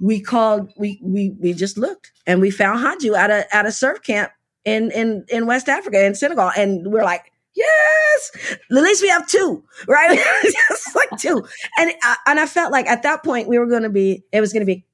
we 0.00 0.20
called 0.20 0.72
we 0.76 1.00
we 1.02 1.30
we 1.40 1.52
just 1.52 1.76
looked 1.76 2.12
and 2.26 2.40
we 2.40 2.50
found 2.50 2.80
Khadjou 2.80 3.14
at 3.14 3.30
a 3.30 3.54
at 3.54 3.66
a 3.66 3.72
surf 3.72 4.02
camp 4.02 4.32
in 4.64 4.90
in 4.92 5.24
in 5.28 5.46
West 5.46 5.68
Africa 5.68 6.04
in 6.04 6.14
Senegal, 6.14 6.50
and 6.56 6.90
we're 6.92 7.04
like. 7.04 7.32
Yes, 7.54 8.30
at 8.54 8.60
least 8.70 9.02
we 9.02 9.08
have 9.08 9.26
two, 9.26 9.64
right? 9.88 10.10
like 10.94 11.18
two, 11.18 11.44
and 11.76 11.92
I, 12.04 12.16
and 12.26 12.38
I 12.38 12.46
felt 12.46 12.70
like 12.70 12.86
at 12.86 13.02
that 13.02 13.24
point 13.24 13.48
we 13.48 13.58
were 13.58 13.66
going 13.66 13.82
to 13.82 13.88
be. 13.88 14.22
It 14.30 14.40
was 14.40 14.52
going 14.52 14.60
to 14.60 14.66
be 14.66 14.84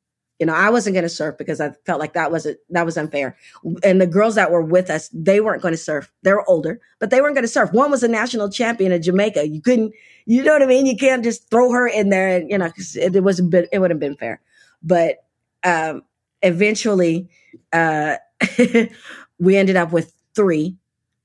you 0.45 0.47
know, 0.47 0.55
I 0.55 0.69
wasn't 0.69 0.93
going 0.93 1.05
to 1.05 1.09
surf 1.09 1.39
because 1.39 1.59
I 1.59 1.71
felt 1.87 2.01
like 2.01 2.13
that 2.13 2.31
was 2.31 2.45
a, 2.45 2.55
that 2.69 2.85
was 2.85 2.99
unfair. 2.99 3.35
And 3.83 3.99
the 3.99 4.07
girls 4.07 4.35
that 4.35 4.51
were 4.51 4.61
with 4.61 4.91
us, 4.91 5.09
they 5.09 5.41
weren't 5.41 5.63
going 5.63 5.73
to 5.73 5.79
surf. 5.79 6.13
They 6.21 6.35
were 6.35 6.47
older, 6.47 6.83
but 6.99 7.09
they 7.09 7.23
weren't 7.23 7.35
going 7.35 7.47
to 7.47 7.49
surf. 7.49 7.73
One 7.73 7.91
was 7.91 8.03
a 8.03 8.09
national 8.09 8.51
champion 8.51 8.93
of 8.93 9.01
Jamaica. 9.01 9.49
You 9.49 9.63
couldn't, 9.63 9.95
you 10.27 10.43
know 10.43 10.53
what 10.53 10.63
I 10.63 10.67
mean? 10.67 10.85
You 10.85 10.99
can't 10.99 11.25
just 11.25 11.49
throw 11.49 11.71
her 11.73 11.89
in 11.89 12.11
there 12.11 12.29
and, 12.29 12.51
you 12.51 12.59
know, 12.59 12.71
it, 12.77 13.17
it 13.17 13.25
was 13.25 13.39
a 13.39 13.43
bit, 13.43 13.71
it 13.73 13.79
would 13.79 13.91
have 13.91 13.99
been 13.99 14.17
fair. 14.17 14.43
But, 14.83 15.25
um, 15.65 16.03
eventually, 16.43 17.31
uh, 17.73 18.17
we 19.39 19.57
ended 19.57 19.77
up 19.77 19.93
with 19.93 20.13
three. 20.35 20.77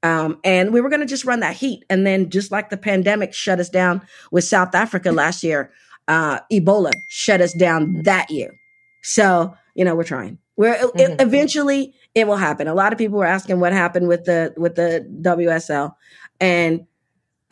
Um, 0.01 0.39
and 0.45 0.71
we 0.71 0.79
were 0.79 0.87
going 0.87 1.01
to 1.01 1.05
just 1.05 1.25
run 1.25 1.41
that 1.41 1.57
heat. 1.57 1.83
And 1.89 2.07
then 2.07 2.29
just 2.29 2.53
like 2.53 2.69
the 2.69 2.77
pandemic 2.77 3.33
shut 3.33 3.59
us 3.59 3.67
down 3.67 4.01
with 4.31 4.45
South 4.45 4.73
Africa 4.73 5.11
last 5.11 5.43
year, 5.43 5.73
uh, 6.07 6.39
Ebola 6.53 6.93
shut 7.09 7.41
us 7.41 7.51
down 7.51 8.03
that 8.03 8.31
year. 8.31 8.58
So, 9.01 9.55
you 9.75 9.85
know, 9.85 9.95
we're 9.95 10.03
trying. 10.03 10.37
We're 10.55 10.75
mm-hmm. 10.75 10.99
it, 10.99 11.21
eventually 11.21 11.93
it 12.15 12.27
will 12.27 12.35
happen. 12.35 12.67
A 12.67 12.73
lot 12.73 12.91
of 12.91 12.97
people 12.97 13.17
were 13.17 13.25
asking 13.25 13.59
what 13.59 13.71
happened 13.71 14.07
with 14.07 14.25
the 14.25 14.53
with 14.57 14.75
the 14.75 15.07
WSL 15.21 15.95
and 16.39 16.85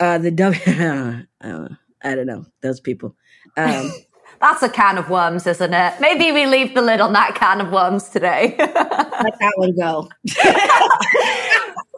uh 0.00 0.18
the 0.18 0.30
W 0.30 0.60
uh, 1.40 1.68
I 2.02 2.14
don't 2.14 2.26
know, 2.26 2.46
those 2.60 2.80
people. 2.80 3.16
Um 3.56 3.90
That's 4.40 4.62
a 4.62 4.68
can 4.68 4.98
of 4.98 5.10
worms, 5.10 5.46
isn't 5.46 5.74
it? 5.74 5.94
Maybe 6.00 6.30
we 6.30 6.46
leave 6.46 6.74
the 6.74 6.82
lid 6.82 7.00
on 7.00 7.12
that 7.12 7.34
can 7.34 7.60
of 7.60 7.72
worms 7.72 8.08
today. 8.08 8.54
Let 8.58 9.38
that 9.40 9.52
one 9.56 9.74
go. 9.74 10.08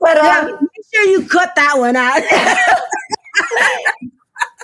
but 0.01 0.16
um, 0.16 0.24
yeah, 0.24 0.44
make 0.44 0.86
sure 0.94 1.05
you 1.05 1.26
cut 1.28 1.53
that 1.57 1.74
one 1.76 1.96
out. 1.96 2.22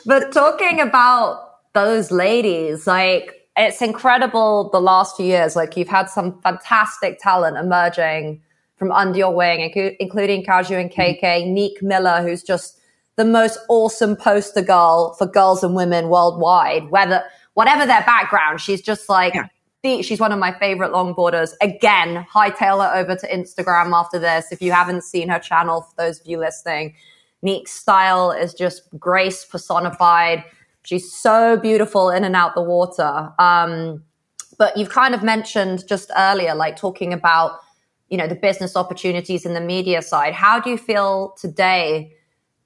but 0.07 0.33
talking 0.33 0.81
about 0.81 1.73
those 1.75 2.11
ladies, 2.11 2.87
like 2.87 3.46
it's 3.57 3.81
incredible 3.81 4.71
the 4.71 4.81
last 4.81 5.17
few 5.17 5.27
years. 5.27 5.57
Like 5.57 5.77
you've 5.77 5.89
had 5.89 6.09
some 6.09 6.41
fantastic 6.43 7.19
talent 7.21 7.57
emerging 7.57 8.43
from 8.77 8.93
under 8.93 9.19
your 9.19 9.35
wing, 9.35 9.73
including 9.99 10.45
Khadjou 10.45 10.75
and 10.75 10.91
KK, 10.91 11.21
mm-hmm. 11.21 11.57
Nique 11.57 11.83
Miller, 11.83 12.23
who's 12.23 12.43
just 12.43 12.79
the 13.17 13.25
most 13.25 13.59
awesome 13.69 14.15
poster 14.15 14.61
girl 14.61 15.15
for 15.15 15.27
girls 15.27 15.65
and 15.65 15.75
women 15.75 16.09
worldwide. 16.09 16.91
Whether 16.91 17.25
whatever 17.55 17.87
their 17.87 18.03
background, 18.03 18.61
she's 18.61 18.83
just 18.83 19.09
like 19.09 19.35
yeah. 19.35 19.47
the, 19.83 20.03
she's 20.03 20.21
one 20.21 20.33
of 20.33 20.39
my 20.39 20.53
favorite 20.59 20.93
longboarders. 20.93 21.53
Again, 21.63 22.27
hightail 22.31 22.87
her 22.87 22.95
over 22.95 23.17
to 23.17 23.27
Instagram 23.29 23.93
after 23.93 24.19
this. 24.19 24.53
If 24.53 24.61
you 24.61 24.73
haven't 24.73 25.03
seen 25.03 25.31
her 25.31 25.39
channel, 25.39 25.81
for 25.81 25.95
those 25.97 26.21
of 26.21 26.27
you 26.27 26.39
listening, 26.39 26.95
Nique's 27.43 27.73
style 27.73 28.31
is 28.31 28.53
just 28.53 28.83
grace 28.99 29.47
personified. 29.47 30.45
She's 30.87 31.13
so 31.13 31.57
beautiful 31.57 32.11
in 32.11 32.23
and 32.25 32.35
out 32.35 32.55
the 32.55 32.63
water. 32.63 33.33
Um, 33.39 34.03
But 34.59 34.77
you've 34.77 34.95
kind 35.03 35.15
of 35.15 35.23
mentioned 35.23 35.87
just 35.87 36.11
earlier, 36.17 36.55
like 36.55 36.77
talking 36.77 37.13
about, 37.13 37.51
you 38.09 38.17
know, 38.17 38.27
the 38.27 38.41
business 38.49 38.75
opportunities 38.77 39.45
in 39.45 39.53
the 39.53 39.61
media 39.61 40.01
side. 40.01 40.33
How 40.33 40.59
do 40.61 40.71
you 40.71 40.79
feel 40.79 41.35
today 41.39 42.13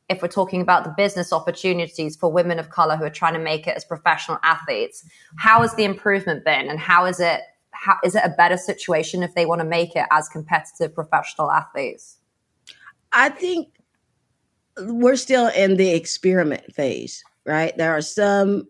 if 0.08 0.22
we're 0.22 0.28
talking 0.40 0.60
about 0.60 0.84
the 0.84 0.94
business 0.96 1.32
opportunities 1.32 2.16
for 2.16 2.30
women 2.30 2.58
of 2.58 2.70
color 2.70 2.96
who 2.96 3.04
are 3.04 3.16
trying 3.20 3.34
to 3.34 3.40
make 3.40 3.66
it 3.66 3.76
as 3.76 3.84
professional 3.84 4.38
athletes? 4.44 5.02
How 5.36 5.62
has 5.62 5.74
the 5.74 5.84
improvement 5.84 6.44
been 6.44 6.68
and 6.70 6.78
how 6.78 7.06
is 7.06 7.18
it 7.20 7.40
how, 7.72 7.96
is 8.04 8.14
it 8.14 8.22
a 8.24 8.34
better 8.36 8.58
situation 8.58 9.22
if 9.22 9.34
they 9.34 9.46
want 9.46 9.60
to 9.60 9.66
make 9.66 9.96
it 9.96 10.06
as 10.10 10.28
competitive 10.28 10.94
professional 10.94 11.50
athletes? 11.50 12.18
I 13.12 13.30
think 13.30 13.68
we're 14.78 15.16
still 15.16 15.48
in 15.48 15.76
the 15.76 15.90
experiment 15.90 16.72
phase, 16.74 17.24
right? 17.46 17.76
There 17.76 17.96
are 17.96 18.02
some 18.02 18.68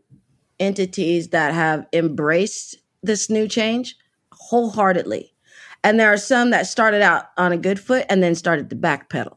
entities 0.58 1.28
that 1.28 1.54
have 1.54 1.86
embraced 1.92 2.76
this 3.02 3.30
new 3.30 3.48
change 3.48 3.96
wholeheartedly. 4.32 5.32
And 5.82 5.98
there 5.98 6.12
are 6.12 6.18
some 6.18 6.50
that 6.50 6.66
started 6.66 7.02
out 7.02 7.26
on 7.36 7.52
a 7.52 7.56
good 7.56 7.80
foot 7.80 8.04
and 8.10 8.22
then 8.22 8.34
started 8.34 8.68
to 8.70 8.76
backpedal. 8.76 9.36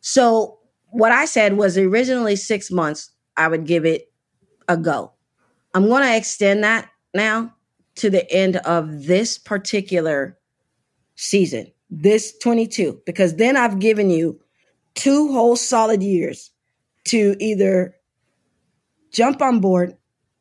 So, 0.00 0.58
what 0.92 1.12
I 1.12 1.24
said 1.24 1.56
was 1.56 1.78
originally 1.78 2.34
six 2.34 2.70
months, 2.70 3.10
I 3.36 3.48
would 3.48 3.64
give 3.64 3.84
it 3.84 4.12
a 4.68 4.76
go. 4.76 5.12
I'm 5.72 5.86
going 5.86 6.02
to 6.02 6.16
extend 6.16 6.64
that 6.64 6.88
now 7.14 7.54
to 7.96 8.10
the 8.10 8.30
end 8.32 8.56
of 8.56 9.06
this 9.06 9.38
particular 9.38 10.36
season, 11.14 11.70
this 11.90 12.36
22, 12.38 13.02
because 13.06 13.36
then 13.36 13.56
I've 13.56 13.78
given 13.78 14.10
you 14.10 14.40
two 14.94 15.32
whole 15.32 15.54
solid 15.54 16.02
years 16.02 16.50
to 17.04 17.36
either 17.38 17.94
jump 19.12 19.42
on 19.42 19.60
board 19.60 19.96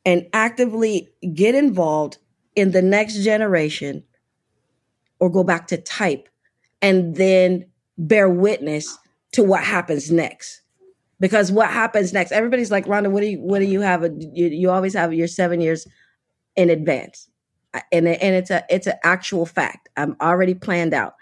and 0.05 0.27
actively 0.33 1.09
get 1.33 1.55
involved 1.55 2.17
in 2.55 2.71
the 2.71 2.81
next 2.81 3.23
generation 3.23 4.03
or 5.19 5.29
go 5.29 5.43
back 5.43 5.67
to 5.67 5.77
type 5.77 6.29
and 6.81 7.15
then 7.15 7.65
bear 7.97 8.29
witness 8.29 8.97
to 9.33 9.43
what 9.43 9.63
happens 9.63 10.11
next 10.11 10.61
because 11.19 11.51
what 11.51 11.69
happens 11.69 12.13
next 12.13 12.31
everybody's 12.31 12.71
like 12.71 12.85
rhonda 12.85 13.11
what 13.11 13.21
do 13.21 13.27
you 13.27 13.39
what 13.39 13.59
do 13.59 13.65
you 13.65 13.81
have 13.81 14.03
you, 14.03 14.47
you 14.47 14.69
always 14.71 14.93
have 14.93 15.13
your 15.13 15.27
seven 15.27 15.59
years 15.59 15.85
in 16.55 16.69
advance 16.69 17.29
and 17.91 18.07
and 18.07 18.35
it's 18.35 18.49
a 18.49 18.63
it's 18.69 18.87
an 18.87 18.95
actual 19.03 19.45
fact. 19.45 19.89
I'm 19.95 20.15
already 20.21 20.53
planned 20.53 20.93
out. 20.93 21.15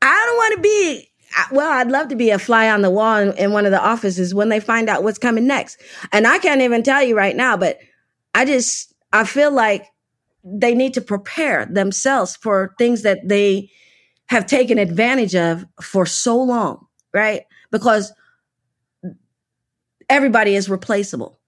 I 0.00 0.24
don't 0.26 0.36
want 0.36 0.56
to 0.56 0.60
be 0.62 1.10
well, 1.50 1.70
I'd 1.70 1.90
love 1.90 2.08
to 2.08 2.16
be 2.16 2.30
a 2.30 2.38
fly 2.38 2.70
on 2.70 2.82
the 2.82 2.90
wall 2.90 3.18
in, 3.18 3.36
in, 3.36 3.52
one 3.52 3.66
of 3.66 3.72
the 3.72 3.82
offices 3.82 4.34
when 4.34 4.48
they 4.48 4.60
find 4.60 4.88
out 4.88 5.02
what's 5.02 5.18
coming 5.18 5.46
next. 5.46 5.80
And 6.12 6.26
I 6.26 6.38
can't 6.38 6.62
even 6.62 6.82
tell 6.82 7.02
you 7.02 7.16
right 7.16 7.36
now, 7.36 7.56
but 7.56 7.78
I 8.34 8.44
just 8.44 8.94
I 9.12 9.24
feel 9.24 9.50
like 9.50 9.86
they 10.44 10.74
need 10.74 10.94
to 10.94 11.00
prepare 11.00 11.66
themselves 11.66 12.36
for 12.36 12.74
things 12.78 13.02
that 13.02 13.26
they 13.26 13.70
have 14.26 14.46
taken 14.46 14.78
advantage 14.78 15.34
of 15.34 15.64
for 15.80 16.06
so 16.06 16.36
long, 16.36 16.86
right? 17.12 17.42
Because 17.70 18.12
everybody 20.08 20.54
is 20.54 20.68
replaceable. 20.68 21.40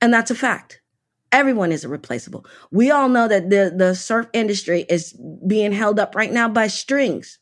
And 0.00 0.12
that's 0.12 0.30
a 0.30 0.34
fact. 0.34 0.80
Everyone 1.30 1.72
is 1.72 1.86
replaceable. 1.86 2.44
We 2.70 2.90
all 2.90 3.08
know 3.08 3.28
that 3.28 3.48
the, 3.48 3.72
the 3.74 3.94
surf 3.94 4.26
industry 4.32 4.84
is 4.88 5.18
being 5.46 5.72
held 5.72 5.98
up 5.98 6.14
right 6.14 6.32
now 6.32 6.48
by 6.48 6.66
strings 6.66 7.38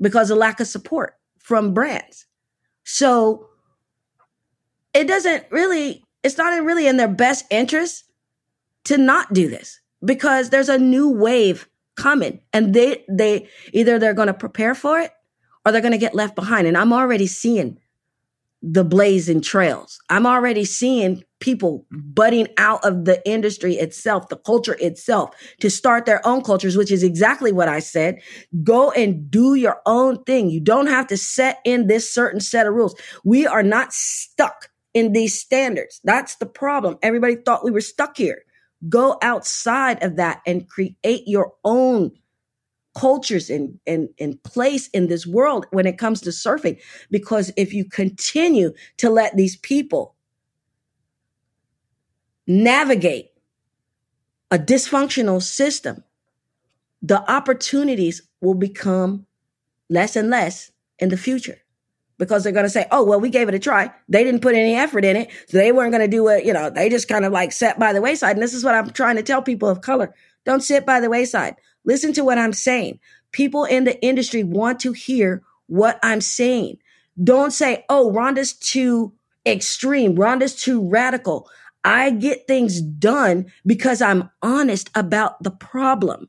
because 0.00 0.30
of 0.30 0.38
lack 0.38 0.60
of 0.60 0.66
support 0.66 1.14
from 1.38 1.74
brands. 1.74 2.26
So 2.84 3.48
it 4.92 5.06
doesn't 5.06 5.44
really, 5.50 6.04
it's 6.22 6.38
not 6.38 6.62
really 6.62 6.86
in 6.86 6.96
their 6.96 7.08
best 7.08 7.44
interest 7.50 8.04
to 8.84 8.98
not 8.98 9.32
do 9.32 9.48
this 9.48 9.80
because 10.04 10.50
there's 10.50 10.68
a 10.68 10.78
new 10.78 11.10
wave 11.10 11.68
coming 11.96 12.40
and 12.52 12.74
they, 12.74 13.04
they 13.08 13.48
either 13.72 13.98
they're 13.98 14.14
going 14.14 14.28
to 14.28 14.34
prepare 14.34 14.74
for 14.74 15.00
it 15.00 15.12
or 15.64 15.72
they're 15.72 15.80
going 15.80 15.92
to 15.92 15.98
get 15.98 16.14
left 16.14 16.34
behind. 16.34 16.66
And 16.66 16.76
I'm 16.76 16.92
already 16.92 17.26
seeing 17.26 17.78
the 18.66 18.84
blazing 18.84 19.42
trails. 19.42 19.98
I'm 20.08 20.26
already 20.26 20.64
seeing 20.64 21.22
people 21.40 21.86
budding 21.90 22.48
out 22.56 22.82
of 22.82 23.04
the 23.04 23.20
industry 23.28 23.74
itself, 23.74 24.28
the 24.28 24.36
culture 24.36 24.76
itself, 24.80 25.34
to 25.60 25.68
start 25.68 26.06
their 26.06 26.26
own 26.26 26.42
cultures, 26.42 26.74
which 26.74 26.90
is 26.90 27.02
exactly 27.02 27.52
what 27.52 27.68
I 27.68 27.80
said. 27.80 28.20
Go 28.62 28.90
and 28.92 29.30
do 29.30 29.54
your 29.54 29.82
own 29.84 30.24
thing. 30.24 30.48
You 30.48 30.60
don't 30.60 30.86
have 30.86 31.06
to 31.08 31.16
set 31.18 31.58
in 31.66 31.88
this 31.88 32.12
certain 32.12 32.40
set 32.40 32.66
of 32.66 32.72
rules. 32.72 32.94
We 33.22 33.46
are 33.46 33.62
not 33.62 33.92
stuck 33.92 34.70
in 34.94 35.12
these 35.12 35.38
standards. 35.38 36.00
That's 36.04 36.36
the 36.36 36.46
problem. 36.46 36.96
Everybody 37.02 37.36
thought 37.36 37.64
we 37.64 37.70
were 37.70 37.82
stuck 37.82 38.16
here. 38.16 38.44
Go 38.88 39.18
outside 39.20 40.02
of 40.02 40.16
that 40.16 40.40
and 40.46 40.68
create 40.68 41.24
your 41.26 41.52
own 41.64 42.12
cultures 42.94 43.50
and, 43.50 43.78
and, 43.86 44.08
and 44.18 44.42
place 44.44 44.88
in 44.88 45.08
this 45.08 45.26
world 45.26 45.66
when 45.70 45.86
it 45.86 45.98
comes 45.98 46.20
to 46.22 46.30
surfing. 46.30 46.80
Because 47.10 47.52
if 47.56 47.72
you 47.72 47.84
continue 47.84 48.72
to 48.98 49.10
let 49.10 49.36
these 49.36 49.56
people 49.56 50.14
navigate 52.46 53.30
a 54.50 54.58
dysfunctional 54.58 55.42
system, 55.42 56.04
the 57.02 57.28
opportunities 57.30 58.22
will 58.40 58.54
become 58.54 59.26
less 59.90 60.16
and 60.16 60.30
less 60.30 60.70
in 60.98 61.08
the 61.08 61.16
future 61.16 61.58
because 62.18 62.44
they're 62.44 62.52
going 62.52 62.64
to 62.64 62.70
say, 62.70 62.86
oh, 62.90 63.02
well, 63.02 63.20
we 63.20 63.28
gave 63.28 63.48
it 63.48 63.54
a 63.54 63.58
try. 63.58 63.90
They 64.08 64.24
didn't 64.24 64.40
put 64.42 64.54
any 64.54 64.74
effort 64.74 65.04
in 65.04 65.16
it. 65.16 65.30
So 65.48 65.58
they 65.58 65.72
weren't 65.72 65.92
going 65.92 66.08
to 66.08 66.16
do 66.16 66.28
it. 66.28 66.44
You 66.44 66.52
know, 66.52 66.70
they 66.70 66.88
just 66.88 67.08
kind 67.08 67.24
of 67.24 67.32
like 67.32 67.52
sat 67.52 67.78
by 67.78 67.92
the 67.92 68.00
wayside. 68.00 68.36
And 68.36 68.42
this 68.42 68.54
is 68.54 68.64
what 68.64 68.74
I'm 68.74 68.90
trying 68.90 69.16
to 69.16 69.22
tell 69.22 69.42
people 69.42 69.68
of 69.68 69.80
color. 69.80 70.14
Don't 70.44 70.62
sit 70.62 70.86
by 70.86 71.00
the 71.00 71.10
wayside. 71.10 71.56
Listen 71.84 72.12
to 72.14 72.24
what 72.24 72.38
I'm 72.38 72.52
saying. 72.52 73.00
People 73.32 73.64
in 73.64 73.84
the 73.84 74.00
industry 74.02 74.44
want 74.44 74.80
to 74.80 74.92
hear 74.92 75.42
what 75.66 75.98
I'm 76.02 76.20
saying. 76.20 76.78
Don't 77.22 77.52
say, 77.52 77.84
oh, 77.88 78.10
Rhonda's 78.12 78.52
too 78.52 79.12
extreme. 79.46 80.16
Rhonda's 80.16 80.54
too 80.54 80.88
radical. 80.88 81.48
I 81.84 82.10
get 82.10 82.46
things 82.46 82.80
done 82.80 83.46
because 83.66 84.00
I'm 84.00 84.30
honest 84.42 84.90
about 84.94 85.42
the 85.42 85.50
problem. 85.50 86.28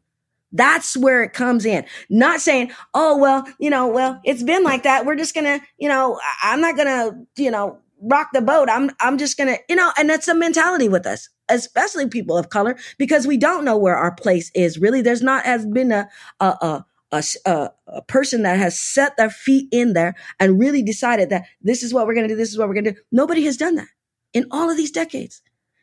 That's 0.52 0.96
where 0.96 1.24
it 1.24 1.34
comes 1.34 1.66
in. 1.66 1.86
Not 2.10 2.40
saying, 2.42 2.72
oh, 2.94 3.18
well, 3.18 3.46
you 3.60 3.70
know, 3.70 3.88
well, 3.88 4.22
it's 4.24 4.44
been 4.44 4.64
like 4.64 4.84
that. 4.84 5.06
We're 5.06 5.16
just 5.16 5.34
going 5.34 5.46
to, 5.46 5.66
you 5.78 5.90
know, 5.90 6.20
I'm 6.44 6.62
not 6.62 6.76
going 6.76 6.88
to, 6.88 7.44
you 7.44 7.52
know, 7.52 7.80
rock 8.02 8.30
the 8.34 8.42
boat. 8.42 8.70
I'm, 8.70 8.92
I'm 9.00 9.18
just 9.18 9.38
going 9.38 9.54
to, 9.54 9.60
you 9.68 9.76
know, 9.76 9.92
and 9.98 10.10
that's 10.10 10.28
the 10.28 10.36
mentality 10.36 10.88
with 10.88 11.06
us, 11.06 11.30
especially 11.50 12.08
people 12.08 12.38
of 12.38 12.50
color, 12.50 12.78
because 12.98 13.28
we 13.28 13.38
don't 13.38 13.66
know 13.66 13.78
where 13.78 13.96
our 13.96 14.14
place 14.14 14.52
is 14.56 14.78
really. 14.78 15.02
There's 15.02 15.22
not 15.22 15.46
has 15.46 15.66
been 15.66 15.92
a, 15.92 16.10
a, 16.40 16.46
a 16.46 16.86
a, 17.12 17.24
a, 17.46 17.70
a, 17.88 18.02
person 18.02 18.42
that 18.44 18.58
has 18.58 18.80
set 18.80 19.16
their 19.16 19.30
feet 19.30 19.70
in 19.72 19.94
there 19.94 20.16
and 20.40 20.60
really 20.60 20.82
decided 20.82 21.30
that 21.30 21.46
this 21.62 21.84
is 21.84 21.94
what 21.94 22.08
we're 22.08 22.14
going 22.14 22.28
to 22.28 22.34
do. 22.34 22.38
This 22.38 22.50
is 22.50 22.58
what 22.58 22.68
we're 22.68 22.74
going 22.74 22.86
to 22.86 22.92
do. 22.94 23.00
Nobody 23.12 23.44
has 23.46 23.58
done 23.58 23.76
that 23.76 23.88
in 24.34 24.46
all 24.52 24.70
of 24.70 24.76
these 24.76 24.92
decades. 24.92 25.42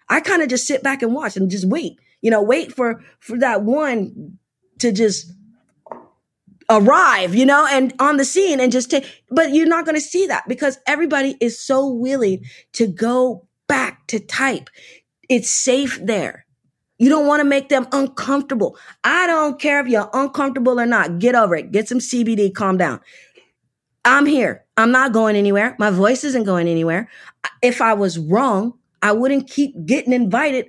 I 0.09 0.21
kind 0.21 0.43
of 0.43 0.49
just 0.49 0.67
sit 0.67 0.83
back 0.83 1.03
and 1.03 1.15
watch 1.15 1.37
and 1.37 1.51
just 1.51 1.67
wait, 1.67 1.99
you 2.21 2.31
know, 2.31 2.43
wait 2.43 2.75
for, 2.75 3.03
for 3.21 3.39
that 3.39 3.63
one 3.63 4.39
to 4.81 4.93
just 4.93 5.33
arrive, 6.69 7.35
you 7.35 7.47
know, 7.47 7.67
and 7.71 7.95
on 7.99 8.17
the 8.17 8.25
scene 8.25 8.61
and 8.61 8.73
just 8.73 8.91
take, 8.91 9.23
but 9.31 9.53
you're 9.53 9.67
not 9.67 9.85
going 9.85 9.95
to 9.95 10.01
see 10.01 10.27
that 10.27 10.47
because 10.49 10.79
everybody 10.87 11.37
is 11.41 11.59
so 11.59 11.87
willing 11.87 12.45
to 12.73 12.87
go 12.87 13.47
back 13.69 14.07
to 14.09 14.19
type. 14.19 14.69
It's 15.33 15.49
safe 15.49 15.99
there. 16.03 16.45
You 16.99 17.09
don't 17.09 17.27
want 17.27 17.41
to 17.41 17.45
make 17.45 17.71
them 17.71 17.89
uncomfortable. 17.91 18.77
I 19.03 19.27
don't 19.27 19.59
care 19.59 19.81
if 19.81 19.89
you're 19.89 20.11
uncomfortable 20.13 20.79
or 20.79 20.85
not. 20.85 21.19
Get 21.21 21.35
over 21.35 21.57
it. 21.57 21.73
Get 21.73 21.89
some 21.89 22.01
CBD. 22.01 22.53
Calm 22.53 22.77
down. 22.77 23.01
I'm 24.05 24.27
here. 24.27 24.67
I'm 24.77 24.91
not 24.93 25.15
going 25.15 25.35
anywhere. 25.35 25.75
My 25.79 25.89
voice 25.89 26.23
isn't 26.23 26.45
going 26.45 26.69
anywhere. 26.69 27.09
If 27.63 27.81
I 27.81 27.95
was 27.95 28.19
wrong, 28.19 28.75
I 29.01 29.13
wouldn't 29.13 29.49
keep 29.49 29.75
getting 29.87 30.13
invited 30.13 30.69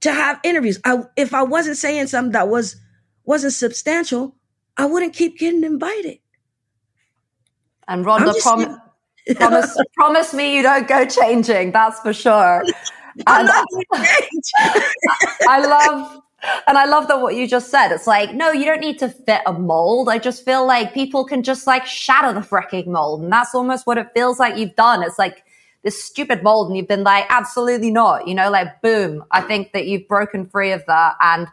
to 0.00 0.12
have 0.12 0.40
interviews. 0.44 0.78
I, 0.84 0.98
if 1.16 1.32
I 1.32 1.42
wasn't 1.42 1.78
saying 1.78 2.08
something 2.08 2.32
that 2.32 2.48
was 2.48 2.76
wasn't 3.24 3.54
substantial, 3.54 4.36
I 4.76 4.84
wouldn't 4.84 5.14
keep 5.14 5.38
getting 5.38 5.64
invited. 5.64 6.18
And 7.88 8.04
Rhonda, 8.04 8.38
prom- 8.42 8.78
promise, 9.36 9.74
promise 9.94 10.34
me 10.34 10.54
you 10.54 10.62
don't 10.62 10.86
go 10.86 11.06
changing. 11.06 11.72
That's 11.72 11.98
for 12.00 12.12
sure. 12.12 12.62
And 13.26 13.48
I 15.48 15.64
love 15.66 16.22
and 16.66 16.76
I 16.76 16.84
love 16.84 17.08
that 17.08 17.20
what 17.20 17.34
you 17.34 17.46
just 17.48 17.70
said. 17.70 17.92
It's 17.92 18.06
like, 18.06 18.34
no, 18.34 18.50
you 18.50 18.64
don't 18.64 18.80
need 18.80 18.98
to 18.98 19.08
fit 19.08 19.40
a 19.46 19.52
mold. 19.52 20.08
I 20.08 20.18
just 20.18 20.44
feel 20.44 20.66
like 20.66 20.92
people 20.92 21.24
can 21.24 21.42
just 21.42 21.66
like 21.66 21.86
shatter 21.86 22.32
the 22.32 22.46
freaking 22.46 22.88
mold. 22.88 23.22
And 23.22 23.32
that's 23.32 23.54
almost 23.54 23.86
what 23.86 23.98
it 23.98 24.08
feels 24.14 24.38
like 24.38 24.56
you've 24.58 24.76
done. 24.76 25.02
It's 25.02 25.18
like 25.18 25.44
this 25.82 26.02
stupid 26.02 26.42
mold 26.42 26.68
and 26.68 26.76
you've 26.76 26.88
been 26.88 27.04
like, 27.04 27.26
absolutely 27.28 27.90
not, 27.90 28.26
you 28.28 28.34
know, 28.34 28.50
like 28.50 28.80
boom. 28.82 29.24
I 29.30 29.40
think 29.40 29.72
that 29.72 29.86
you've 29.86 30.08
broken 30.08 30.46
free 30.46 30.72
of 30.72 30.82
that. 30.86 31.14
And 31.20 31.46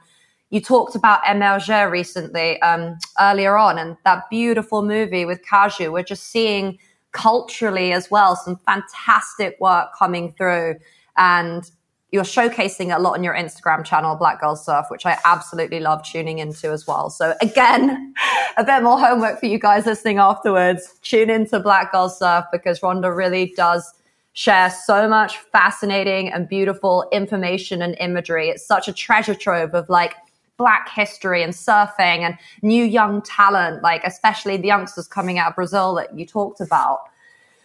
you 0.49 0.59
talked 0.59 0.95
about 0.95 1.23
Emerger 1.23 1.89
recently, 1.89 2.61
um, 2.61 2.97
earlier 3.19 3.57
on 3.57 3.77
and 3.77 3.95
that 4.03 4.29
beautiful 4.29 4.81
movie 4.81 5.25
with 5.25 5.41
Khadjou. 5.43 5.91
We're 5.91 6.03
just 6.03 6.23
seeing 6.23 6.77
culturally 7.13 7.93
as 7.93 8.09
well, 8.11 8.35
some 8.35 8.57
fantastic 8.65 9.57
work 9.59 9.89
coming 9.97 10.33
through. 10.37 10.75
And 11.17 11.69
you're 12.11 12.23
showcasing 12.23 12.95
a 12.95 12.99
lot 12.99 13.13
on 13.13 13.23
your 13.23 13.33
Instagram 13.33 13.85
channel, 13.85 14.15
Black 14.15 14.41
Girl 14.41 14.55
Surf, 14.55 14.87
which 14.89 15.05
I 15.05 15.17
absolutely 15.23 15.79
love 15.79 16.03
tuning 16.03 16.39
into 16.39 16.69
as 16.71 16.85
well. 16.85 17.09
So 17.09 17.35
again, 17.41 18.13
a 18.57 18.63
bit 18.63 18.83
more 18.83 18.99
homework 18.99 19.39
for 19.39 19.45
you 19.45 19.57
guys 19.57 19.85
listening 19.85 20.17
afterwards. 20.17 20.99
Tune 21.01 21.29
into 21.29 21.59
Black 21.59 21.91
Girl 21.91 22.09
Surf 22.09 22.45
because 22.51 22.81
Rhonda 22.81 23.15
really 23.15 23.53
does 23.55 23.93
share 24.33 24.69
so 24.69 25.07
much 25.07 25.37
fascinating 25.37 26.31
and 26.31 26.47
beautiful 26.47 27.07
information 27.11 27.81
and 27.81 27.95
imagery. 27.99 28.49
It's 28.49 28.65
such 28.65 28.87
a 28.87 28.93
treasure 28.93 29.35
trove 29.35 29.73
of 29.73 29.89
like 29.89 30.15
black 30.57 30.89
history 30.89 31.43
and 31.43 31.53
surfing 31.53 32.19
and 32.19 32.37
new 32.61 32.83
young 32.83 33.21
talent, 33.21 33.83
like 33.83 34.03
especially 34.03 34.57
the 34.57 34.67
youngsters 34.67 35.07
coming 35.07 35.39
out 35.39 35.49
of 35.49 35.55
Brazil 35.55 35.95
that 35.95 36.17
you 36.17 36.25
talked 36.25 36.61
about. 36.61 36.99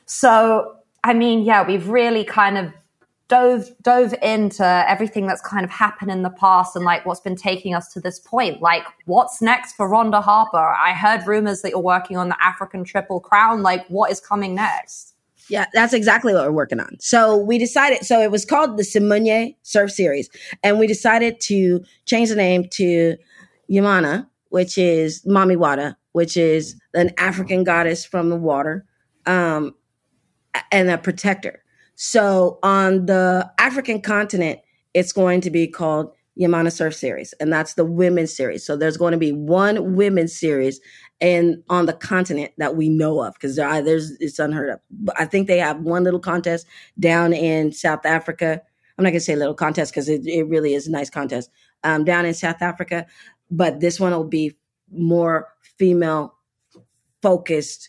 So, 0.07 0.77
I 1.05 1.15
mean, 1.15 1.43
yeah, 1.43 1.67
we've 1.67 1.89
really 1.89 2.25
kind 2.25 2.57
of 2.59 2.73
dove 3.29 3.71
dove 3.83 4.15
into 4.23 4.65
everything 4.89 5.27
that's 5.27 5.41
kind 5.41 5.65
of 5.65 5.71
happened 5.71 6.11
in 6.11 6.23
the 6.23 6.31
past 6.31 6.77
and 6.77 6.85
like 6.85 7.05
what's 7.05 7.21
been 7.21 7.37
taking 7.37 7.75
us 7.75 7.93
to 7.93 8.01
this 8.01 8.19
point. 8.21 8.63
Like, 8.63 8.85
what's 9.07 9.43
next 9.43 9.73
for 9.75 9.89
Rhonda 9.89 10.23
Harper? 10.23 10.59
I 10.59 10.93
heard 10.93 11.27
rumors 11.27 11.63
that 11.63 11.71
you're 11.71 11.81
working 11.81 12.17
on 12.17 12.29
the 12.29 12.37
African 12.43 12.85
Triple 12.85 13.21
Crown. 13.21 13.63
Like, 13.63 13.87
what 13.89 14.11
is 14.11 14.21
coming 14.21 14.55
next? 14.55 15.15
Yeah, 15.49 15.67
that's 15.73 15.93
exactly 15.93 16.35
what 16.35 16.45
we're 16.45 16.53
working 16.53 16.81
on. 16.81 16.97
So 16.99 17.37
we 17.37 17.59
decided, 17.59 18.05
so 18.05 18.21
it 18.21 18.33
was 18.33 18.45
called 18.45 18.77
the 18.77 18.83
Simunye 18.83 19.55
Surf 19.63 19.93
Series, 19.93 20.29
and 20.65 20.79
we 20.79 20.89
decided 20.89 21.41
to 21.43 21.85
change 22.05 22.31
the 22.31 22.35
name 22.35 22.69
to 22.73 23.17
Yamana, 23.71 24.27
which 24.49 24.77
is 24.77 25.25
Mami 25.25 25.57
Wata, 25.57 25.95
which 26.13 26.37
is 26.37 26.77
an 26.95 27.13
African 27.19 27.63
goddess 27.63 28.05
from 28.05 28.29
the 28.29 28.37
water, 28.37 28.85
um, 29.27 29.75
and 30.73 30.91
a 30.91 30.99
protector. 30.99 31.63
So 31.97 32.59
on 32.63 33.07
the 33.07 33.51
African 33.59 34.01
continent, 34.03 34.61
it's 34.95 35.13
going 35.13 35.41
to 35.43 35.51
be 35.51 35.67
called 35.67 36.13
Yamana 36.39 36.71
Surf 36.71 36.95
Series, 36.95 37.33
and 37.41 37.51
that's 37.51 37.75
the 37.75 37.85
women's 37.85 38.35
series. 38.35 38.65
So 38.65 38.77
there's 38.77 38.99
going 38.99 39.13
to 39.13 39.19
be 39.19 39.33
one 39.33 39.97
women's 39.97 40.39
series 40.39 40.81
and 41.23 41.63
on 41.71 41.87
the 41.87 41.95
continent 41.95 42.53
that 42.59 42.77
we 42.77 42.91
know 42.91 43.23
of 43.23 43.33
because 43.35 43.57
there, 43.57 43.83
there's 43.83 44.13
it's 44.21 44.39
unheard 44.39 44.69
of. 44.69 44.81
But 44.91 45.19
I 45.19 45.25
think 45.25 45.47
they 45.47 45.59
have 45.59 45.81
one 45.81 46.05
little 46.05 46.21
contest 46.21 46.67
down 47.01 47.33
in 47.33 47.73
South 47.73 48.05
Africa. 48.05 48.61
I'm 48.99 49.05
not 49.05 49.11
gonna 49.11 49.21
say 49.21 49.35
little 49.35 49.55
contest 49.55 49.93
because 49.93 50.11
it, 50.11 50.27
it 50.27 50.45
really 50.45 50.75
is 50.75 50.87
a 50.87 50.91
nice 50.91 51.09
contest 51.09 51.51
um, 51.85 52.05
down 52.05 52.27
in 52.27 52.35
South 52.35 52.61
Africa, 52.61 53.07
but 53.51 53.81
this 53.81 53.99
one 53.99 54.13
will 54.13 54.25
be 54.25 54.55
more 54.93 55.49
female 55.79 56.35
focused, 57.23 57.89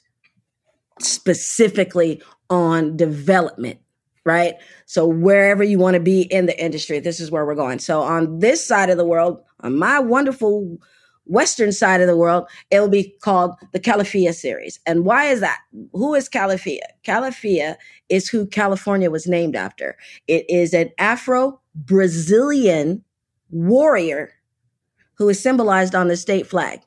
specifically 0.99 2.21
on 2.49 2.95
development 2.95 3.79
right? 4.27 4.55
So 4.85 5.07
wherever 5.07 5.63
you 5.63 5.79
want 5.79 5.95
to 5.95 5.99
be 5.99 6.23
in 6.23 6.45
the 6.45 6.63
industry, 6.63 6.99
this 6.99 7.19
is 7.19 7.31
where 7.31 7.45
we're 7.45 7.55
going. 7.55 7.79
So 7.79 8.01
on 8.01 8.39
this 8.39 8.63
side 8.63 8.89
of 8.89 8.97
the 8.97 9.05
world, 9.05 9.41
on 9.61 9.79
my 9.79 9.99
wonderful 9.99 10.77
western 11.25 11.71
side 11.71 12.01
of 12.01 12.07
the 12.07 12.17
world, 12.17 12.47
it 12.69 12.79
will 12.79 12.89
be 12.89 13.15
called 13.21 13.55
the 13.71 13.79
Calafia 13.79 14.33
series. 14.33 14.79
And 14.85 15.05
why 15.05 15.25
is 15.25 15.39
that? 15.39 15.59
Who 15.93 16.13
is 16.13 16.29
Calafia? 16.29 16.81
Calafia 17.05 17.77
is 18.09 18.29
who 18.29 18.45
California 18.45 19.09
was 19.09 19.27
named 19.27 19.55
after. 19.55 19.97
It 20.27 20.45
is 20.49 20.73
an 20.73 20.91
Afro 20.99 21.59
Brazilian 21.73 23.03
warrior 23.49 24.33
who 25.15 25.29
is 25.29 25.41
symbolized 25.41 25.95
on 25.95 26.09
the 26.09 26.17
state 26.17 26.47
flag. 26.47 26.81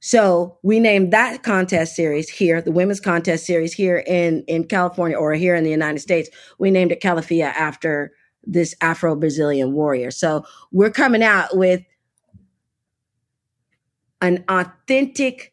So 0.00 0.58
we 0.62 0.80
named 0.80 1.12
that 1.12 1.42
contest 1.42 1.94
series 1.94 2.28
here, 2.28 2.60
the 2.60 2.72
women's 2.72 3.00
contest 3.00 3.46
series 3.46 3.72
here 3.72 4.02
in, 4.06 4.42
in 4.48 4.64
California 4.64 5.16
or 5.16 5.32
here 5.34 5.54
in 5.54 5.64
the 5.64 5.70
United 5.70 6.00
States. 6.00 6.28
We 6.58 6.70
named 6.70 6.92
it 6.92 7.00
Calafia 7.00 7.52
after 7.54 8.12
this 8.44 8.74
Afro 8.80 9.16
Brazilian 9.16 9.72
warrior. 9.72 10.10
So 10.10 10.44
we're 10.72 10.90
coming 10.90 11.22
out 11.22 11.56
with 11.56 11.82
an 14.20 14.44
authentic 14.48 15.52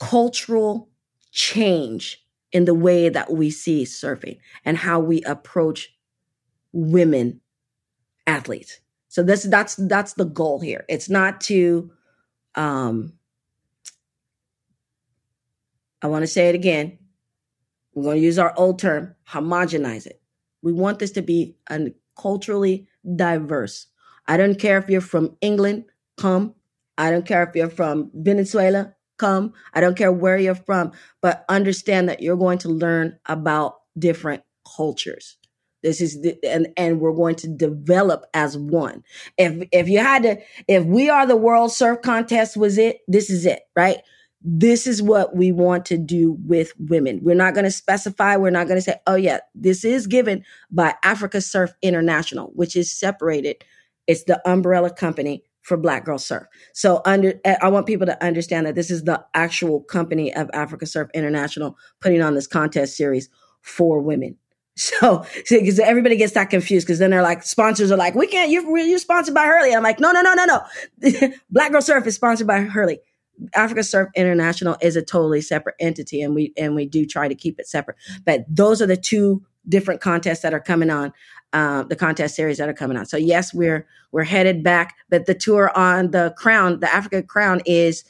cultural 0.00 0.88
change 1.30 2.24
in 2.52 2.64
the 2.64 2.74
way 2.74 3.08
that 3.08 3.32
we 3.32 3.50
see 3.50 3.84
surfing 3.84 4.38
and 4.64 4.76
how 4.76 5.00
we 5.00 5.22
approach 5.22 5.94
women 6.72 7.40
athletes. 8.26 8.80
So 9.08 9.22
this 9.22 9.44
that's 9.44 9.76
that's 9.76 10.14
the 10.14 10.24
goal 10.24 10.60
here. 10.60 10.84
It's 10.88 11.08
not 11.08 11.40
to 11.42 11.90
um, 12.54 13.12
I 16.02 16.08
want 16.08 16.22
to 16.22 16.26
say 16.26 16.48
it 16.48 16.54
again. 16.54 16.98
We're 17.94 18.04
going 18.04 18.16
to 18.16 18.22
use 18.22 18.38
our 18.38 18.54
old 18.56 18.78
term, 18.78 19.14
homogenize 19.28 20.06
it. 20.06 20.20
We 20.62 20.72
want 20.72 20.98
this 20.98 21.12
to 21.12 21.22
be 21.22 21.56
a 21.70 21.92
culturally 22.18 22.88
diverse. 23.16 23.86
I 24.26 24.36
don't 24.36 24.58
care 24.58 24.78
if 24.78 24.88
you're 24.88 25.00
from 25.00 25.36
England, 25.40 25.84
come. 26.16 26.54
I 26.98 27.10
don't 27.10 27.26
care 27.26 27.42
if 27.42 27.54
you're 27.54 27.70
from 27.70 28.10
Venezuela, 28.14 28.94
come. 29.18 29.52
I 29.74 29.80
don't 29.80 29.96
care 29.96 30.12
where 30.12 30.38
you're 30.38 30.54
from, 30.54 30.92
but 31.20 31.44
understand 31.48 32.08
that 32.08 32.22
you're 32.22 32.36
going 32.36 32.58
to 32.58 32.68
learn 32.68 33.18
about 33.26 33.80
different 33.98 34.42
cultures. 34.76 35.36
This 35.82 36.00
is 36.00 36.20
the, 36.22 36.38
and 36.44 36.68
and 36.76 37.00
we're 37.00 37.14
going 37.14 37.34
to 37.36 37.48
develop 37.48 38.24
as 38.34 38.56
one. 38.56 39.02
If 39.36 39.68
if 39.72 39.88
you 39.88 39.98
had 39.98 40.22
to, 40.22 40.38
if 40.68 40.84
we 40.84 41.10
are 41.10 41.26
the 41.26 41.36
world 41.36 41.72
surf 41.72 42.02
contest 42.02 42.56
was 42.56 42.78
it, 42.78 43.00
this 43.08 43.30
is 43.30 43.46
it, 43.46 43.60
right? 43.76 43.98
This 44.44 44.86
is 44.86 45.02
what 45.02 45.36
we 45.36 45.52
want 45.52 45.86
to 45.86 45.98
do 45.98 46.36
with 46.44 46.72
women. 46.78 47.20
We're 47.22 47.36
not 47.36 47.54
going 47.54 47.64
to 47.64 47.70
specify. 47.70 48.36
We're 48.36 48.50
not 48.50 48.66
going 48.66 48.78
to 48.78 48.82
say, 48.82 48.96
oh 49.06 49.14
yeah, 49.14 49.38
this 49.54 49.84
is 49.84 50.06
given 50.06 50.44
by 50.70 50.94
Africa 51.04 51.40
Surf 51.40 51.72
International, 51.80 52.50
which 52.54 52.74
is 52.74 52.90
separated. 52.92 53.64
It's 54.08 54.24
the 54.24 54.40
umbrella 54.48 54.90
company 54.90 55.44
for 55.62 55.76
Black 55.76 56.04
Girl 56.04 56.18
Surf. 56.18 56.46
So 56.74 57.02
under, 57.04 57.34
eh, 57.44 57.56
I 57.62 57.68
want 57.68 57.86
people 57.86 58.06
to 58.06 58.24
understand 58.24 58.66
that 58.66 58.74
this 58.74 58.90
is 58.90 59.04
the 59.04 59.24
actual 59.34 59.80
company 59.80 60.34
of 60.34 60.50
Africa 60.52 60.86
Surf 60.86 61.08
International 61.14 61.76
putting 62.00 62.20
on 62.20 62.34
this 62.34 62.48
contest 62.48 62.96
series 62.96 63.28
for 63.62 64.00
women. 64.00 64.36
So, 64.74 65.24
because 65.50 65.78
everybody 65.78 66.16
gets 66.16 66.32
that 66.34 66.50
confused, 66.50 66.86
because 66.86 66.98
then 66.98 67.10
they're 67.10 67.22
like, 67.22 67.42
sponsors 67.42 67.90
are 67.90 67.96
like, 67.96 68.14
we 68.14 68.26
can't, 68.26 68.50
you're, 68.50 68.78
you're 68.78 68.98
sponsored 68.98 69.34
by 69.34 69.44
Hurley. 69.44 69.74
I'm 69.74 69.82
like, 69.82 70.00
no, 70.00 70.12
no, 70.12 70.22
no, 70.22 70.34
no, 70.34 70.44
no. 70.44 71.32
Black 71.50 71.72
Girl 71.72 71.82
Surf 71.82 72.06
is 72.06 72.14
sponsored 72.14 72.46
by 72.46 72.60
Hurley. 72.60 73.00
Africa 73.54 73.82
Surf 73.82 74.08
International 74.14 74.76
is 74.80 74.96
a 74.96 75.02
totally 75.02 75.40
separate 75.40 75.74
entity, 75.80 76.22
and 76.22 76.34
we 76.34 76.52
and 76.56 76.74
we 76.74 76.86
do 76.86 77.06
try 77.06 77.28
to 77.28 77.34
keep 77.34 77.58
it 77.58 77.66
separate. 77.66 77.96
But 78.24 78.44
those 78.48 78.80
are 78.82 78.86
the 78.86 78.96
two 78.96 79.42
different 79.68 80.00
contests 80.00 80.40
that 80.40 80.52
are 80.52 80.60
coming 80.60 80.90
on, 80.90 81.12
uh, 81.52 81.82
the 81.84 81.96
contest 81.96 82.36
series 82.36 82.58
that 82.58 82.68
are 82.68 82.74
coming 82.74 82.96
on. 82.96 83.06
So 83.06 83.16
yes, 83.16 83.52
we're 83.54 83.86
we're 84.12 84.24
headed 84.24 84.62
back, 84.62 84.96
but 85.08 85.26
the 85.26 85.34
tour 85.34 85.76
on 85.76 86.10
the 86.10 86.34
Crown, 86.36 86.80
the 86.80 86.94
Africa 86.94 87.22
Crown, 87.22 87.62
is 87.64 88.04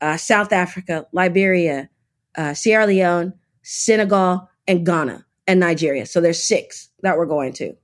uh, 0.00 0.18
South 0.18 0.52
Africa, 0.52 1.06
Liberia, 1.12 1.88
uh, 2.36 2.54
Sierra 2.54 2.86
Leone, 2.86 3.32
Senegal, 3.62 4.48
and 4.68 4.84
Ghana 4.84 5.25
and 5.46 5.60
Nigeria. 5.60 6.06
So 6.06 6.20
there's 6.20 6.42
six 6.42 6.88
that 7.02 7.16
we're 7.16 7.26
going 7.26 7.52
to. 7.54 7.74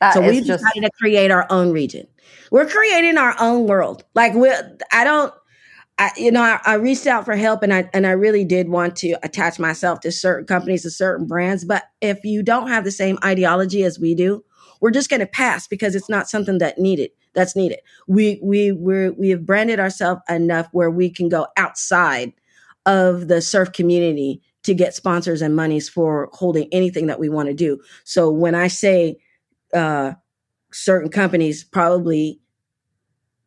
That 0.00 0.14
so 0.14 0.20
we 0.20 0.40
just... 0.40 0.62
decided 0.62 0.82
to 0.82 0.90
create 0.98 1.30
our 1.30 1.46
own 1.48 1.70
region. 1.70 2.06
We're 2.50 2.68
creating 2.68 3.18
our 3.18 3.34
own 3.40 3.66
world. 3.66 4.04
Like 4.14 4.34
we, 4.34 4.50
I 4.92 5.04
don't, 5.04 5.32
I, 5.98 6.10
you 6.16 6.32
know, 6.32 6.42
I, 6.42 6.58
I, 6.64 6.74
reached 6.74 7.06
out 7.06 7.24
for 7.24 7.36
help, 7.36 7.62
and 7.62 7.72
I 7.72 7.88
and 7.92 8.06
I 8.06 8.12
really 8.12 8.44
did 8.44 8.68
want 8.68 8.96
to 8.96 9.12
attach 9.22 9.58
myself 9.58 10.00
to 10.00 10.10
certain 10.10 10.46
companies, 10.46 10.82
to 10.82 10.90
certain 10.90 11.26
brands. 11.26 11.64
But 11.64 11.84
if 12.00 12.24
you 12.24 12.42
don't 12.42 12.68
have 12.68 12.84
the 12.84 12.90
same 12.90 13.18
ideology 13.22 13.84
as 13.84 14.00
we 14.00 14.14
do, 14.14 14.42
we're 14.80 14.90
just 14.90 15.10
going 15.10 15.20
to 15.20 15.26
pass 15.26 15.68
because 15.68 15.94
it's 15.94 16.08
not 16.08 16.28
something 16.28 16.58
that 16.58 16.78
needed. 16.78 17.10
That's 17.34 17.54
needed. 17.54 17.78
We 18.08 18.40
we 18.42 18.72
we 18.72 19.10
we 19.10 19.28
have 19.30 19.46
branded 19.46 19.78
ourselves 19.78 20.22
enough 20.28 20.68
where 20.72 20.90
we 20.90 21.10
can 21.10 21.28
go 21.28 21.46
outside 21.56 22.32
of 22.84 23.28
the 23.28 23.40
surf 23.40 23.72
community 23.72 24.42
to 24.62 24.74
get 24.74 24.94
sponsors 24.94 25.42
and 25.42 25.56
monies 25.56 25.88
for 25.88 26.28
holding 26.32 26.68
anything 26.72 27.06
that 27.06 27.18
we 27.18 27.28
want 27.28 27.48
to 27.48 27.54
do. 27.54 27.80
So 28.04 28.30
when 28.30 28.54
I 28.54 28.68
say 28.68 29.16
uh, 29.74 30.12
certain 30.72 31.10
companies 31.10 31.64
probably 31.64 32.40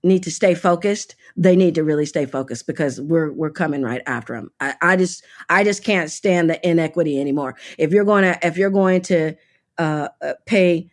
need 0.03 0.23
to 0.23 0.31
stay 0.31 0.53
focused, 0.53 1.15
they 1.35 1.55
need 1.55 1.75
to 1.75 1.83
really 1.83 2.05
stay 2.05 2.25
focused 2.25 2.67
because 2.67 3.01
we're 3.01 3.31
we're 3.31 3.49
coming 3.49 3.81
right 3.81 4.01
after 4.05 4.35
them. 4.35 4.51
I, 4.59 4.75
I 4.81 4.95
just 4.95 5.23
I 5.49 5.63
just 5.63 5.83
can't 5.83 6.11
stand 6.11 6.49
the 6.49 6.67
inequity 6.67 7.19
anymore. 7.19 7.55
If 7.77 7.91
you're 7.91 8.05
going 8.05 8.23
to 8.23 8.37
if 8.45 8.57
you're 8.57 8.69
going 8.69 9.01
to 9.03 9.35
uh, 9.77 10.09
uh 10.21 10.33
pay, 10.45 10.89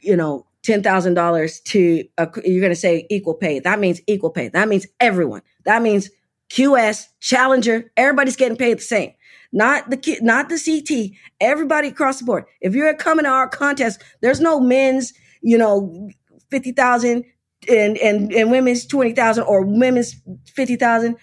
you 0.00 0.16
know, 0.16 0.46
ten 0.62 0.82
thousand 0.82 1.14
dollars 1.14 1.60
to 1.60 2.04
a, 2.18 2.28
you're 2.44 2.60
going 2.60 2.72
to 2.72 2.76
say 2.76 3.06
equal 3.10 3.34
pay. 3.34 3.60
That 3.60 3.78
means 3.78 4.00
equal 4.06 4.30
pay. 4.30 4.48
That 4.48 4.68
means 4.68 4.86
everyone. 4.98 5.42
That 5.64 5.82
means 5.82 6.10
QS, 6.50 7.04
Challenger, 7.20 7.92
everybody's 7.96 8.36
getting 8.36 8.56
paid 8.56 8.78
the 8.78 8.82
same 8.82 9.12
not 9.52 9.90
the 9.90 9.96
kid, 9.96 10.22
not 10.22 10.48
the 10.48 10.58
CT, 10.58 11.18
everybody 11.40 11.88
across 11.88 12.18
the 12.18 12.24
board. 12.24 12.44
If 12.60 12.74
you're 12.74 12.92
coming 12.94 13.24
to 13.24 13.30
our 13.30 13.48
contest, 13.48 14.02
there's 14.20 14.40
no 14.40 14.60
men's, 14.60 15.12
you 15.42 15.58
know, 15.58 16.10
50,000 16.50 17.24
and, 17.68 17.98
and, 17.98 18.32
and 18.32 18.50
women's 18.50 18.86
20,000 18.86 19.44
or 19.44 19.64
women's 19.64 20.14
50,000. 20.54 21.16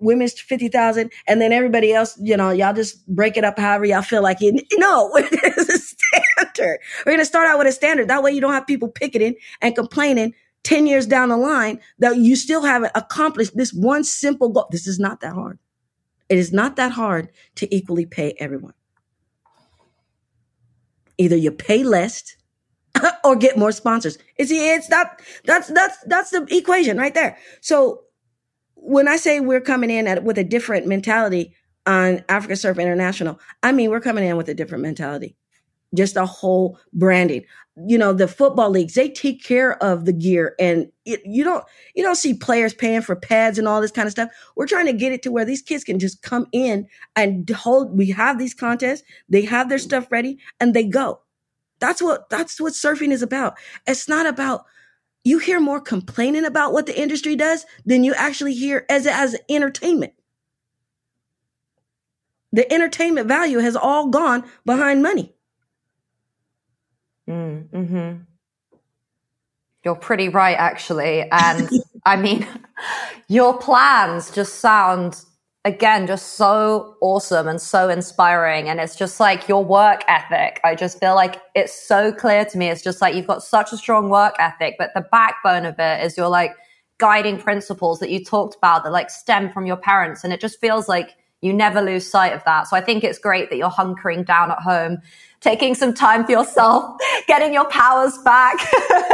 women's 0.00 0.40
50,000 0.40 1.12
and 1.28 1.40
then 1.40 1.52
everybody 1.52 1.92
else, 1.92 2.18
you 2.20 2.36
know, 2.36 2.50
y'all 2.50 2.74
just 2.74 3.06
break 3.06 3.36
it 3.36 3.44
up 3.44 3.58
however 3.58 3.84
y'all 3.84 4.02
feel 4.02 4.22
like 4.22 4.40
you 4.40 4.52
know, 4.74 5.10
it's 5.16 5.68
a 5.68 5.78
standard. 5.78 6.78
We're 7.06 7.12
going 7.12 7.18
to 7.18 7.24
start 7.24 7.48
out 7.48 7.58
with 7.58 7.68
a 7.68 7.72
standard. 7.72 8.08
That 8.08 8.22
way 8.22 8.32
you 8.32 8.40
don't 8.40 8.52
have 8.52 8.66
people 8.66 8.88
picketing 8.88 9.34
and 9.60 9.74
complaining 9.74 10.34
10 10.64 10.86
years 10.86 11.06
down 11.06 11.30
the 11.30 11.36
line 11.36 11.80
that 11.98 12.16
you 12.16 12.36
still 12.36 12.62
haven't 12.62 12.92
accomplished 12.94 13.56
this 13.56 13.72
one 13.72 14.04
simple 14.04 14.50
goal. 14.50 14.68
This 14.70 14.86
is 14.86 14.98
not 14.98 15.20
that 15.20 15.32
hard. 15.34 15.58
It 16.30 16.38
is 16.38 16.52
not 16.52 16.76
that 16.76 16.92
hard 16.92 17.30
to 17.56 17.74
equally 17.74 18.06
pay 18.06 18.34
everyone. 18.40 18.74
Either 21.18 21.36
you 21.36 21.50
pay 21.50 21.84
less 21.84 22.36
or 23.24 23.36
get 23.36 23.58
more 23.58 23.72
sponsors. 23.72 24.16
It's 24.36 24.50
it's 24.52 24.88
not 24.88 25.20
that's 25.44 25.68
that's 25.68 25.98
that's 26.04 26.30
the 26.30 26.46
equation 26.50 26.96
right 26.96 27.14
there. 27.14 27.36
So 27.60 28.02
when 28.74 29.08
I 29.08 29.16
say 29.16 29.40
we're 29.40 29.60
coming 29.60 29.90
in 29.90 30.06
at, 30.06 30.24
with 30.24 30.38
a 30.38 30.44
different 30.44 30.86
mentality 30.86 31.54
on 31.86 32.24
Africa 32.28 32.56
Surf 32.56 32.78
International, 32.78 33.40
I 33.62 33.72
mean 33.72 33.90
we're 33.90 34.00
coming 34.00 34.24
in 34.24 34.36
with 34.38 34.48
a 34.48 34.54
different 34.54 34.82
mentality. 34.82 35.36
Just 35.94 36.16
a 36.16 36.26
whole 36.26 36.78
branding. 36.92 37.44
You 37.86 37.98
know, 37.98 38.12
the 38.12 38.28
football 38.28 38.70
leagues, 38.70 38.94
they 38.94 39.08
take 39.08 39.42
care 39.42 39.82
of 39.82 40.04
the 40.04 40.12
gear 40.12 40.54
and 40.58 40.90
it, 41.04 41.20
you 41.24 41.42
don't 41.42 41.64
you 41.94 42.02
don't 42.02 42.16
see 42.16 42.34
players 42.34 42.74
paying 42.74 43.00
for 43.00 43.16
pads 43.16 43.58
and 43.58 43.66
all 43.66 43.80
this 43.80 43.90
kind 43.90 44.06
of 44.06 44.12
stuff. 44.12 44.30
We're 44.56 44.66
trying 44.66 44.86
to 44.86 44.92
get 44.92 45.12
it 45.12 45.22
to 45.22 45.32
where 45.32 45.44
these 45.44 45.62
kids 45.62 45.84
can 45.84 45.98
just 45.98 46.22
come 46.22 46.46
in 46.52 46.86
and 47.16 47.48
hold 47.50 47.96
we 47.96 48.10
have 48.10 48.38
these 48.38 48.54
contests, 48.54 49.02
they 49.28 49.42
have 49.42 49.68
their 49.68 49.78
stuff 49.78 50.10
ready 50.10 50.38
and 50.60 50.74
they 50.74 50.84
go. 50.84 51.20
That's 51.80 52.02
what 52.02 52.28
that's 52.28 52.60
what 52.60 52.74
surfing 52.74 53.10
is 53.12 53.22
about. 53.22 53.54
It's 53.86 54.08
not 54.08 54.26
about 54.26 54.66
you 55.24 55.38
hear 55.38 55.60
more 55.60 55.80
complaining 55.80 56.44
about 56.44 56.72
what 56.72 56.86
the 56.86 56.98
industry 57.00 57.36
does 57.36 57.66
than 57.84 58.04
you 58.04 58.14
actually 58.14 58.54
hear 58.54 58.86
as 58.88 59.06
as 59.06 59.36
entertainment. 59.48 60.12
The 62.52 62.70
entertainment 62.72 63.28
value 63.28 63.58
has 63.58 63.76
all 63.76 64.08
gone 64.08 64.44
behind 64.64 65.02
money. 65.02 65.34
Mm, 67.30 67.70
hmm 67.70 68.22
You're 69.84 69.94
pretty 69.94 70.28
right, 70.28 70.56
actually. 70.58 71.28
And 71.30 71.70
I 72.04 72.16
mean, 72.16 72.46
your 73.28 73.56
plans 73.58 74.30
just 74.30 74.56
sound 74.56 75.24
again 75.66 76.06
just 76.06 76.34
so 76.36 76.96
awesome 77.02 77.46
and 77.46 77.60
so 77.60 77.90
inspiring 77.90 78.68
and 78.70 78.80
it's 78.80 78.96
just 78.96 79.20
like 79.20 79.46
your 79.46 79.62
work 79.62 80.02
ethic 80.08 80.58
i 80.64 80.74
just 80.74 80.98
feel 80.98 81.14
like 81.14 81.36
it's 81.54 81.74
so 81.74 82.10
clear 82.10 82.46
to 82.46 82.56
me 82.56 82.68
it's 82.68 82.80
just 82.82 83.02
like 83.02 83.14
you've 83.14 83.26
got 83.26 83.42
such 83.42 83.70
a 83.70 83.76
strong 83.76 84.08
work 84.08 84.34
ethic 84.38 84.74
but 84.78 84.88
the 84.94 85.04
backbone 85.12 85.66
of 85.66 85.74
it 85.78 86.02
is 86.02 86.16
your 86.16 86.28
like 86.28 86.52
guiding 86.96 87.38
principles 87.38 88.00
that 88.00 88.08
you 88.08 88.24
talked 88.24 88.56
about 88.56 88.84
that 88.84 88.90
like 88.90 89.10
stem 89.10 89.50
from 89.50 89.66
your 89.66 89.76
parents 89.76 90.24
and 90.24 90.32
it 90.32 90.40
just 90.40 90.58
feels 90.60 90.88
like 90.88 91.10
you 91.40 91.52
never 91.52 91.80
lose 91.80 92.08
sight 92.08 92.32
of 92.32 92.42
that 92.44 92.66
so 92.68 92.76
i 92.76 92.80
think 92.80 93.04
it's 93.04 93.18
great 93.18 93.50
that 93.50 93.56
you're 93.56 93.70
hunkering 93.70 94.24
down 94.24 94.50
at 94.50 94.58
home 94.58 94.98
taking 95.40 95.74
some 95.74 95.94
time 95.94 96.24
for 96.24 96.32
yourself 96.32 96.96
getting 97.26 97.52
your 97.52 97.68
powers 97.68 98.18
back 98.18 98.56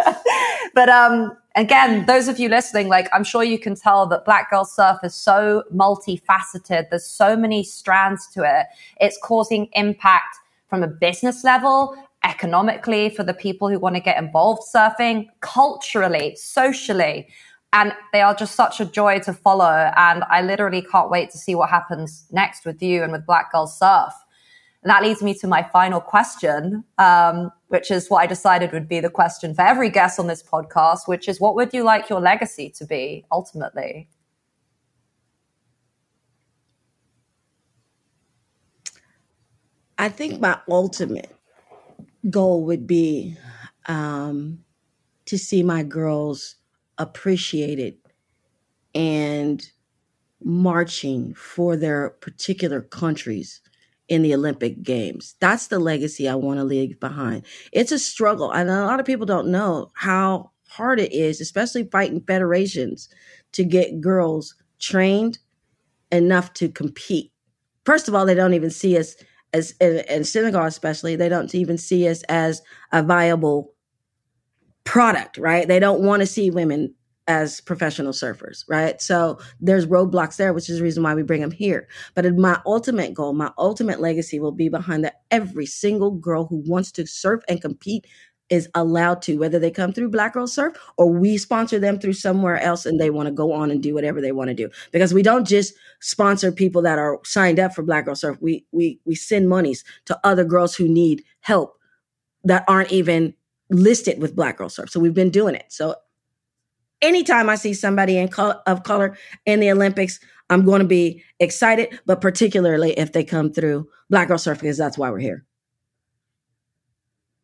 but 0.75 0.89
um 0.89 1.37
again, 1.57 2.05
those 2.07 2.29
of 2.29 2.39
you 2.39 2.49
listening, 2.49 2.89
like 2.89 3.09
I'm 3.13 3.25
sure 3.25 3.43
you 3.43 3.59
can 3.59 3.75
tell 3.75 4.07
that 4.07 4.25
Black 4.25 4.51
Girl 4.51 4.65
Surf 4.65 4.99
is 5.03 5.15
so 5.15 5.65
multifaceted. 5.75 6.91
There's 6.91 7.07
so 7.07 7.37
many 7.37 7.65
strands 7.65 8.29
to 8.35 8.45
it. 8.45 8.67
It's 9.01 9.19
causing 9.23 9.69
impact 9.73 10.37
from 10.69 10.83
a 10.83 10.87
business 10.87 11.43
level, 11.43 11.97
economically 12.25 13.09
for 13.09 13.23
the 13.23 13.35
people 13.35 13.69
who 13.69 13.79
want 13.79 13.97
to 13.97 14.01
get 14.01 14.19
involved 14.19 14.63
surfing, 14.73 15.27
culturally, 15.41 16.37
socially. 16.37 17.29
And 17.77 17.93
they 18.11 18.23
are 18.23 18.35
just 18.35 18.55
such 18.55 18.81
a 18.81 18.87
joy 18.87 19.19
to 19.21 19.35
follow. 19.35 19.93
And 19.97 20.25
I 20.31 20.41
literally 20.41 20.81
can't 20.81 21.11
wait 21.11 21.29
to 21.33 21.39
see 21.39 21.55
what 21.55 21.69
happens 21.69 22.27
next 22.33 22.65
with 22.65 22.83
you 22.83 23.03
and 23.03 23.13
with 23.13 23.27
Black 23.27 23.53
Girl 23.53 23.67
Surf. 23.67 24.15
And 24.83 24.91
that 24.91 25.03
leads 25.03 25.23
me 25.23 25.35
to 25.35 25.47
my 25.47 25.63
final 25.63 26.01
question, 26.01 26.85
um, 26.97 27.51
which 27.69 27.91
is 27.91 28.09
what 28.09 28.23
I 28.23 28.27
decided 28.27 28.73
would 28.73 28.89
be 28.89 29.01
the 29.01 29.11
question 29.11 29.55
for 29.55 29.61
every 29.61 29.91
guest 29.91 30.19
on 30.19 30.27
this 30.27 30.43
podcast, 30.43 31.01
which 31.07 31.29
is 31.29 31.39
what 31.39 31.55
would 31.55 31.75
you 31.75 31.83
like 31.83 32.09
your 32.09 32.19
legacy 32.19 32.71
to 32.79 32.87
be 32.87 33.27
ultimately? 33.31 34.09
I 39.99 40.09
think 40.09 40.41
my 40.41 40.59
ultimate 40.67 41.37
goal 42.31 42.65
would 42.65 42.87
be 42.87 43.37
um, 43.85 44.65
to 45.27 45.37
see 45.37 45.63
my 45.63 45.83
girls 45.83 46.57
appreciated 46.99 47.97
and 48.95 49.71
marching 50.43 51.35
for 51.35 51.77
their 51.77 52.11
particular 52.11 52.81
countries 52.81 53.61
in 54.09 54.23
the 54.23 54.35
Olympic 54.35 54.83
Games. 54.83 55.35
That's 55.41 55.67
the 55.67 55.79
legacy 55.79 56.29
I 56.29 56.37
want 56.37 56.59
to 56.59 56.65
leave 56.65 56.99
behind. 57.01 57.45
It's 57.73 57.93
a 57.93 57.99
struggle. 57.99 58.53
And 58.53 58.71
a 58.71 58.85
lot 58.85 59.01
of 59.01 59.07
people 59.07 59.27
don't 59.27 59.49
know 59.49 59.91
how 59.95 60.53
hard 60.69 61.01
it 61.01 61.13
is, 61.13 61.41
especially 61.41 61.89
fighting 61.91 62.23
federations, 62.27 63.09
to 63.53 63.65
get 63.65 64.01
girls 64.01 64.55
trained 64.79 65.39
enough 66.13 66.53
to 66.55 66.69
compete. 66.69 67.33
First 67.85 68.09
of 68.09 68.15
all, 68.15 68.27
they 68.27 68.35
don't 68.35 68.55
even 68.55 68.71
see 68.71 68.97
us 68.97 69.17
as 69.53 69.73
in, 69.81 69.99
in 70.09 70.25
Senegal, 70.25 70.65
especially, 70.65 71.17
they 71.17 71.29
don't 71.29 71.55
even 71.55 71.79
see 71.79 72.09
us 72.09 72.23
as 72.25 72.63
a 72.93 73.03
viable 73.03 73.73
product, 74.87 75.37
right? 75.37 75.69
They 75.69 75.79
don't 75.79 76.01
want 76.01 76.21
to 76.21 76.27
see 76.27 76.51
women 76.51 76.95
as 77.29 77.61
professional 77.61 78.13
surfers, 78.13 78.65
right? 78.69 79.03
So 79.03 79.39
there's 79.61 79.87
roadblocks 79.87 80.37
there, 80.37 80.53
which 80.53 80.71
is 80.71 80.79
the 80.79 80.85
reason 80.85 81.03
why 81.03 81.15
we 81.15 81.25
bring 81.25 81.41
them 81.41 81.51
here. 81.51 81.89
But 82.15 82.33
my 82.37 82.61
ultimate 82.65 83.13
goal, 83.13 83.33
my 83.33 83.51
ultimate 83.59 84.01
legacy 84.01 84.39
will 84.39 84.53
be 84.53 84.69
behind 84.69 85.05
that 85.05 85.23
every 85.31 85.67
single 85.67 86.13
girl 86.13 86.47
who 86.47 86.63
wants 86.67 86.93
to 86.93 87.07
surf 87.07 87.43
and 87.49 87.61
compete 87.61 88.07
is 88.49 88.69
allowed 88.77 89.23
to, 89.23 89.39
whether 89.39 89.59
they 89.59 89.73
come 89.73 89.93
through 89.93 90.09
Black 90.09 90.35
Girl 90.35 90.47
Surf 90.47 90.77
or 90.97 91.11
we 91.11 91.37
sponsor 91.37 91.81
them 91.81 91.99
through 91.99 92.13
somewhere 92.13 92.61
else 92.61 92.87
and 92.87 93.01
they 93.01 93.11
want 93.11 93.27
to 93.27 93.33
go 93.33 93.53
on 93.53 93.73
and 93.73 93.83
do 93.83 93.93
whatever 93.93 94.21
they 94.21 94.31
want 94.31 94.49
to 94.49 94.55
do. 94.55 94.71
Because 94.93 95.13
we 95.13 95.23
don't 95.23 95.49
just 95.49 95.75
sponsor 95.99 96.53
people 96.53 96.81
that 96.83 96.97
are 96.97 97.19
signed 97.25 97.59
up 97.59 97.75
for 97.75 97.83
Black 97.83 98.05
Girl 98.05 98.15
Surf. 98.15 98.39
We 98.41 98.65
we 98.71 99.01
we 99.05 99.17
send 99.17 99.49
monies 99.49 99.83
to 100.05 100.19
other 100.23 100.45
girls 100.45 100.77
who 100.77 100.87
need 100.89 101.25
help 101.41 101.77
that 102.45 102.65
aren't 102.69 102.93
even 102.93 103.35
listed 103.71 104.21
with 104.21 104.37
Black 104.37 104.59
Girl 104.59 104.69
Surf. 104.69 104.91
So 104.91 105.01
we've 105.01 105.15
been 105.15 105.31
doing 105.31 105.55
it. 105.55 105.67
So 105.69 105.97
anytime 107.03 107.49
I 107.49 107.57
see 107.57 107.75
somebody 107.75 108.17
in 108.19 108.29
co- 108.29 108.61
of 108.67 108.83
color 108.83 109.17
in 109.45 109.61
the 109.61 109.71
Olympics, 109.71 110.21
I'm 110.49 110.65
going 110.65 110.81
to 110.81 110.87
be 110.87 111.23
excited, 111.41 112.01
but 112.07 112.21
particularly 112.21 112.93
if 112.93 113.13
they 113.13 113.25
come 113.25 113.53
through 113.53 113.89
Black 114.11 114.29
Girl 114.29 114.39
Surf 114.39 114.61
because 114.61 114.79
that's 114.79 114.97
why 114.97 115.11
we're 115.11 115.19
here. 115.19 115.45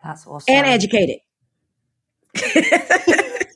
That's 0.04 0.26
awesome. 0.26 0.52
And 0.54 0.66
educated. 0.66 1.18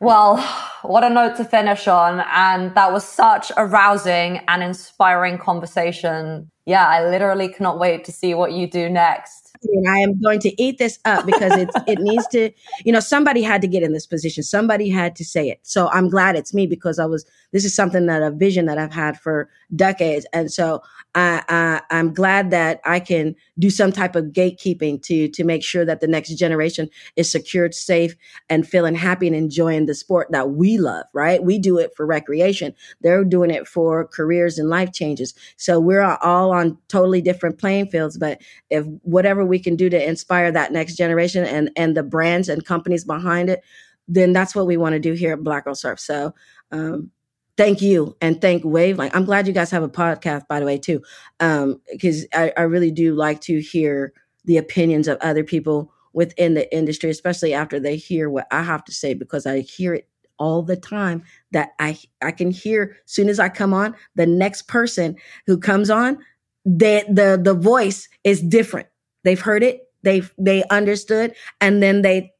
well, 0.00 0.36
what 0.82 1.04
a 1.04 1.10
note 1.10 1.36
to 1.36 1.44
finish 1.44 1.86
on. 1.88 2.20
And 2.32 2.74
that 2.74 2.92
was 2.92 3.04
such 3.04 3.52
a 3.56 3.66
rousing 3.66 4.38
and 4.48 4.62
inspiring 4.62 5.38
conversation. 5.38 6.50
Yeah, 6.66 6.86
I 6.86 7.08
literally 7.08 7.48
cannot 7.48 7.78
wait 7.78 8.04
to 8.04 8.12
see 8.12 8.34
what 8.34 8.52
you 8.52 8.66
do 8.66 8.90
next 8.90 9.41
and 9.64 9.88
I 9.88 9.98
am 9.98 10.20
going 10.20 10.40
to 10.40 10.62
eat 10.62 10.78
this 10.78 10.98
up 11.04 11.26
because 11.26 11.52
it's 11.56 11.74
it 11.86 11.98
needs 12.00 12.26
to, 12.28 12.50
you 12.84 12.92
know, 12.92 13.00
somebody 13.00 13.42
had 13.42 13.60
to 13.62 13.68
get 13.68 13.82
in 13.82 13.92
this 13.92 14.06
position. 14.06 14.42
Somebody 14.42 14.88
had 14.88 15.16
to 15.16 15.24
say 15.24 15.48
it. 15.50 15.60
So 15.62 15.88
I'm 15.88 16.08
glad 16.08 16.36
it's 16.36 16.54
me 16.54 16.66
because 16.66 16.98
I 16.98 17.06
was 17.06 17.24
this 17.52 17.64
is 17.64 17.74
something 17.74 18.06
that 18.06 18.22
a 18.22 18.30
vision 18.30 18.66
that 18.66 18.78
I've 18.78 18.92
had 18.92 19.18
for 19.20 19.48
decades. 19.74 20.26
And 20.32 20.50
so 20.50 20.82
I, 21.14 21.42
I 21.48 21.82
I'm 21.90 22.12
glad 22.12 22.50
that 22.50 22.80
I 22.84 22.98
can 22.98 23.36
do 23.58 23.70
some 23.70 23.92
type 23.92 24.16
of 24.16 24.26
gatekeeping 24.26 25.02
to 25.02 25.28
to 25.28 25.44
make 25.44 25.62
sure 25.62 25.84
that 25.84 26.00
the 26.00 26.06
next 26.06 26.30
generation 26.34 26.88
is 27.16 27.30
secured, 27.30 27.74
safe, 27.74 28.16
and 28.48 28.66
feeling 28.66 28.94
happy 28.94 29.26
and 29.26 29.36
enjoying 29.36 29.86
the 29.86 29.94
sport 29.94 30.28
that 30.32 30.50
we 30.50 30.78
love, 30.78 31.04
right? 31.12 31.44
We 31.44 31.58
do 31.58 31.78
it 31.78 31.94
for 31.94 32.06
recreation. 32.06 32.74
They're 33.02 33.24
doing 33.24 33.50
it 33.50 33.68
for 33.68 34.06
careers 34.06 34.58
and 34.58 34.70
life 34.70 34.92
changes. 34.92 35.34
So 35.56 35.78
we're 35.78 36.02
all 36.02 36.52
on 36.52 36.78
totally 36.88 37.20
different 37.20 37.58
playing 37.58 37.88
fields, 37.88 38.16
but 38.16 38.40
if 38.70 38.86
whatever 39.02 39.44
we 39.44 39.58
can 39.58 39.76
do 39.76 39.90
to 39.90 40.08
inspire 40.08 40.50
that 40.52 40.72
next 40.72 40.96
generation 40.96 41.44
and 41.44 41.70
and 41.76 41.96
the 41.96 42.02
brands 42.02 42.48
and 42.48 42.64
companies 42.64 43.04
behind 43.04 43.50
it, 43.50 43.62
then 44.08 44.32
that's 44.32 44.54
what 44.54 44.66
we 44.66 44.76
want 44.76 44.94
to 44.94 44.98
do 44.98 45.12
here 45.12 45.34
at 45.34 45.44
Black 45.44 45.64
Girl 45.64 45.74
Surf. 45.74 46.00
So 46.00 46.34
um, 46.70 47.10
thank 47.56 47.82
you 47.82 48.16
and 48.20 48.40
thank 48.40 48.64
Wave. 48.64 48.98
Like, 48.98 49.14
I'm 49.14 49.24
glad 49.24 49.46
you 49.46 49.52
guys 49.52 49.70
have 49.70 49.82
a 49.82 49.88
podcast, 49.88 50.46
by 50.48 50.60
the 50.60 50.66
way, 50.66 50.78
too, 50.78 51.02
because 51.38 52.22
um, 52.22 52.28
I, 52.34 52.52
I 52.56 52.62
really 52.62 52.90
do 52.90 53.14
like 53.14 53.40
to 53.42 53.60
hear 53.60 54.12
the 54.44 54.56
opinions 54.56 55.08
of 55.08 55.18
other 55.20 55.44
people 55.44 55.92
within 56.12 56.54
the 56.54 56.74
industry, 56.74 57.10
especially 57.10 57.54
after 57.54 57.80
they 57.80 57.96
hear 57.96 58.28
what 58.28 58.46
I 58.50 58.62
have 58.62 58.84
to 58.84 58.92
say, 58.92 59.14
because 59.14 59.46
I 59.46 59.60
hear 59.60 59.94
it 59.94 60.08
all 60.38 60.62
the 60.62 60.76
time 60.76 61.22
that 61.52 61.70
I 61.78 61.98
I 62.20 62.32
can 62.32 62.50
hear 62.50 62.96
soon 63.06 63.28
as 63.28 63.38
I 63.38 63.48
come 63.48 63.72
on 63.72 63.94
the 64.16 64.26
next 64.26 64.66
person 64.66 65.14
who 65.46 65.58
comes 65.58 65.88
on 65.90 66.18
that 66.64 67.14
the 67.14 67.40
the 67.42 67.54
voice 67.54 68.08
is 68.24 68.40
different 68.40 68.88
they've 69.24 69.40
heard 69.40 69.62
it 69.62 69.82
they 70.02 70.22
they 70.38 70.64
understood 70.64 71.34
and 71.60 71.82
then 71.82 72.02
they 72.02 72.32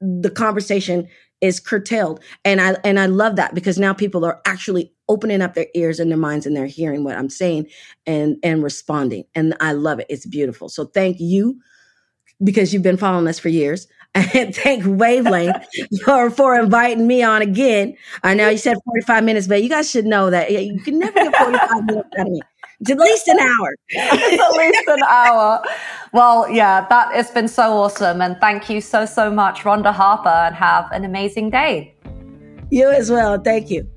the 0.00 0.30
conversation 0.30 1.08
is 1.40 1.60
curtailed. 1.60 2.20
And 2.44 2.60
I 2.60 2.76
and 2.84 2.98
I 2.98 3.06
love 3.06 3.36
that 3.36 3.54
because 3.54 3.78
now 3.78 3.92
people 3.92 4.24
are 4.24 4.40
actually 4.46 4.92
opening 5.08 5.42
up 5.42 5.54
their 5.54 5.68
ears 5.74 6.00
and 6.00 6.10
their 6.10 6.18
minds 6.18 6.46
and 6.46 6.56
they're 6.56 6.66
hearing 6.66 7.04
what 7.04 7.16
I'm 7.16 7.30
saying 7.30 7.68
and 8.06 8.36
and 8.42 8.62
responding. 8.62 9.24
And 9.34 9.54
I 9.60 9.72
love 9.72 10.00
it. 10.00 10.06
It's 10.08 10.26
beautiful. 10.26 10.68
So 10.68 10.84
thank 10.84 11.18
you 11.20 11.60
because 12.42 12.72
you've 12.72 12.82
been 12.82 12.96
following 12.96 13.28
us 13.28 13.38
for 13.38 13.48
years. 13.48 13.86
And 14.14 14.56
thank 14.56 14.84
Wavelength 14.86 15.64
for, 16.04 16.30
for 16.30 16.58
inviting 16.58 17.06
me 17.06 17.22
on 17.22 17.42
again. 17.42 17.94
I 18.24 18.34
know 18.34 18.48
you 18.48 18.58
said 18.58 18.78
45 18.84 19.22
minutes, 19.22 19.46
but 19.46 19.62
you 19.62 19.68
guys 19.68 19.88
should 19.88 20.06
know 20.06 20.30
that 20.30 20.50
you 20.50 20.80
can 20.80 20.98
never 20.98 21.12
get 21.14 21.36
45 21.36 21.84
minutes 21.84 22.08
out 22.18 22.26
of 22.26 22.32
me. 22.32 22.40
It's 22.80 22.90
at 22.90 22.98
least 22.98 23.28
an 23.28 23.40
hour. 23.40 23.74
it's 23.88 24.42
at 24.42 24.52
least 24.52 24.88
an 24.88 25.02
hour. 25.08 25.62
Well, 26.12 26.48
yeah, 26.50 26.86
that 26.88 27.12
has 27.12 27.30
been 27.30 27.48
so 27.48 27.72
awesome. 27.72 28.22
And 28.22 28.36
thank 28.40 28.70
you 28.70 28.80
so, 28.80 29.04
so 29.04 29.30
much, 29.30 29.60
Rhonda 29.60 29.92
Harper, 29.92 30.28
and 30.28 30.54
have 30.54 30.90
an 30.92 31.04
amazing 31.04 31.50
day. 31.50 31.94
You 32.70 32.90
as 32.90 33.10
well. 33.10 33.38
Thank 33.38 33.70
you. 33.70 33.88